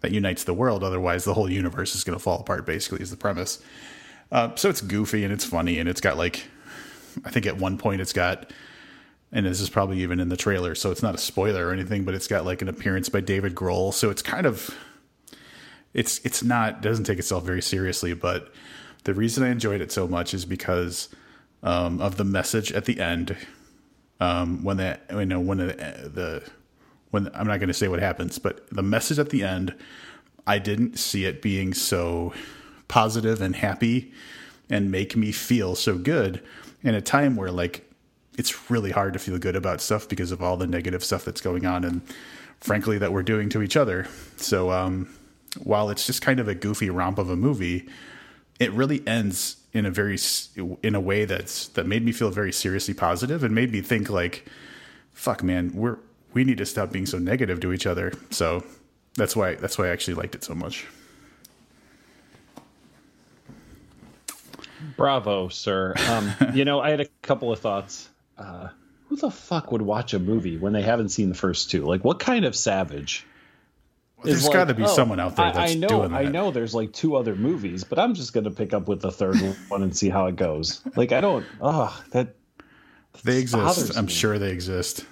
that 0.02 0.12
unites 0.12 0.44
the 0.44 0.54
world 0.54 0.84
otherwise 0.84 1.26
the 1.26 1.34
whole 1.34 1.50
universe 1.50 1.96
is 1.96 2.04
going 2.04 2.18
to 2.18 2.24
fall 2.24 2.40
apart 2.40 2.66
basically 2.66 3.02
is 3.02 3.12
the 3.12 3.18
premise. 3.18 3.62
Uh, 4.32 4.56
so 4.56 4.70
it's 4.70 4.82
goofy 4.82 5.24
and 5.24 5.34
it's 5.34 5.46
funny 5.46 5.80
and 5.80 5.88
it's 5.88 6.02
got 6.02 6.18
like 6.18 6.46
I 7.26 7.30
think 7.30 7.46
at 7.46 7.58
one 7.58 7.78
point 7.78 8.02
it's 8.02 8.14
got 8.14 8.52
and 9.34 9.46
this 9.46 9.62
is 9.62 9.70
probably 9.70 10.02
even 10.02 10.20
in 10.20 10.30
the 10.30 10.38
trailer 10.38 10.76
so 10.76 10.92
it's 10.92 11.04
not 11.04 11.16
a 11.16 11.18
spoiler 11.18 11.68
or 11.68 11.72
anything 11.72 12.04
but 12.04 12.14
it's 12.14 12.28
got 12.28 12.46
like 12.46 12.62
an 12.62 12.68
appearance 12.68 13.10
by 13.10 13.22
David 13.22 13.56
Grohl 13.56 13.94
so 13.94 14.10
it's 14.10 14.22
kind 14.22 14.46
of 14.46 14.76
it's 15.94 16.20
it's 16.26 16.44
not 16.44 16.82
doesn't 16.82 17.06
take 17.06 17.20
itself 17.20 17.46
very 17.46 17.62
seriously 17.62 18.14
but 18.14 18.54
the 19.04 19.14
reason 19.14 19.44
I 19.44 19.50
enjoyed 19.50 19.82
it 19.82 19.92
so 19.92 20.08
much 20.08 20.34
is 20.34 20.46
because 20.46 21.10
um, 21.64 22.02
of 22.02 22.18
the 22.18 22.24
message 22.24 22.72
at 22.72 22.86
the 22.86 23.00
end. 23.00 23.36
Um, 24.20 24.64
when 24.64 24.78
the 24.78 25.00
you 25.12 25.26
know 25.26 25.40
when 25.40 25.58
the, 25.58 25.68
the 25.68 26.44
when 27.10 27.30
I'm 27.34 27.48
not 27.48 27.60
going 27.60 27.68
to 27.68 27.74
say 27.74 27.88
what 27.88 28.00
happens, 28.00 28.40
but 28.40 28.70
the 28.70 28.84
message 28.84 29.20
at 29.20 29.30
the 29.30 29.44
end, 29.44 29.76
I 30.48 30.60
didn't 30.60 30.98
see 30.98 31.26
it 31.26 31.42
being 31.42 31.74
so 31.74 32.34
positive 32.88 33.42
and 33.42 33.56
happy 33.56 34.12
and 34.70 34.92
make 34.92 35.16
me 35.16 35.32
feel 35.32 35.76
so 35.76 35.98
good 35.98 36.42
in 36.84 36.96
a 36.96 37.02
time 37.02 37.36
where 37.36 37.52
like 37.52 37.90
it's 38.38 38.70
really 38.70 38.92
hard 38.92 39.14
to 39.14 39.20
feel 39.20 39.38
good 39.38 39.56
about 39.56 39.82
stuff 39.82 40.08
because 40.08 40.32
of 40.32 40.42
all 40.42 40.58
the 40.58 40.68
negative 40.68 41.04
stuff 41.04 41.26
that's 41.26 41.42
going 41.42 41.66
on 41.66 41.84
and 41.84 42.02
frankly 42.60 42.98
that 42.98 43.12
we're 43.12 43.24
doing 43.24 43.50
to 43.50 43.62
each 43.62 43.76
other. 43.76 44.08
So 44.38 44.72
um, 44.72 45.10
while 45.64 45.90
it's 45.90 46.06
just 46.06 46.22
kind 46.22 46.40
of 46.40 46.48
a 46.48 46.56
goofy 46.56 46.90
romp 46.90 47.18
of 47.18 47.30
a 47.30 47.36
movie, 47.36 47.90
it 48.62 48.72
really 48.74 49.06
ends 49.08 49.58
in 49.74 49.86
a 49.86 49.92
very 49.92 50.18
in 50.84 50.94
a 50.94 51.02
way 51.02 51.26
that's 51.26 51.70
that 51.70 51.88
made 51.88 52.06
me 52.06 52.12
feel 52.12 52.30
very 52.30 52.52
seriously 52.52 52.94
positive 52.94 53.44
and 53.44 53.56
made 53.56 53.72
me 53.72 53.82
think 53.82 54.10
like 54.10 54.46
fuck 55.14 55.42
man 55.42 55.72
we're 55.74 55.98
we 56.34 56.44
need 56.44 56.60
to 56.60 56.66
stop 56.66 56.92
being 56.92 57.06
so 57.06 57.18
negative 57.18 57.60
to 57.60 57.74
each 57.74 57.86
other. 57.86 58.14
So 58.30 58.64
that's 59.16 59.36
why 59.36 59.56
that's 59.56 59.78
why 59.78 59.88
I 59.88 59.90
actually 59.90 60.14
liked 60.14 60.36
it 60.36 60.44
so 60.44 60.56
much. 60.56 60.86
Bravo 64.96 65.50
sir. 65.50 65.96
Um, 66.10 66.32
you 66.54 66.64
know 66.64 66.80
I 66.80 66.92
had 66.92 67.02
a 67.02 67.08
couple 67.22 67.52
of 67.52 67.60
thoughts. 67.60 68.08
Uh, 68.38 68.70
who 69.10 69.18
the 69.18 69.32
fuck 69.32 69.72
would 69.72 69.82
watch 69.82 70.14
a 70.14 70.20
movie 70.20 70.58
when 70.58 70.72
they 70.72 70.84
haven't 70.84 71.10
seen 71.10 71.30
the 71.30 71.36
first 71.36 71.72
two? 71.72 71.84
Like 71.84 72.06
what 72.06 72.20
kind 72.20 72.46
of 72.46 72.56
savage 72.56 73.26
there's 74.24 74.46
like, 74.46 74.54
got 74.54 74.68
to 74.68 74.74
be 74.74 74.84
oh, 74.84 74.88
someone 74.88 75.20
out 75.20 75.36
there 75.36 75.52
that's 75.52 75.58
I, 75.58 75.72
I 75.72 75.74
know, 75.76 75.88
doing 75.88 76.12
that. 76.12 76.26
I 76.26 76.30
know 76.30 76.52
there's 76.52 76.74
like 76.74 76.94
two 76.94 77.16
other 77.16 77.36
movies, 77.36 77.84
but 77.84 78.00
I'm 78.00 78.14
just 78.14 78.34
going 78.34 78.44
to 78.44 78.52
pick 78.52 78.74
up 78.74 78.88
with 78.88 79.02
the 79.02 79.12
third 79.12 79.38
one 79.68 79.84
and 79.84 79.96
see 79.96 80.10
how 80.10 80.28
it 80.28 80.36
goes. 80.36 80.82
Like 80.96 81.12
I 81.12 81.22
don't. 81.22 81.46
Oh, 81.60 81.98
that. 82.12 82.36
They 83.24 83.40
exist. 83.40 83.98
I'm 83.98 84.06
me. 84.06 84.12
sure 84.12 84.40
they 84.40 84.52
exist. 84.52 85.06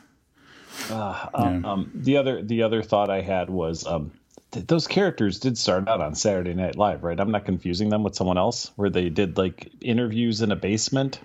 Uh, 0.90 1.28
um, 1.34 1.64
yeah. 1.64 1.72
um, 1.72 1.92
the 1.94 2.18
other 2.18 2.42
the 2.42 2.64
other 2.64 2.82
thought 2.82 3.10
I 3.10 3.22
had 3.22 3.50
was 3.50 3.86
um, 3.86 4.12
th- 4.52 4.68
those 4.68 4.88
characters 4.88 5.40
did 5.40 5.58
start 5.58 5.88
out 5.88 6.02
on 6.02 6.16
Saturday 6.16 6.54
Night 6.54 6.78
Live, 6.78 7.04
right? 7.04 7.20
I'm 7.20 7.32
not 7.32 7.46
confusing 7.46 7.90
them 7.90 8.04
with 8.04 8.16
someone 8.16 8.38
else, 8.38 8.72
where 8.76 8.90
they 8.90 9.10
did 9.10 9.38
like 9.38 9.72
interviews 9.82 10.42
in 10.42 10.52
a 10.52 10.56
basement. 10.56 11.20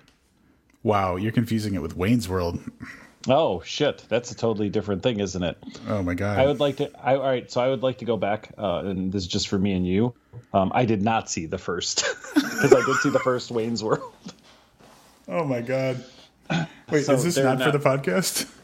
Wow, 0.83 1.15
you're 1.15 1.31
confusing 1.31 1.75
it 1.75 1.81
with 1.81 1.95
Wayne's 1.95 2.29
World. 2.29 2.59
Oh 3.27 3.61
shit, 3.61 4.05
that's 4.07 4.31
a 4.31 4.35
totally 4.35 4.69
different 4.69 5.01
thing, 5.01 5.19
isn't 5.19 5.41
it? 5.41 5.57
Oh 5.87 6.03
my 6.03 6.13
god. 6.13 6.37
I 6.37 6.45
would 6.45 6.59
like 6.59 6.77
to. 6.77 6.91
I, 6.99 7.15
all 7.15 7.23
right, 7.23 7.51
so 7.51 7.61
I 7.61 7.69
would 7.69 7.81
like 7.81 7.99
to 7.99 8.05
go 8.05 8.17
back, 8.17 8.51
uh, 8.57 8.83
and 8.85 9.11
this 9.11 9.23
is 9.23 9.27
just 9.27 9.47
for 9.47 9.57
me 9.57 9.73
and 9.73 9.85
you. 9.85 10.13
Um, 10.53 10.71
I 10.75 10.85
did 10.85 11.01
not 11.01 11.29
see 11.29 11.45
the 11.45 11.57
first 11.57 12.05
because 12.35 12.73
I 12.73 12.85
did 12.85 12.95
see 12.97 13.09
the 13.09 13.19
first 13.19 13.51
Wayne's 13.51 13.83
World. 13.83 14.13
Oh 15.27 15.43
my 15.43 15.61
god. 15.61 16.03
Wait, 16.91 17.05
so 17.05 17.13
is 17.13 17.23
this 17.23 17.37
not, 17.37 17.57
not, 17.57 17.71
for 17.71 17.77
the 17.77 17.83
podcast? 17.83 18.49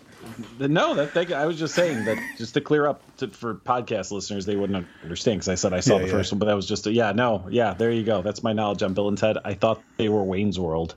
No, 0.60 0.94
that 0.96 1.12
thing, 1.12 1.34
I 1.34 1.46
was 1.46 1.58
just 1.58 1.74
saying 1.76 2.06
that 2.06 2.18
just 2.38 2.54
to 2.54 2.62
clear 2.62 2.88
up 2.88 3.02
to, 3.18 3.28
for 3.28 3.56
podcast 3.56 4.12
listeners, 4.12 4.46
they 4.46 4.56
wouldn't 4.56 4.88
understand 5.04 5.40
because 5.40 5.50
I 5.50 5.56
said 5.56 5.74
I 5.74 5.80
saw 5.80 5.96
yeah, 5.96 6.02
the 6.02 6.06
yeah. 6.06 6.12
first 6.12 6.32
one, 6.32 6.40
but 6.40 6.46
that 6.46 6.56
was 6.56 6.68
just 6.68 6.88
a, 6.88 6.94
yeah, 6.94 7.12
no, 7.12 7.46
yeah, 7.50 7.74
there 7.74 7.92
you 7.92 8.04
go. 8.04 8.22
That's 8.22 8.44
my 8.44 8.54
knowledge 8.54 8.84
on 8.84 8.94
Bill 8.94 9.08
and 9.08 9.18
Ted. 9.18 9.38
I 9.44 9.56
thought 9.56 9.82
they 9.98 10.10
were 10.10 10.24
Wayne's 10.24 10.60
World. 10.60 10.96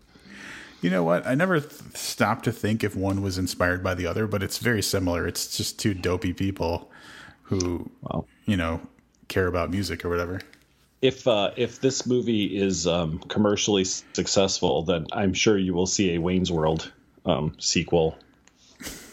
You 0.85 0.91
know 0.91 1.03
what? 1.03 1.27
I 1.27 1.35
never 1.35 1.61
th- 1.61 1.97
stopped 1.97 2.45
to 2.45 2.53
think 2.53 2.85
if 2.85 2.95
one 2.95 3.23
was 3.23 3.39
inspired 3.39 3.83
by 3.83 3.95
the 3.95 4.07
other, 4.07 4.27
but 4.27 4.43
it's 4.43 4.59
very 4.59 4.83
similar. 4.83 5.27
It's 5.27 5.57
just 5.57 5.79
two 5.79 5.95
dopey 5.95 6.35
people 6.35 6.91
who, 7.45 7.91
well, 8.03 8.29
you 8.45 8.59
know, 8.59 8.83
care 9.29 9.47
about 9.47 9.71
music 9.71 10.05
or 10.05 10.11
whatever. 10.11 10.43
If 11.01 11.27
uh, 11.27 11.53
if 11.57 11.81
this 11.81 12.07
movie 12.07 12.55
is 12.55 12.87
um, 12.87 13.19
commercially 13.19 13.85
successful, 13.85 14.83
then 14.83 15.07
I'm 15.11 15.33
sure 15.33 15.57
you 15.57 15.73
will 15.73 15.87
see 15.87 16.17
a 16.17 16.21
Wayne's 16.21 16.53
World 16.53 16.93
um, 17.25 17.57
sequel 17.59 18.19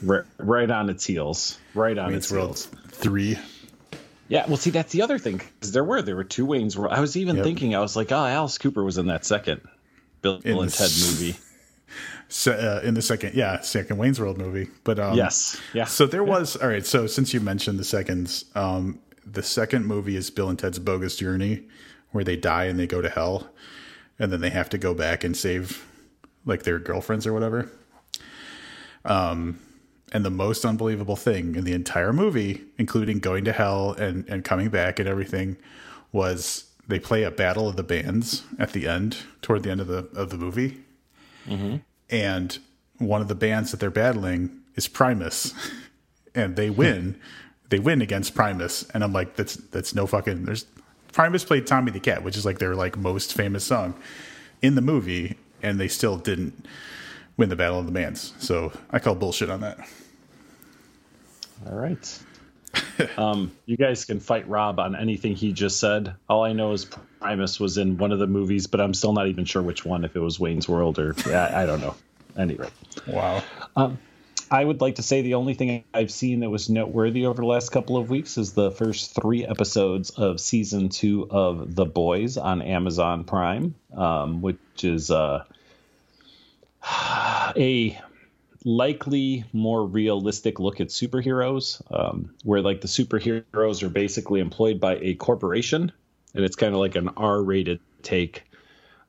right, 0.04 0.26
right 0.40 0.70
on 0.70 0.90
its 0.90 1.06
heels. 1.06 1.58
Right 1.74 1.98
on 1.98 2.12
Wayne's 2.12 2.26
its 2.26 2.34
World 2.34 2.48
heels. 2.48 2.66
Three. 2.90 3.40
Yeah, 4.28 4.46
well, 4.46 4.58
see, 4.58 4.72
that's 4.72 4.92
the 4.92 5.04
other 5.04 5.20
thing 5.20 5.38
because 5.38 5.72
there 5.72 5.86
were 5.86 6.02
there 6.02 6.18
were 6.18 6.26
two 6.26 6.46
Wayne's 6.46 6.78
World. 6.78 6.92
I 6.92 7.00
was 7.00 7.16
even 7.16 7.38
yep. 7.38 7.46
thinking, 7.46 7.76
I 7.76 7.80
was 7.80 7.96
like, 7.96 8.12
oh, 8.12 8.26
Alice 8.26 8.58
Cooper 8.58 8.84
was 8.84 8.98
in 8.98 9.08
that 9.08 9.24
second 9.24 9.62
Bill 10.22 10.42
in 10.44 10.58
and 10.58 10.70
Ted 10.70 10.92
movie 11.00 11.38
uh, 12.48 12.82
in 12.84 12.94
the 12.94 13.02
second, 13.02 13.34
yeah, 13.36 13.60
second 13.62 13.98
Wayne's 13.98 14.20
World 14.20 14.38
movie. 14.38 14.70
But 14.84 15.00
um, 15.00 15.16
yes, 15.18 15.60
yeah. 15.74 15.86
So 15.86 16.06
there 16.06 16.24
was 16.24 16.56
all 16.56 16.70
right. 16.70 16.86
So 16.86 17.08
since 17.08 17.34
you 17.34 17.40
mentioned 17.40 17.78
the 17.78 17.84
seconds, 17.84 18.46
um, 18.56 19.00
the 19.26 19.44
second 19.44 19.86
movie 19.86 20.16
is 20.16 20.30
Bill 20.30 20.50
and 20.50 20.58
Ted's 20.58 20.80
Bogus 20.80 21.18
Journey, 21.18 21.64
where 22.12 22.24
they 22.24 22.38
die 22.38 22.66
and 22.66 22.80
they 22.80 22.88
go 22.88 23.02
to 23.02 23.10
hell, 23.10 23.50
and 24.18 24.32
then 24.32 24.42
they 24.42 24.50
have 24.50 24.70
to 24.70 24.78
go 24.78 24.94
back 24.94 25.24
and 25.24 25.36
save 25.36 25.86
like 26.46 26.64
their 26.64 26.80
girlfriends 26.80 27.28
or 27.28 27.34
whatever. 27.34 27.70
Um, 29.04 29.60
and 30.14 30.26
the 30.26 30.32
most 30.32 30.66
unbelievable 30.66 31.16
thing 31.16 31.56
in 31.56 31.64
the 31.64 31.74
entire 31.74 32.14
movie, 32.14 32.64
including 32.78 33.20
going 33.20 33.44
to 33.46 33.52
hell 33.52 33.92
and 33.94 34.28
and 34.30 34.44
coming 34.44 34.70
back 34.70 35.00
and 35.00 35.08
everything, 35.08 35.58
was 36.14 36.66
they 36.88 37.00
play 37.00 37.24
a 37.24 37.32
battle 37.32 37.68
of 37.68 37.76
the 37.76 37.84
bands 37.84 38.44
at 38.58 38.72
the 38.72 38.88
end, 38.88 39.18
toward 39.42 39.64
the 39.64 39.72
end 39.72 39.82
of 39.82 39.88
the 39.88 40.08
of 40.16 40.30
the 40.30 40.38
movie. 40.38 40.82
Mm-hmm 41.46 41.78
and 42.12 42.60
one 42.98 43.22
of 43.22 43.28
the 43.28 43.36
bands 43.36 43.72
that 43.72 43.80
they're 43.80 43.90
battling 43.90 44.60
is 44.76 44.88
Primus, 44.88 45.54
and 46.36 46.56
they 46.56 46.70
win. 46.70 47.20
they 47.70 47.80
win 47.80 48.02
against 48.02 48.36
Primus, 48.36 48.86
and 48.94 49.04
I'm 49.04 49.14
like, 49.14 49.36
that's 49.36 49.56
that's 49.56 49.96
no 49.96 50.06
fucking. 50.06 50.46
There's 50.46 50.66
Primus 51.14 51.44
played 51.44 51.66
Tommy 51.66 51.92
the 51.92 52.00
Cat, 52.00 52.24
which 52.24 52.38
is 52.38 52.46
like 52.46 52.60
their 52.60 52.76
like 52.76 52.98
most 52.98 53.34
famous 53.34 53.64
song 53.64 53.96
in 54.62 54.76
the 54.76 54.82
movie, 54.82 55.38
and 55.64 55.80
they 55.80 55.88
still 55.88 56.18
didn't 56.18 56.66
win 57.38 57.50
the 57.50 57.56
Battle 57.56 57.80
of 57.80 57.86
the 57.86 57.92
Bands. 57.92 58.34
So 58.40 58.72
I 58.92 59.00
call 59.00 59.16
bullshit 59.16 59.50
on 59.50 59.62
that. 59.62 59.80
All 61.66 61.76
right. 61.76 62.20
um, 63.18 63.52
you 63.66 63.78
guys 63.78 64.06
can 64.06 64.20
fight 64.20 64.48
Rob 64.48 64.80
on 64.80 64.96
anything 64.96 65.36
he 65.36 65.52
just 65.54 65.80
said. 65.80 66.16
All 66.30 66.44
I 66.44 66.54
know 66.54 66.72
is 66.74 66.86
Primus 67.20 67.60
was 67.60 67.78
in 67.78 67.98
one 67.98 68.12
of 68.12 68.20
the 68.20 68.28
movies, 68.28 68.68
but 68.68 68.82
I'm 68.82 68.94
still 68.94 69.14
not 69.14 69.28
even 69.28 69.46
sure 69.46 69.62
which 69.62 69.86
one. 69.86 70.06
If 70.06 70.16
it 70.16 70.20
was 70.20 70.40
Wayne's 70.40 70.68
World 70.68 71.00
or 71.00 71.16
yeah, 71.28 71.52
I 71.54 71.66
don't 71.66 71.82
know. 71.82 71.96
Anyway, 72.38 72.70
wow. 73.08 73.44
Um, 73.76 74.00
I 74.50 74.66
would 74.66 74.82
like 74.82 74.96
to 74.96 75.04
say 75.04 75.22
the 75.22 75.36
only 75.36 75.54
thing 75.54 75.86
I've 75.94 76.12
seen 76.12 76.42
that 76.42 76.50
was 76.50 76.70
noteworthy 76.70 77.26
over 77.26 77.42
the 77.42 77.48
last 77.48 77.70
couple 77.72 77.96
of 77.96 78.10
weeks 78.10 78.38
is 78.38 78.52
the 78.52 78.70
first 78.70 79.16
three 79.16 79.46
episodes 79.46 80.10
of 80.10 80.42
season 80.42 80.90
two 80.90 81.26
of 81.32 81.74
The 81.74 81.86
Boys 81.86 82.36
on 82.36 82.62
Amazon 82.62 83.24
Prime, 83.24 83.76
um, 83.96 84.42
which 84.42 84.58
is 84.84 85.10
uh, 85.10 85.46
a 87.56 87.98
likely 88.64 89.46
more 89.54 89.86
realistic 89.86 90.60
look 90.60 90.80
at 90.80 90.88
superheroes, 90.88 91.82
um, 91.92 92.34
where 92.44 92.62
like 92.62 92.82
the 92.82 92.88
superheroes 92.88 93.84
are 93.84 93.90
basically 93.90 94.40
employed 94.40 94.80
by 94.80 94.98
a 94.98 95.16
corporation, 95.16 95.92
and 96.34 96.46
it's 96.46 96.56
kind 96.56 96.74
of 96.74 96.80
like 96.80 96.96
an 96.96 97.10
R-rated 97.18 97.80
take 98.04 98.44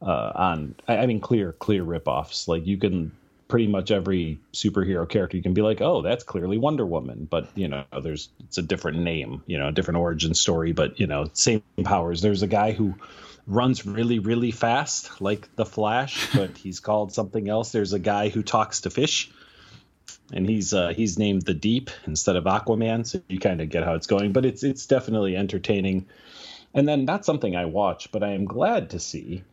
uh, 0.00 0.32
on. 0.34 0.74
I, 0.88 0.98
I 0.98 1.06
mean, 1.06 1.20
clear, 1.20 1.52
clear 1.52 1.84
ripoffs. 1.84 2.48
Like 2.48 2.66
you 2.66 2.78
can 2.78 3.12
pretty 3.52 3.66
much 3.66 3.90
every 3.90 4.40
superhero 4.54 5.06
character 5.06 5.36
you 5.36 5.42
can 5.42 5.52
be 5.52 5.60
like 5.60 5.82
oh 5.82 6.00
that's 6.00 6.24
clearly 6.24 6.56
wonder 6.56 6.86
woman 6.86 7.28
but 7.30 7.50
you 7.54 7.68
know 7.68 7.84
there's 8.02 8.30
it's 8.40 8.56
a 8.56 8.62
different 8.62 9.00
name 9.00 9.42
you 9.44 9.58
know 9.58 9.68
a 9.68 9.72
different 9.72 9.98
origin 9.98 10.32
story 10.32 10.72
but 10.72 10.98
you 10.98 11.06
know 11.06 11.28
same 11.34 11.62
powers 11.84 12.22
there's 12.22 12.40
a 12.40 12.46
guy 12.46 12.72
who 12.72 12.94
runs 13.46 13.84
really 13.84 14.20
really 14.20 14.52
fast 14.52 15.20
like 15.20 15.54
the 15.56 15.66
flash 15.66 16.34
but 16.34 16.56
he's 16.56 16.80
called 16.80 17.12
something 17.12 17.46
else 17.46 17.72
there's 17.72 17.92
a 17.92 17.98
guy 17.98 18.30
who 18.30 18.42
talks 18.42 18.80
to 18.80 18.88
fish 18.88 19.30
and 20.32 20.48
he's 20.48 20.72
uh, 20.74 20.88
he's 20.88 21.18
named 21.18 21.42
the 21.42 21.54
deep 21.54 21.90
instead 22.06 22.36
of 22.36 22.44
aquaman 22.44 23.06
so 23.06 23.20
you 23.28 23.38
kind 23.38 23.60
of 23.60 23.68
get 23.68 23.84
how 23.84 23.94
it's 23.94 24.06
going 24.06 24.32
but 24.32 24.44
it's 24.44 24.62
it's 24.62 24.86
definitely 24.86 25.36
entertaining 25.36 26.06
and 26.74 26.88
then 26.88 27.04
not 27.04 27.24
something 27.24 27.54
i 27.56 27.64
watch 27.64 28.10
but 28.12 28.22
i 28.22 28.30
am 28.30 28.44
glad 28.44 28.90
to 28.90 28.98
see 28.98 29.44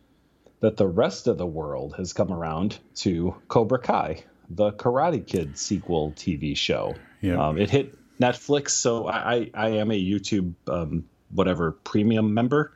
that 0.59 0.77
the 0.77 0.87
rest 0.87 1.27
of 1.27 1.37
the 1.37 1.45
world 1.45 1.95
has 1.97 2.13
come 2.13 2.31
around 2.31 2.77
to 2.95 3.35
Cobra 3.47 3.79
Kai, 3.79 4.23
the 4.49 4.71
Karate 4.71 5.25
Kid 5.25 5.57
sequel 5.57 6.11
TV 6.11 6.55
show. 6.55 6.95
Yeah. 7.21 7.47
Um, 7.47 7.57
it 7.57 7.69
hit 7.69 7.95
Netflix, 8.19 8.71
so 8.71 9.07
I, 9.07 9.49
I 9.53 9.69
am 9.69 9.91
a 9.91 10.01
YouTube 10.01 10.53
um, 10.67 11.05
whatever 11.31 11.71
premium 11.71 12.33
member 12.33 12.73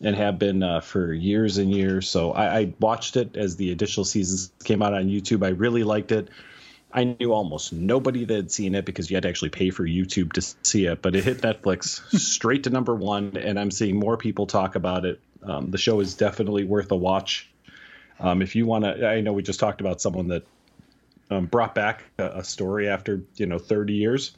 and 0.00 0.16
have 0.16 0.38
been 0.38 0.62
uh, 0.62 0.80
for 0.80 1.12
years 1.12 1.58
and 1.58 1.70
years. 1.70 2.08
So 2.08 2.32
I, 2.32 2.58
I, 2.58 2.74
watched 2.80 3.16
it 3.16 3.36
as 3.36 3.54
the 3.54 3.70
additional 3.70 4.04
seasons 4.04 4.50
came 4.64 4.82
out 4.82 4.94
on 4.94 5.04
YouTube. 5.04 5.46
I 5.46 5.50
really 5.50 5.84
liked 5.84 6.10
it. 6.10 6.28
I 6.92 7.04
knew 7.04 7.32
almost 7.32 7.72
nobody 7.72 8.24
that 8.24 8.34
had 8.34 8.52
seen 8.52 8.74
it 8.74 8.84
because 8.84 9.10
you 9.10 9.16
had 9.16 9.22
to 9.22 9.28
actually 9.28 9.48
pay 9.50 9.70
for 9.70 9.84
YouTube 9.84 10.32
to 10.34 10.42
see 10.62 10.86
it, 10.86 11.00
but 11.00 11.16
it 11.16 11.24
hit 11.24 11.38
Netflix 11.38 12.02
straight 12.18 12.64
to 12.64 12.70
number 12.70 12.94
one, 12.94 13.36
and 13.36 13.58
I'm 13.58 13.70
seeing 13.70 13.98
more 13.98 14.16
people 14.16 14.46
talk 14.46 14.74
about 14.74 15.04
it 15.04 15.20
um, 15.44 15.70
the 15.70 15.78
show 15.78 16.00
is 16.00 16.14
definitely 16.14 16.64
worth 16.64 16.90
a 16.90 16.96
watch. 16.96 17.50
Um, 18.20 18.42
if 18.42 18.54
you 18.54 18.66
want 18.66 18.84
to, 18.84 19.06
I 19.06 19.20
know 19.20 19.32
we 19.32 19.42
just 19.42 19.60
talked 19.60 19.80
about 19.80 20.00
someone 20.00 20.28
that 20.28 20.46
um, 21.30 21.46
brought 21.46 21.74
back 21.74 22.04
a, 22.18 22.38
a, 22.38 22.44
story 22.44 22.88
after 22.88 23.22
you 23.36 23.46
know 23.46 23.58
30 23.58 23.94
years. 23.94 24.32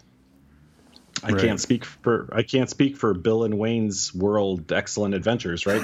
I 1.22 1.30
right. 1.30 1.40
can't 1.40 1.60
speak 1.60 1.84
for 1.84 2.28
I 2.32 2.42
can't 2.42 2.70
speak 2.70 2.96
for 2.96 3.14
Bill 3.14 3.44
and 3.44 3.58
Wayne's 3.58 4.14
World 4.14 4.72
Excellent 4.72 5.14
Adventures, 5.14 5.66
right? 5.66 5.82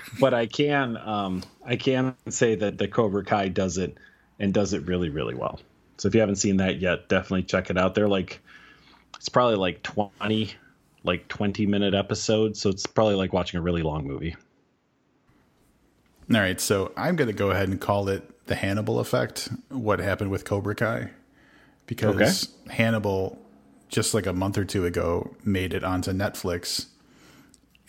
but 0.20 0.34
I 0.34 0.46
can 0.46 0.96
um, 0.96 1.42
I 1.64 1.76
can 1.76 2.14
say 2.28 2.56
that 2.56 2.78
the 2.78 2.88
Cobra 2.88 3.24
Kai 3.24 3.48
does 3.48 3.78
it 3.78 3.96
and 4.38 4.52
does 4.52 4.74
it 4.74 4.86
really 4.86 5.08
really 5.08 5.34
well. 5.34 5.60
So 5.98 6.08
if 6.08 6.14
you 6.14 6.20
haven't 6.20 6.36
seen 6.36 6.56
that 6.58 6.80
yet, 6.80 7.08
definitely 7.08 7.42
check 7.42 7.70
it 7.70 7.76
out. 7.76 7.94
They're 7.94 8.08
like 8.08 8.40
it's 9.16 9.28
probably 9.28 9.56
like 9.56 9.82
20 9.82 10.52
like 11.04 11.28
20 11.28 11.66
minute 11.66 11.94
episodes, 11.94 12.60
so 12.60 12.70
it's 12.70 12.86
probably 12.86 13.14
like 13.14 13.32
watching 13.32 13.58
a 13.58 13.62
really 13.62 13.82
long 13.82 14.06
movie. 14.06 14.36
All 16.32 16.40
right, 16.40 16.60
so 16.60 16.92
I'm 16.96 17.16
going 17.16 17.28
to 17.28 17.34
go 17.34 17.50
ahead 17.50 17.68
and 17.68 17.80
call 17.80 18.08
it 18.08 18.46
the 18.46 18.54
Hannibal 18.54 19.00
effect. 19.00 19.48
What 19.70 19.98
happened 19.98 20.30
with 20.30 20.44
Cobra 20.44 20.74
Kai? 20.74 21.10
Because 21.86 22.48
okay. 22.66 22.74
Hannibal, 22.74 23.38
just 23.88 24.12
like 24.12 24.26
a 24.26 24.32
month 24.34 24.58
or 24.58 24.64
two 24.64 24.84
ago, 24.84 25.34
made 25.42 25.72
it 25.72 25.82
onto 25.82 26.12
Netflix, 26.12 26.86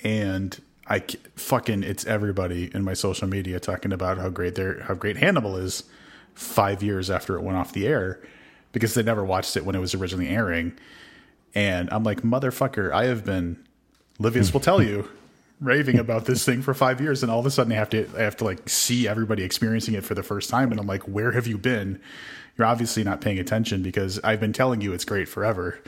and 0.04 0.62
I 0.88 1.04
fucking 1.36 1.84
it's 1.84 2.06
everybody 2.06 2.72
in 2.74 2.84
my 2.84 2.94
social 2.94 3.28
media 3.28 3.60
talking 3.60 3.92
about 3.92 4.18
how 4.18 4.30
great 4.30 4.56
their 4.56 4.84
how 4.84 4.94
great 4.94 5.18
Hannibal 5.18 5.58
is. 5.58 5.84
Five 6.40 6.82
years 6.82 7.10
after 7.10 7.36
it 7.36 7.42
went 7.42 7.58
off 7.58 7.74
the 7.74 7.86
air, 7.86 8.22
because 8.72 8.94
they 8.94 9.04
never 9.04 9.26
watched 9.26 9.58
it 9.58 9.66
when 9.66 9.76
it 9.76 9.80
was 9.80 9.94
originally 9.94 10.30
airing, 10.30 10.72
and 11.54 11.90
I'm 11.92 12.04
like, 12.04 12.22
motherfucker, 12.22 12.92
I 12.94 13.06
have 13.06 13.26
been. 13.26 13.62
Livius 14.20 14.54
will 14.54 14.62
tell 14.62 14.82
you 14.82 15.10
raving 15.60 16.00
about 16.00 16.26
this 16.26 16.46
thing 16.46 16.62
for 16.62 16.74
five 16.74 17.02
years, 17.02 17.24
and 17.24 17.32
all 17.32 17.40
of 17.40 17.46
a 17.46 17.52
sudden 17.52 17.74
I 17.74 17.76
have 17.76 17.90
to 17.90 18.08
I 18.18 18.22
have 18.22 18.38
to 18.38 18.46
like 18.46 18.70
see 18.70 19.06
everybody 19.06 19.44
experiencing 19.44 19.96
it 19.96 20.06
for 20.06 20.16
the 20.16 20.24
first 20.24 20.50
time, 20.50 20.72
and 20.72 20.80
I'm 20.80 20.88
like, 20.88 21.04
where 21.04 21.34
have 21.34 21.46
you 21.46 21.58
been? 21.58 22.02
You're 22.58 22.68
obviously 22.68 23.04
not 23.04 23.20
paying 23.20 23.40
attention 23.40 23.84
because 23.84 24.20
I've 24.24 24.40
been 24.40 24.54
telling 24.54 24.80
you 24.80 24.94
it's 24.94 25.06
great 25.06 25.28
forever. 25.28 25.80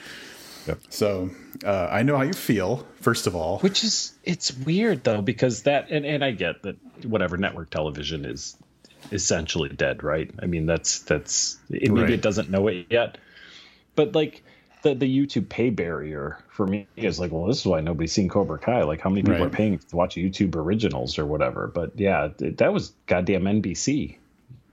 Yep. 0.68 0.80
So 0.90 1.30
uh, 1.66 1.88
I 1.90 2.04
know 2.04 2.18
how 2.18 2.24
you 2.24 2.34
feel. 2.34 2.86
First 3.02 3.26
of 3.26 3.36
all, 3.36 3.60
which 3.60 3.84
is 3.84 4.14
it's 4.24 4.54
weird 4.54 5.04
though 5.04 5.22
because 5.22 5.64
that 5.64 5.90
and 5.90 6.06
and 6.06 6.24
I 6.24 6.32
get 6.32 6.64
that 6.64 6.76
whatever 7.06 7.38
network 7.38 7.70
television 7.70 8.26
is 8.26 8.58
essentially 9.12 9.70
dead, 9.70 10.04
right? 10.04 10.32
I 10.42 10.46
mean 10.46 10.66
that's 10.66 11.00
that's 11.00 11.60
maybe 11.70 12.02
right. 12.02 12.10
it 12.10 12.22
doesn't 12.22 12.50
know 12.50 12.68
it 12.68 12.88
yet, 12.90 13.18
but 13.96 14.16
like 14.16 14.44
the 14.82 14.96
the 14.96 15.06
YouTube 15.06 15.50
pay 15.50 15.70
barrier 15.70 16.40
for 16.50 16.66
me 16.66 16.88
is 16.96 17.20
like, 17.20 17.32
well, 17.32 17.46
this 17.46 17.60
is 17.60 17.66
why 17.66 17.82
nobody's 17.82 18.12
seen 18.12 18.30
Cobra 18.30 18.58
Kai. 18.58 18.84
Like, 18.84 19.02
how 19.02 19.10
many 19.10 19.22
people 19.22 19.40
right. 19.40 19.48
are 19.48 19.50
paying 19.50 19.78
to 19.78 19.96
watch 19.96 20.16
YouTube 20.16 20.56
originals 20.56 21.20
or 21.20 21.26
whatever? 21.26 21.68
But 21.68 22.00
yeah, 22.00 22.30
that 22.38 22.74
was 22.74 22.94
goddamn 23.06 23.44
NBC. 23.44 24.18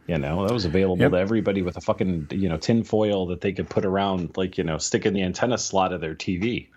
You 0.07 0.17
know, 0.17 0.47
that 0.47 0.55
was 0.55 0.65
available 0.65 1.03
yep. 1.03 1.11
to 1.11 1.19
everybody 1.19 1.61
with 1.61 1.77
a 1.77 1.83
fucking 1.83 2.29
you 2.31 2.49
know 2.49 2.57
tin 2.57 2.83
foil 2.83 3.27
that 3.27 3.43
they 3.43 3.53
could 3.53 3.69
put 3.69 3.85
around, 3.85 4.37
like 4.37 4.57
you 4.57 4.65
know, 4.65 4.79
stick 4.79 5.05
in 5.05 5.13
the 5.13 5.23
antenna 5.23 5.59
slot 5.59 5.93
of 5.93 6.01
their 6.01 6.15
TV. 6.15 6.69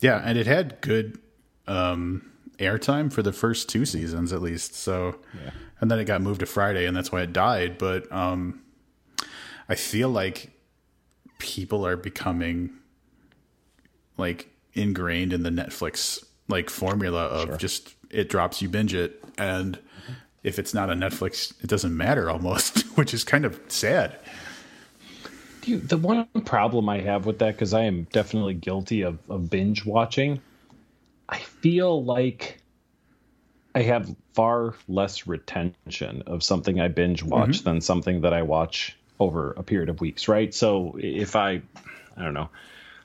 Yeah, 0.00 0.20
and 0.24 0.36
it 0.36 0.46
had 0.46 0.80
good 0.80 1.20
um, 1.68 2.32
airtime 2.58 3.12
for 3.12 3.22
the 3.22 3.32
first 3.32 3.68
two 3.68 3.84
seasons 3.84 4.32
at 4.32 4.42
least. 4.42 4.74
So, 4.74 5.16
yeah. 5.34 5.50
And 5.80 5.90
then 5.90 5.98
it 5.98 6.04
got 6.04 6.22
moved 6.22 6.40
to 6.40 6.46
Friday, 6.46 6.86
and 6.86 6.96
that's 6.96 7.12
why 7.12 7.22
it 7.22 7.32
died. 7.32 7.78
But 7.78 8.10
um, 8.12 8.60
I 9.68 9.74
feel 9.74 10.08
like 10.08 10.50
people 11.38 11.86
are 11.86 11.96
becoming 11.96 12.70
like 14.16 14.48
ingrained 14.74 15.32
in 15.32 15.42
the 15.42 15.50
Netflix 15.50 16.24
like 16.48 16.70
formula 16.70 17.26
of 17.26 17.48
sure. 17.48 17.56
just 17.56 17.94
it 18.10 18.28
drops 18.28 18.60
you 18.60 18.68
binge 18.68 18.94
it 18.94 19.22
and 19.36 19.78
if 20.42 20.58
it's 20.58 20.74
not 20.74 20.90
a 20.90 20.94
Netflix 20.94 21.52
it 21.62 21.68
doesn't 21.68 21.96
matter 21.96 22.28
almost 22.28 22.80
which 22.96 23.14
is 23.14 23.24
kind 23.24 23.44
of 23.44 23.60
sad. 23.68 24.18
You, 25.64 25.78
the 25.78 25.98
one 25.98 26.26
problem 26.44 26.88
I 26.88 27.00
have 27.00 27.26
with 27.26 27.38
that 27.40 27.54
because 27.54 27.74
I 27.74 27.82
am 27.82 28.04
definitely 28.04 28.54
guilty 28.54 29.02
of, 29.02 29.18
of 29.28 29.50
binge 29.50 29.84
watching 29.84 30.40
I 31.28 31.38
feel 31.38 32.02
like 32.02 32.58
I 33.74 33.82
have 33.82 34.14
far 34.38 34.72
less 34.86 35.26
retention 35.26 36.22
of 36.28 36.44
something 36.44 36.80
I 36.80 36.86
binge 36.86 37.24
watch 37.24 37.58
mm-hmm. 37.58 37.64
than 37.64 37.80
something 37.80 38.20
that 38.20 38.32
I 38.32 38.42
watch 38.42 38.96
over 39.18 39.50
a 39.50 39.64
period 39.64 39.88
of 39.88 40.00
weeks, 40.00 40.28
right? 40.28 40.54
So 40.54 40.96
if 40.96 41.34
I, 41.34 41.60
I 42.16 42.22
don't 42.22 42.34
know, 42.34 42.48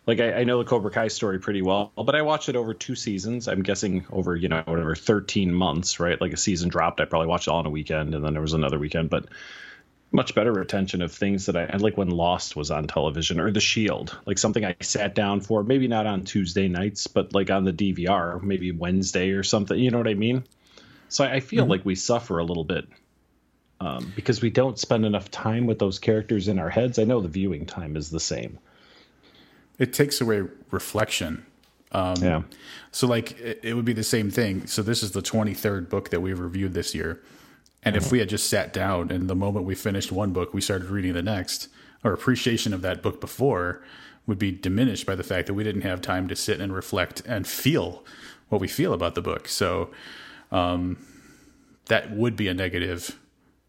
like 0.05 0.19
I, 0.19 0.33
I, 0.33 0.43
know 0.43 0.59
the 0.59 0.63
Cobra 0.63 0.91
Kai 0.91 1.07
story 1.07 1.39
pretty 1.39 1.63
well, 1.63 1.91
but 1.95 2.13
I 2.13 2.21
watched 2.21 2.49
it 2.49 2.55
over 2.55 2.75
two 2.75 2.93
seasons. 2.93 3.47
I'm 3.47 3.63
guessing 3.63 4.05
over 4.11 4.35
you 4.35 4.47
know 4.47 4.61
whatever 4.67 4.93
13 4.93 5.51
months, 5.51 5.99
right? 5.99 6.21
Like 6.21 6.33
a 6.33 6.37
season 6.37 6.69
dropped, 6.69 7.01
I 7.01 7.05
probably 7.05 7.29
watched 7.29 7.47
it 7.47 7.51
all 7.51 7.61
in 7.61 7.65
a 7.65 7.71
weekend, 7.71 8.13
and 8.13 8.23
then 8.23 8.33
there 8.33 8.41
was 8.43 8.53
another 8.53 8.77
weekend, 8.77 9.09
but 9.09 9.25
much 10.11 10.35
better 10.35 10.53
retention 10.53 11.01
of 11.01 11.11
things 11.11 11.47
that 11.47 11.55
I, 11.55 11.63
I 11.63 11.77
like 11.77 11.97
when 11.97 12.11
Lost 12.11 12.55
was 12.55 12.69
on 12.69 12.85
television 12.85 13.39
or 13.39 13.49
The 13.49 13.59
Shield, 13.59 14.15
like 14.27 14.37
something 14.37 14.63
I 14.63 14.75
sat 14.81 15.15
down 15.15 15.41
for, 15.41 15.63
maybe 15.63 15.87
not 15.87 16.05
on 16.05 16.25
Tuesday 16.25 16.67
nights, 16.67 17.07
but 17.07 17.33
like 17.33 17.49
on 17.49 17.63
the 17.63 17.73
DVR, 17.73 18.39
maybe 18.43 18.71
Wednesday 18.71 19.31
or 19.31 19.41
something. 19.41 19.79
You 19.79 19.89
know 19.89 19.97
what 19.97 20.07
I 20.07 20.13
mean? 20.13 20.43
So 21.13 21.23
I, 21.23 21.41
feel 21.41 21.63
mm-hmm. 21.63 21.69
like 21.69 21.85
we 21.85 21.93
suffer 21.93 22.39
a 22.39 22.43
little 22.43 22.63
bit 22.63 22.87
um, 23.79 24.11
because 24.15 24.41
we 24.41 24.49
don't 24.49 24.79
spend 24.79 25.05
enough 25.05 25.29
time 25.29 25.67
with 25.67 25.77
those 25.77 25.99
characters 25.99 26.47
in 26.47 26.57
our 26.57 26.71
heads. 26.71 26.97
I 26.97 27.03
know 27.03 27.21
the 27.21 27.27
viewing 27.27 27.67
time 27.67 27.95
is 27.95 28.09
the 28.09 28.19
same. 28.19 28.57
It 29.77 29.93
takes 29.93 30.21
away 30.21 30.41
reflection. 30.71 31.45
Um, 31.91 32.15
yeah. 32.19 32.41
So, 32.91 33.05
like, 33.05 33.39
it, 33.39 33.59
it, 33.61 33.73
would 33.75 33.85
be 33.85 33.93
the 33.93 34.03
same 34.03 34.31
thing. 34.31 34.65
So, 34.65 34.81
this 34.81 35.03
is 35.03 35.11
the 35.11 35.21
23rd 35.21 35.87
book 35.87 36.09
that 36.09 36.21
we've 36.21 36.39
reviewed 36.39 36.73
this 36.73 36.95
year. 36.95 37.21
And 37.83 37.95
mm-hmm. 37.95 38.03
if 38.03 38.11
we 38.11 38.17
had 38.17 38.29
just 38.29 38.49
sat 38.49 38.73
down 38.73 39.11
and 39.11 39.29
the 39.29 39.35
moment 39.35 39.67
we 39.67 39.75
finished 39.75 40.11
one 40.11 40.33
book, 40.33 40.51
we 40.51 40.61
started 40.61 40.89
reading 40.89 41.13
the 41.13 41.21
next, 41.21 41.67
our 42.03 42.13
appreciation 42.13 42.73
of 42.73 42.81
that 42.81 43.03
book 43.03 43.21
before 43.21 43.83
would 44.25 44.39
be 44.39 44.51
diminished 44.51 45.05
by 45.05 45.13
the 45.13 45.23
fact 45.23 45.45
that 45.45 45.53
we 45.53 45.63
didn't 45.63 45.81
have 45.81 46.01
time 46.01 46.27
to 46.29 46.35
sit 46.35 46.59
and 46.59 46.73
reflect 46.73 47.21
and 47.27 47.45
feel 47.45 48.03
what 48.49 48.59
we 48.59 48.67
feel 48.67 48.93
about 48.93 49.13
the 49.13 49.21
book. 49.21 49.47
So, 49.47 49.91
um, 50.53 50.97
that 51.87 52.11
would 52.11 52.37
be 52.37 52.47
a 52.47 52.53
negative 52.53 53.19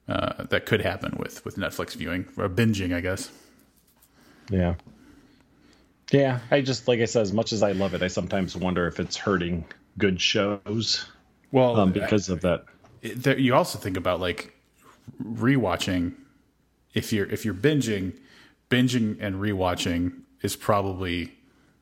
uh, 0.07 0.45
that 0.45 0.67
could 0.67 0.83
happen 0.83 1.17
with 1.19 1.45
with 1.45 1.57
Netflix 1.57 1.97
viewing 1.97 2.27
or 2.37 2.49
binging, 2.49 2.95
I 2.95 3.01
guess. 3.01 3.31
Yeah. 4.51 4.75
Yeah, 6.13 6.41
I 6.51 6.61
just 6.61 6.87
like 6.87 7.01
I 7.01 7.07
said, 7.07 7.23
as 7.23 7.33
much 7.33 7.53
as 7.53 7.63
I 7.63 7.73
love 7.73 7.95
it, 7.95 8.03
I 8.03 8.09
sometimes 8.09 8.55
wonder 8.55 8.87
if 8.87 9.01
it's 9.01 9.17
hurting 9.17 9.65
good 9.99 10.21
shows. 10.21 11.07
Well, 11.51 11.81
um, 11.81 11.93
because 11.93 12.29
I, 12.31 12.35
of 12.35 12.41
that. 12.43 12.67
It, 13.01 13.23
there, 13.23 13.39
you 13.39 13.55
also 13.55 13.79
think 13.79 13.97
about 13.97 14.21
like 14.21 14.55
rewatching. 15.23 16.15
If 16.93 17.13
you're 17.13 17.27
if 17.27 17.45
you're 17.45 17.55
binging, 17.55 18.17
binging 18.71 19.17
and 19.19 19.37
rewatching 19.37 20.21
is 20.43 20.55
probably 20.55 21.33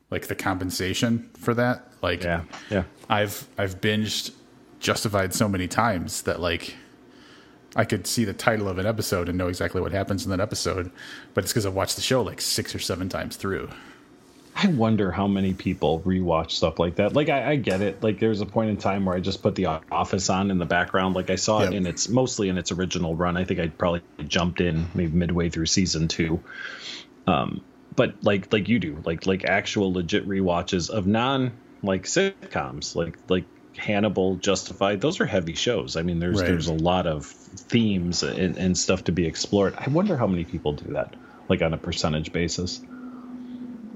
like 0.09 0.27
the 0.27 0.35
compensation 0.35 1.29
for 1.37 1.53
that. 1.55 1.91
Like, 2.01 2.23
yeah, 2.23 2.43
yeah. 2.69 2.83
I've 3.09 3.45
I've 3.57 3.81
binged 3.81 4.31
Justified 4.83 5.33
so 5.33 5.47
many 5.47 5.67
times 5.67 6.23
that 6.23 6.41
like 6.41 6.75
I 7.73 7.85
could 7.85 8.05
see 8.05 8.25
the 8.25 8.33
title 8.33 8.67
of 8.67 8.77
an 8.77 8.85
episode 8.85 9.29
and 9.29 9.37
know 9.37 9.47
exactly 9.47 9.79
what 9.79 9.93
happens 9.93 10.25
in 10.25 10.31
that 10.31 10.41
episode, 10.41 10.91
but 11.33 11.45
it's 11.45 11.53
because 11.53 11.65
I've 11.65 11.73
watched 11.73 11.95
the 11.95 12.01
show 12.01 12.21
like 12.21 12.41
six 12.41 12.75
or 12.75 12.79
seven 12.79 13.07
times 13.07 13.37
through. 13.37 13.69
I 14.55 14.67
wonder 14.67 15.09
how 15.09 15.25
many 15.25 15.53
people 15.53 16.01
rewatch 16.01 16.51
stuff 16.51 16.79
like 16.79 16.95
that. 16.95 17.13
Like 17.13 17.29
I, 17.29 17.51
I, 17.51 17.55
get 17.55 17.81
it. 17.81 18.03
Like 18.03 18.19
there's 18.19 18.41
a 18.41 18.45
point 18.45 18.71
in 18.71 18.77
time 18.77 19.05
where 19.05 19.15
I 19.15 19.21
just 19.21 19.41
put 19.41 19.55
the 19.55 19.65
Office 19.65 20.29
on 20.29 20.51
in 20.51 20.59
the 20.59 20.65
background. 20.65 21.15
Like 21.15 21.29
I 21.29 21.35
saw 21.35 21.61
yep. 21.61 21.71
it 21.71 21.75
in 21.75 21.87
its 21.87 22.09
mostly 22.09 22.49
in 22.49 22.57
its 22.57 22.73
original 22.73 23.15
run. 23.15 23.37
I 23.37 23.45
think 23.45 23.61
I 23.61 23.69
probably 23.69 24.01
jumped 24.27 24.59
in 24.59 24.87
maybe 24.93 25.15
midway 25.17 25.49
through 25.49 25.67
season 25.67 26.09
two. 26.09 26.43
Um, 27.25 27.61
but 27.95 28.15
like 28.21 28.51
like 28.51 28.67
you 28.67 28.79
do, 28.79 29.01
like 29.05 29.25
like 29.25 29.45
actual 29.45 29.93
legit 29.93 30.27
rewatches 30.27 30.89
of 30.89 31.07
non 31.07 31.53
like 31.81 32.03
sitcoms, 32.03 32.95
like 32.95 33.17
like 33.29 33.45
Hannibal, 33.77 34.35
Justified. 34.35 35.01
Those 35.01 35.19
are 35.19 35.25
heavy 35.25 35.55
shows. 35.55 35.95
I 35.95 36.01
mean, 36.01 36.19
there's 36.19 36.39
right. 36.39 36.47
there's 36.47 36.67
a 36.67 36.73
lot 36.73 37.07
of 37.07 37.25
themes 37.25 38.23
and, 38.23 38.57
and 38.57 38.77
stuff 38.77 39.03
to 39.05 39.11
be 39.11 39.25
explored. 39.25 39.75
I 39.77 39.89
wonder 39.89 40.17
how 40.17 40.27
many 40.27 40.43
people 40.43 40.73
do 40.73 40.93
that, 40.93 41.15
like 41.49 41.61
on 41.61 41.73
a 41.73 41.77
percentage 41.77 42.31
basis. 42.31 42.81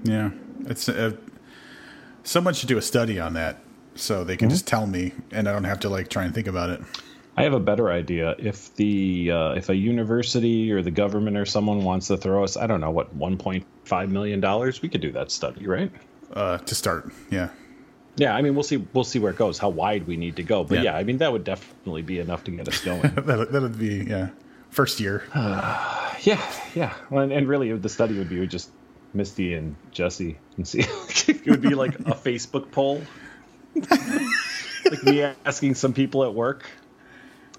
Yeah, 0.03 0.31
it's 0.65 0.87
uh, 0.89 1.13
someone 2.23 2.53
should 2.53 2.69
do 2.69 2.77
a 2.77 2.81
study 2.81 3.19
on 3.19 3.33
that 3.33 3.59
so 3.95 4.23
they 4.23 4.37
can 4.37 4.47
mm-hmm. 4.47 4.53
just 4.53 4.67
tell 4.67 4.85
me 4.85 5.13
and 5.31 5.47
I 5.47 5.53
don't 5.53 5.63
have 5.63 5.79
to 5.81 5.89
like 5.89 6.09
try 6.09 6.23
and 6.23 6.33
think 6.33 6.47
about 6.47 6.69
it. 6.69 6.81
I 7.35 7.43
have 7.43 7.53
a 7.53 7.59
better 7.59 7.91
idea. 7.91 8.35
If 8.39 8.75
the 8.75 9.31
uh, 9.31 9.51
if 9.51 9.69
a 9.69 9.75
university 9.75 10.71
or 10.71 10.81
the 10.81 10.91
government 10.91 11.37
or 11.37 11.45
someone 11.45 11.83
wants 11.83 12.07
to 12.07 12.17
throw 12.17 12.43
us, 12.43 12.57
I 12.57 12.65
don't 12.65 12.81
know 12.81 12.89
what, 12.89 13.17
1.5 13.17 14.09
million 14.09 14.39
dollars, 14.39 14.81
we 14.81 14.89
could 14.89 15.01
do 15.01 15.11
that 15.11 15.31
study, 15.31 15.67
right? 15.67 15.91
Uh, 16.33 16.57
to 16.57 16.73
start, 16.75 17.11
yeah. 17.29 17.49
Yeah, 18.17 18.35
I 18.35 18.41
mean, 18.41 18.55
we'll 18.55 18.63
see. 18.63 18.77
We'll 18.77 19.03
see 19.03 19.19
where 19.19 19.31
it 19.31 19.37
goes. 19.37 19.59
How 19.59 19.69
wide 19.69 20.07
we 20.07 20.17
need 20.17 20.37
to 20.37 20.43
go, 20.43 20.63
but 20.63 20.79
yeah, 20.79 20.83
yeah 20.83 20.97
I 20.97 21.03
mean, 21.03 21.19
that 21.19 21.31
would 21.31 21.43
definitely 21.43 22.01
be 22.01 22.19
enough 22.19 22.43
to 22.45 22.51
get 22.51 22.67
us 22.67 22.83
going. 22.83 23.01
that 23.15 23.49
would 23.51 23.77
be 23.77 24.05
yeah, 24.07 24.29
first 24.71 24.99
year. 24.99 25.23
Uh, 25.33 26.15
yeah, 26.21 26.41
yeah, 26.73 26.93
well, 27.11 27.23
and, 27.23 27.31
and, 27.31 27.47
really, 27.47 27.71
the 27.77 27.89
study 27.89 28.17
would 28.17 28.27
be 28.27 28.39
would 28.39 28.49
just 28.49 28.71
Misty 29.13 29.53
and 29.53 29.75
Jesse 29.91 30.37
and 30.57 30.67
see. 30.67 30.79
it 31.27 31.45
would 31.45 31.61
be 31.61 31.75
like 31.75 31.93
a 31.99 32.15
Facebook 32.15 32.71
poll, 32.71 33.03
like 33.75 35.03
me 35.03 35.21
asking 35.45 35.75
some 35.75 35.93
people 35.93 36.23
at 36.23 36.33
work, 36.33 36.65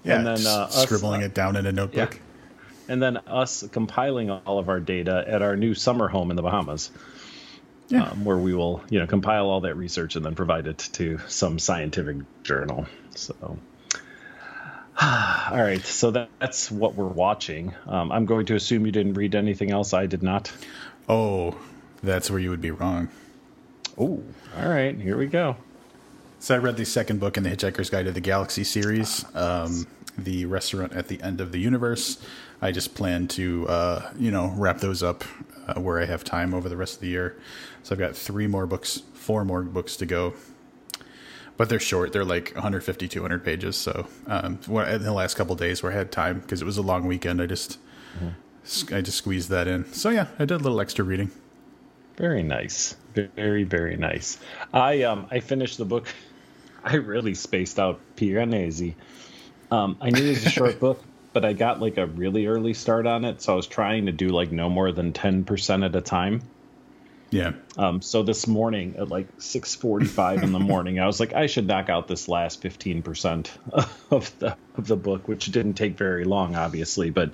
yeah, 0.03 0.17
and 0.17 0.27
then 0.27 0.45
uh, 0.45 0.63
us, 0.63 0.83
scribbling 0.83 1.23
uh, 1.23 1.27
it 1.27 1.33
down 1.33 1.55
in 1.55 1.67
a 1.67 1.71
notebook, 1.71 2.15
yeah. 2.15 2.93
and 2.93 3.01
then 3.01 3.15
us 3.27 3.63
compiling 3.71 4.29
all 4.29 4.59
of 4.59 4.67
our 4.67 4.81
data 4.81 5.23
at 5.25 5.41
our 5.41 5.55
new 5.55 5.73
summer 5.73 6.09
home 6.09 6.31
in 6.31 6.35
the 6.35 6.43
Bahamas. 6.43 6.91
Yeah. 7.89 8.03
Um, 8.03 8.23
where 8.23 8.37
we 8.37 8.53
will, 8.53 8.83
you 8.89 8.99
know, 8.99 9.07
compile 9.07 9.49
all 9.49 9.61
that 9.61 9.75
research 9.75 10.15
and 10.15 10.23
then 10.23 10.35
provide 10.35 10.67
it 10.67 10.77
to 10.93 11.19
some 11.27 11.57
scientific 11.57 12.17
journal. 12.43 12.85
So, 13.15 13.35
all 15.01 15.57
right, 15.57 15.83
so 15.83 16.11
that, 16.11 16.29
that's 16.39 16.71
what 16.71 16.95
we're 16.95 17.07
watching. 17.07 17.73
Um, 17.87 18.11
I'm 18.11 18.25
going 18.25 18.45
to 18.47 18.55
assume 18.55 18.85
you 18.85 18.91
didn't 18.91 19.15
read 19.15 19.33
anything 19.33 19.71
else. 19.71 19.93
I 19.93 20.05
did 20.05 20.21
not. 20.21 20.51
Oh, 21.07 21.57
that's 22.03 22.29
where 22.29 22.39
you 22.39 22.51
would 22.51 22.61
be 22.61 22.71
wrong. 22.71 23.09
Oh, 23.97 24.23
all 24.57 24.69
right. 24.69 24.95
Here 24.95 25.17
we 25.17 25.25
go. 25.25 25.57
So 26.39 26.55
I 26.55 26.57
read 26.59 26.77
the 26.77 26.85
second 26.85 27.19
book 27.19 27.35
in 27.35 27.43
the 27.43 27.49
Hitchhiker's 27.49 27.89
Guide 27.89 28.05
to 28.05 28.13
the 28.13 28.21
Galaxy 28.21 28.63
series, 28.63 29.25
um, 29.35 29.87
the 30.17 30.45
Restaurant 30.45 30.93
at 30.93 31.09
the 31.09 31.21
End 31.21 31.41
of 31.41 31.51
the 31.51 31.59
Universe. 31.59 32.17
I 32.61 32.71
just 32.71 32.95
plan 32.95 33.27
to, 33.29 33.67
uh, 33.67 34.11
you 34.17 34.31
know, 34.31 34.53
wrap 34.55 34.79
those 34.79 35.03
up 35.03 35.25
uh, 35.67 35.81
where 35.81 36.01
I 36.01 36.05
have 36.05 36.23
time 36.23 36.53
over 36.53 36.69
the 36.69 36.77
rest 36.77 36.95
of 36.95 37.01
the 37.01 37.09
year. 37.09 37.35
So 37.83 37.95
I've 37.95 37.99
got 37.99 38.15
three 38.15 38.47
more 38.47 38.65
books, 38.65 39.01
four 39.13 39.45
more 39.45 39.61
books 39.63 39.95
to 39.97 40.05
go. 40.05 40.33
But 41.57 41.67
they're 41.67 41.79
short. 41.79 42.13
They're 42.13 42.25
like 42.25 42.53
150, 42.53 43.07
200 43.07 43.43
pages. 43.43 43.75
So 43.75 44.07
um, 44.27 44.59
in 44.67 45.03
the 45.03 45.11
last 45.11 45.35
couple 45.35 45.55
days 45.55 45.83
where 45.83 45.91
I 45.91 45.95
had 45.95 46.11
time 46.11 46.39
because 46.39 46.61
it 46.61 46.65
was 46.65 46.77
a 46.77 46.81
long 46.81 47.05
weekend, 47.05 47.41
I 47.41 47.47
just 47.47 47.79
mm-hmm. 48.17 48.95
I 48.95 49.01
just 49.01 49.17
squeezed 49.17 49.49
that 49.49 49.67
in. 49.67 49.91
So 49.93 50.09
yeah, 50.09 50.27
I 50.37 50.45
did 50.45 50.51
a 50.51 50.63
little 50.63 50.79
extra 50.79 51.03
reading. 51.03 51.31
Very 52.15 52.43
nice. 52.43 52.95
Very 53.13 53.63
very 53.63 53.97
nice. 53.97 54.37
I 54.73 55.03
um 55.03 55.27
I 55.31 55.39
finished 55.39 55.77
the 55.77 55.85
book. 55.85 56.07
I 56.83 56.95
really 56.95 57.33
spaced 57.33 57.79
out 57.79 57.99
Piranesi. 58.15 58.95
Um, 59.71 59.97
I 60.01 60.09
knew 60.09 60.25
it 60.25 60.29
was 60.29 60.45
a 60.45 60.49
short 60.49 60.79
book, 60.81 61.03
but 61.33 61.45
I 61.45 61.53
got 61.53 61.79
like 61.79 61.97
a 61.97 62.05
really 62.05 62.47
early 62.47 62.73
start 62.73 63.05
on 63.05 63.25
it, 63.25 63.41
so 63.41 63.53
I 63.53 63.55
was 63.55 63.67
trying 63.67 64.05
to 64.05 64.11
do 64.11 64.29
like 64.29 64.51
no 64.51 64.69
more 64.69 64.91
than 64.91 65.13
ten 65.13 65.43
percent 65.43 65.83
at 65.83 65.95
a 65.95 66.01
time. 66.01 66.41
Yeah. 67.31 67.53
Um, 67.77 68.01
so 68.01 68.23
this 68.23 68.47
morning 68.47 68.95
at 68.97 69.09
like 69.09 69.37
6:45 69.37 70.43
in 70.43 70.51
the 70.51 70.59
morning, 70.73 70.99
I 70.99 71.05
was 71.05 71.19
like, 71.19 71.33
I 71.33 71.47
should 71.47 71.67
knock 71.67 71.89
out 71.89 72.07
this 72.07 72.27
last 72.27 72.61
15% 72.61 73.49
of 74.11 74.39
the 74.39 74.57
of 74.75 74.87
the 74.87 74.97
book, 74.97 75.27
which 75.27 75.45
didn't 75.47 75.73
take 75.73 75.97
very 75.97 76.25
long, 76.25 76.55
obviously, 76.55 77.09
but 77.09 77.31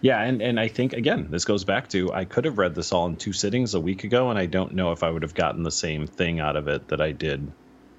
yeah, 0.00 0.22
and, 0.22 0.40
and 0.40 0.60
I 0.60 0.68
think 0.68 0.92
again, 0.92 1.28
this 1.30 1.44
goes 1.44 1.64
back 1.64 1.88
to 1.90 2.12
I 2.12 2.24
could 2.24 2.44
have 2.44 2.58
read 2.58 2.74
this 2.74 2.92
all 2.92 3.06
in 3.06 3.16
two 3.16 3.32
sittings 3.32 3.74
a 3.74 3.80
week 3.80 4.04
ago, 4.04 4.30
and 4.30 4.38
I 4.38 4.46
don't 4.46 4.74
know 4.74 4.92
if 4.92 5.02
I 5.02 5.10
would 5.10 5.22
have 5.22 5.34
gotten 5.34 5.62
the 5.62 5.70
same 5.70 6.06
thing 6.06 6.40
out 6.40 6.56
of 6.56 6.68
it 6.68 6.88
that 6.88 7.00
I 7.00 7.12
did 7.12 7.50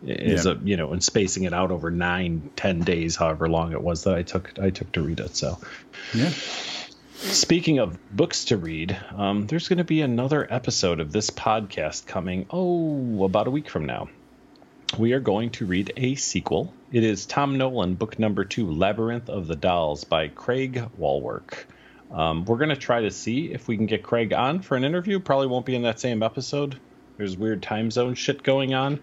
is 0.06 0.46
yeah. 0.46 0.54
a 0.54 0.56
you 0.64 0.78
know 0.78 0.94
and 0.94 1.04
spacing 1.04 1.44
it 1.44 1.54
out 1.54 1.72
over 1.72 1.92
nine 1.92 2.50
ten 2.56 2.80
days 2.80 3.16
however 3.18 3.50
long 3.50 3.74
it 3.74 3.82
was 3.82 4.04
that 4.06 4.16
i 4.16 4.24
took 4.24 4.58
i 4.62 4.70
took 4.70 4.90
to 4.94 5.02
read 5.02 5.20
it 5.20 5.36
so 5.36 5.58
yeah 6.14 6.32
speaking 7.20 7.80
of 7.80 7.98
books 8.16 8.46
to 8.46 8.58
read 8.58 8.98
um, 9.16 9.46
there's 9.48 9.68
going 9.68 9.78
to 9.78 9.84
be 9.84 10.02
another 10.02 10.48
episode 10.50 11.00
of 11.00 11.12
this 11.12 11.30
podcast 11.30 12.06
coming 12.08 12.46
oh 12.50 13.24
about 13.24 13.48
a 13.48 13.52
week 13.52 13.70
from 13.70 13.86
now 13.86 14.10
we 14.98 15.12
are 15.14 15.20
going 15.20 15.50
to 15.50 15.66
read 15.66 15.92
a 15.98 16.16
sequel 16.16 16.74
it 16.92 17.04
is 17.04 17.26
tom 17.26 17.58
nolan 17.58 17.94
book 17.94 18.18
number 18.18 18.46
two 18.46 18.72
labyrinth 18.72 19.30
of 19.30 19.48
the 19.48 19.56
dolls 19.56 20.04
by 20.04 20.28
Craig 20.30 20.84
Wallwork 20.98 21.66
um, 22.12 22.46
we're 22.46 22.58
going 22.58 22.70
to 22.70 22.76
try 22.76 23.02
to 23.02 23.12
see 23.12 23.52
if 23.52 23.68
we 23.68 23.78
can 23.78 23.86
get 23.86 24.04
Craig 24.04 24.34
on 24.34 24.62
for 24.62 24.76
an 24.76 24.84
interview. 24.84 25.20
Probably 25.20 25.48
won't 25.48 25.66
be 25.66 25.76
in 25.76 25.84
that 25.84 26.00
same 26.00 26.24
episode. 26.24 26.80
There's 27.18 27.38
weird 27.38 27.62
time 27.62 27.92
zone 27.92 28.16
shit 28.16 28.42
going 28.42 28.74
on. 28.74 29.00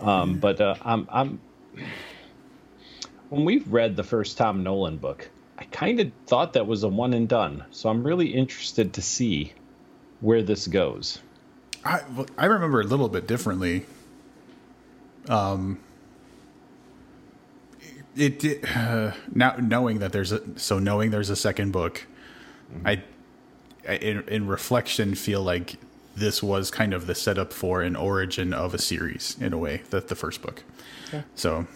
Um, 0.00 0.38
but 0.38 0.60
uh, 0.60 0.74
I'm, 0.82 1.06
I'm 1.10 1.40
when 3.28 3.44
we've 3.44 3.70
read 3.72 3.94
the 3.94 4.02
first 4.02 4.38
Tom 4.38 4.62
Nolan 4.62 4.96
book, 4.96 5.28
I 5.58 5.64
kind 5.64 6.00
of 6.00 6.10
thought 6.26 6.54
that 6.54 6.66
was 6.66 6.82
a 6.82 6.88
one 6.88 7.14
and 7.14 7.28
done. 7.28 7.64
So 7.70 7.88
I'm 7.88 8.02
really 8.02 8.34
interested 8.34 8.94
to 8.94 9.02
see 9.02 9.52
where 10.20 10.42
this 10.42 10.66
goes. 10.66 11.18
I 11.84 12.00
I 12.38 12.46
remember 12.46 12.80
a 12.80 12.84
little 12.84 13.08
bit 13.08 13.26
differently. 13.26 13.86
Um, 15.28 15.78
it, 18.16 18.44
it 18.44 18.76
uh, 18.76 19.12
now 19.34 19.56
knowing 19.58 19.98
that 19.98 20.12
there's 20.12 20.32
a 20.32 20.42
so 20.58 20.78
knowing 20.78 21.10
there's 21.10 21.30
a 21.30 21.36
second 21.36 21.72
book 21.72 22.06
Mm-hmm. 22.74 22.86
I, 22.86 23.02
I 23.88 23.96
in, 23.96 24.28
in 24.28 24.46
reflection, 24.46 25.14
feel 25.14 25.42
like 25.42 25.76
this 26.14 26.42
was 26.42 26.70
kind 26.70 26.92
of 26.92 27.06
the 27.06 27.14
setup 27.14 27.52
for 27.52 27.82
an 27.82 27.96
origin 27.96 28.52
of 28.52 28.74
a 28.74 28.78
series 28.78 29.36
in 29.40 29.52
a 29.52 29.58
way 29.58 29.82
that 29.90 30.08
the 30.08 30.14
first 30.14 30.42
book. 30.42 30.62
Okay. 31.08 31.24
So, 31.34 31.66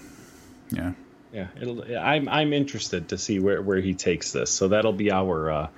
yeah, 0.71 0.93
yeah. 1.37 2.03
I'm 2.03 2.29
I'm 2.29 2.53
interested 2.53 3.09
to 3.11 3.19
see 3.19 3.39
where 3.41 3.61
where 3.61 3.81
he 3.81 3.95
takes 3.95 4.33
this. 4.33 4.51
So 4.51 4.69
that'll 4.69 4.93
be 4.93 5.11
our 5.13 5.51
uh, 5.51 5.69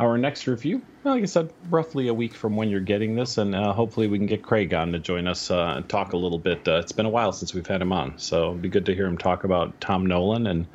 our 0.00 0.18
next 0.18 0.46
review. 0.46 0.82
well, 1.04 1.14
Like 1.14 1.22
I 1.22 1.26
said, 1.26 1.52
roughly 1.70 2.08
a 2.08 2.14
week 2.14 2.34
from 2.34 2.56
when 2.56 2.68
you're 2.68 2.80
getting 2.80 3.14
this, 3.14 3.38
and 3.38 3.54
uh, 3.54 3.72
hopefully 3.72 4.08
we 4.08 4.18
can 4.18 4.26
get 4.26 4.42
Craig 4.42 4.74
on 4.74 4.92
to 4.92 4.98
join 4.98 5.26
us 5.26 5.50
uh, 5.50 5.74
and 5.76 5.88
talk 5.88 6.12
a 6.12 6.16
little 6.16 6.38
bit. 6.38 6.66
Uh, 6.66 6.78
it's 6.78 6.92
been 6.92 7.06
a 7.06 7.10
while 7.10 7.32
since 7.32 7.54
we've 7.54 7.66
had 7.66 7.80
him 7.80 7.92
on, 7.92 8.18
so 8.18 8.50
it'd 8.50 8.62
be 8.62 8.68
good 8.68 8.86
to 8.86 8.94
hear 8.94 9.06
him 9.06 9.16
talk 9.16 9.44
about 9.44 9.80
Tom 9.80 10.06
Nolan 10.06 10.46
and 10.46 10.66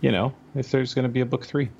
you 0.00 0.10
know 0.10 0.32
if 0.54 0.70
there's 0.70 0.94
going 0.94 1.04
to 1.04 1.10
be 1.10 1.20
a 1.20 1.26
book 1.26 1.44
three. 1.44 1.70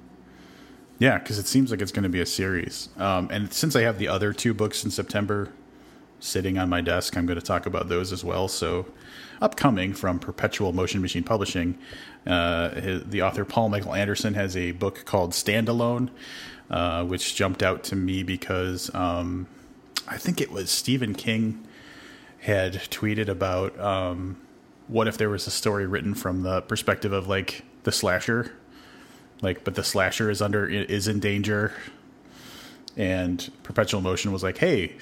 Yeah, 0.98 1.18
because 1.18 1.38
it 1.38 1.46
seems 1.46 1.70
like 1.70 1.80
it's 1.80 1.92
going 1.92 2.02
to 2.02 2.10
be 2.10 2.20
a 2.20 2.26
series. 2.26 2.90
Um, 2.98 3.28
and 3.30 3.50
since 3.50 3.74
I 3.74 3.80
have 3.82 3.98
the 3.98 4.08
other 4.08 4.34
two 4.34 4.52
books 4.52 4.84
in 4.84 4.90
September 4.90 5.50
sitting 6.20 6.58
on 6.58 6.68
my 6.68 6.80
desk, 6.80 7.16
I'm 7.16 7.26
going 7.26 7.38
to 7.38 7.44
talk 7.44 7.66
about 7.66 7.88
those 7.88 8.12
as 8.12 8.24
well. 8.24 8.48
So, 8.48 8.86
upcoming 9.40 9.94
from 9.94 10.18
Perpetual 10.18 10.72
Motion 10.72 11.00
Machine 11.00 11.24
Publishing, 11.24 11.78
uh, 12.26 12.70
his, 12.80 13.04
the 13.04 13.22
author 13.22 13.44
Paul 13.44 13.70
Michael 13.70 13.94
Anderson 13.94 14.34
has 14.34 14.56
a 14.56 14.72
book 14.72 15.04
called 15.04 15.32
Standalone, 15.32 16.10
uh, 16.70 17.04
which 17.04 17.34
jumped 17.34 17.62
out 17.62 17.82
to 17.84 17.96
me 17.96 18.22
because 18.22 18.94
um, 18.94 19.46
I 20.06 20.18
think 20.18 20.40
it 20.40 20.52
was 20.52 20.70
Stephen 20.70 21.14
King 21.14 21.66
had 22.40 22.74
tweeted 22.74 23.28
about 23.28 23.78
um, 23.80 24.40
what 24.88 25.08
if 25.08 25.18
there 25.18 25.30
was 25.30 25.46
a 25.46 25.50
story 25.50 25.86
written 25.86 26.14
from 26.14 26.42
the 26.42 26.62
perspective 26.62 27.12
of 27.12 27.26
like 27.26 27.64
the 27.82 27.92
slasher 27.92 28.52
like, 29.42 29.64
but 29.64 29.74
the 29.74 29.84
slasher 29.84 30.30
is 30.30 30.42
under 30.42 30.66
is 30.66 31.08
in 31.08 31.20
danger. 31.20 31.72
And 32.96 33.50
Perpetual 33.62 34.00
Motion 34.00 34.32
was 34.32 34.42
like, 34.42 34.58
"Hey, 34.58 34.96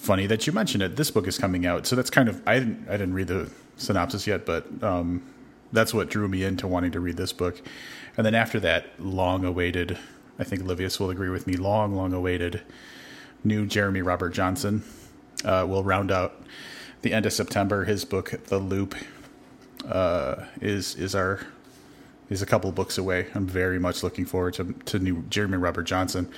funny 0.00 0.26
that 0.26 0.46
you 0.46 0.52
mentioned 0.52 0.82
it. 0.82 0.96
This 0.96 1.10
book 1.10 1.26
is 1.26 1.38
coming 1.38 1.66
out." 1.66 1.86
So 1.86 1.96
that's 1.96 2.10
kind 2.10 2.28
of 2.28 2.42
I 2.46 2.58
didn't 2.58 2.88
I 2.88 2.92
didn't 2.92 3.14
read 3.14 3.28
the 3.28 3.50
synopsis 3.76 4.26
yet, 4.26 4.46
but 4.46 4.66
um, 4.82 5.22
that's 5.72 5.94
what 5.94 6.10
drew 6.10 6.28
me 6.28 6.42
into 6.42 6.66
wanting 6.66 6.92
to 6.92 7.00
read 7.00 7.16
this 7.16 7.32
book. 7.32 7.60
And 8.16 8.26
then 8.26 8.34
after 8.34 8.60
that, 8.60 8.86
long 8.98 9.44
awaited, 9.44 9.98
I 10.38 10.44
think 10.44 10.62
Livius 10.62 10.98
will 10.98 11.10
agree 11.10 11.28
with 11.30 11.46
me, 11.46 11.54
long, 11.54 11.94
long 11.94 12.12
awaited 12.12 12.62
new 13.44 13.66
Jeremy 13.66 14.02
Robert 14.02 14.30
Johnson 14.30 14.82
uh, 15.44 15.64
will 15.68 15.84
round 15.84 16.10
out 16.10 16.42
the 17.02 17.12
end 17.12 17.26
of 17.26 17.32
September. 17.32 17.84
His 17.84 18.04
book, 18.04 18.34
The 18.46 18.58
Loop, 18.58 18.94
uh, 19.88 20.44
is 20.60 20.94
is 20.96 21.14
our 21.14 21.40
is 22.28 22.42
a 22.42 22.46
couple 22.46 22.70
books 22.72 22.98
away. 22.98 23.26
I'm 23.34 23.46
very 23.46 23.78
much 23.78 24.02
looking 24.02 24.24
forward 24.26 24.54
to 24.54 24.74
to 24.86 24.98
new 24.98 25.24
Jeremy 25.30 25.56
Robert 25.56 25.84
Johnson. 25.84 26.30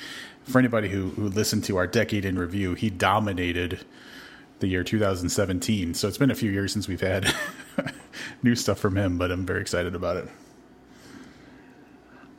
For 0.44 0.58
anybody 0.58 0.88
who 0.88 1.10
who 1.10 1.28
listened 1.28 1.64
to 1.64 1.76
our 1.76 1.86
decade 1.86 2.24
in 2.24 2.38
review, 2.38 2.74
he 2.74 2.90
dominated 2.90 3.84
the 4.62 4.68
year 4.68 4.82
2017. 4.84 5.94
So 5.94 6.08
it's 6.08 6.18
been 6.18 6.30
a 6.30 6.34
few 6.34 6.50
years 6.50 6.72
since 6.72 6.88
we've 6.88 7.00
had 7.00 7.32
new 8.42 8.54
stuff 8.54 8.78
from 8.78 8.96
him, 8.96 9.18
but 9.18 9.30
I'm 9.30 9.44
very 9.44 9.60
excited 9.60 9.94
about 9.94 10.16
it. 10.16 10.28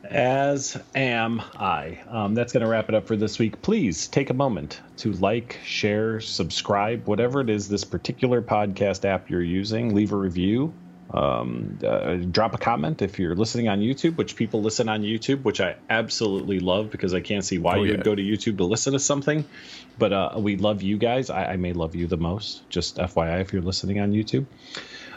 As 0.04 0.80
am 0.94 1.40
I. 1.56 2.00
Um, 2.08 2.34
that's 2.34 2.52
going 2.52 2.62
to 2.62 2.68
wrap 2.68 2.88
it 2.88 2.94
up 2.94 3.06
for 3.06 3.16
this 3.16 3.38
week. 3.38 3.62
Please 3.62 4.06
take 4.08 4.30
a 4.30 4.34
moment 4.34 4.80
to 4.98 5.12
like, 5.12 5.58
share, 5.64 6.20
subscribe, 6.20 7.06
whatever 7.06 7.40
it 7.40 7.48
is 7.48 7.68
this 7.68 7.84
particular 7.84 8.42
podcast 8.42 9.04
app 9.04 9.30
you're 9.30 9.42
using. 9.42 9.94
Leave 9.94 10.12
a 10.12 10.16
review. 10.16 10.74
Um, 11.12 11.78
uh, 11.84 12.14
drop 12.14 12.54
a 12.54 12.58
comment 12.58 13.02
if 13.02 13.18
you're 13.18 13.36
listening 13.36 13.68
on 13.68 13.80
YouTube, 13.80 14.16
which 14.16 14.36
people 14.36 14.62
listen 14.62 14.88
on 14.88 15.02
YouTube, 15.02 15.42
which 15.42 15.60
I 15.60 15.76
absolutely 15.90 16.60
love 16.60 16.90
because 16.90 17.14
I 17.14 17.20
can't 17.20 17.44
see 17.44 17.58
why 17.58 17.78
oh, 17.78 17.82
you'd 17.82 18.02
go 18.02 18.14
to 18.14 18.22
YouTube 18.22 18.56
to 18.58 18.64
listen 18.64 18.94
to 18.94 18.98
something. 18.98 19.44
But 19.98 20.12
uh, 20.12 20.32
we 20.38 20.56
love 20.56 20.82
you 20.82 20.98
guys. 20.98 21.30
I, 21.30 21.52
I 21.52 21.56
may 21.56 21.72
love 21.72 21.94
you 21.94 22.06
the 22.06 22.16
most. 22.16 22.68
Just 22.68 22.96
FYI, 22.96 23.40
if 23.40 23.52
you're 23.52 23.62
listening 23.62 24.00
on 24.00 24.12
YouTube. 24.12 24.46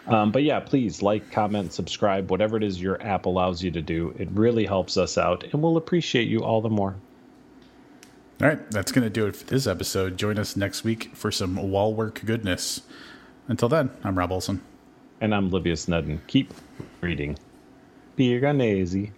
Um, 0.07 0.31
but 0.31 0.43
yeah, 0.43 0.59
please 0.59 1.01
like, 1.01 1.31
comment, 1.31 1.73
subscribe, 1.73 2.31
whatever 2.31 2.57
it 2.57 2.63
is 2.63 2.81
your 2.81 3.01
app 3.01 3.25
allows 3.25 3.61
you 3.61 3.71
to 3.71 3.81
do. 3.81 4.15
It 4.17 4.29
really 4.31 4.65
helps 4.65 4.97
us 4.97 5.17
out, 5.17 5.43
and 5.51 5.61
we'll 5.61 5.77
appreciate 5.77 6.27
you 6.29 6.43
all 6.43 6.61
the 6.61 6.69
more. 6.69 6.95
All 8.41 8.47
right, 8.47 8.71
that's 8.71 8.91
going 8.91 9.03
to 9.03 9.09
do 9.09 9.25
it 9.25 9.35
for 9.35 9.45
this 9.45 9.67
episode. 9.67 10.17
Join 10.17 10.37
us 10.37 10.55
next 10.55 10.83
week 10.83 11.15
for 11.15 11.31
some 11.31 11.57
Wallwork 11.57 12.23
goodness. 12.23 12.81
Until 13.47 13.67
then, 13.67 13.89
I'm 14.03 14.17
Rob 14.17 14.31
Olson. 14.31 14.61
And 15.21 15.33
I'm 15.35 15.49
Livius 15.49 15.87
Nedden. 15.87 16.25
Keep 16.27 16.53
reading. 17.01 17.37
Piranesi. 18.19 19.15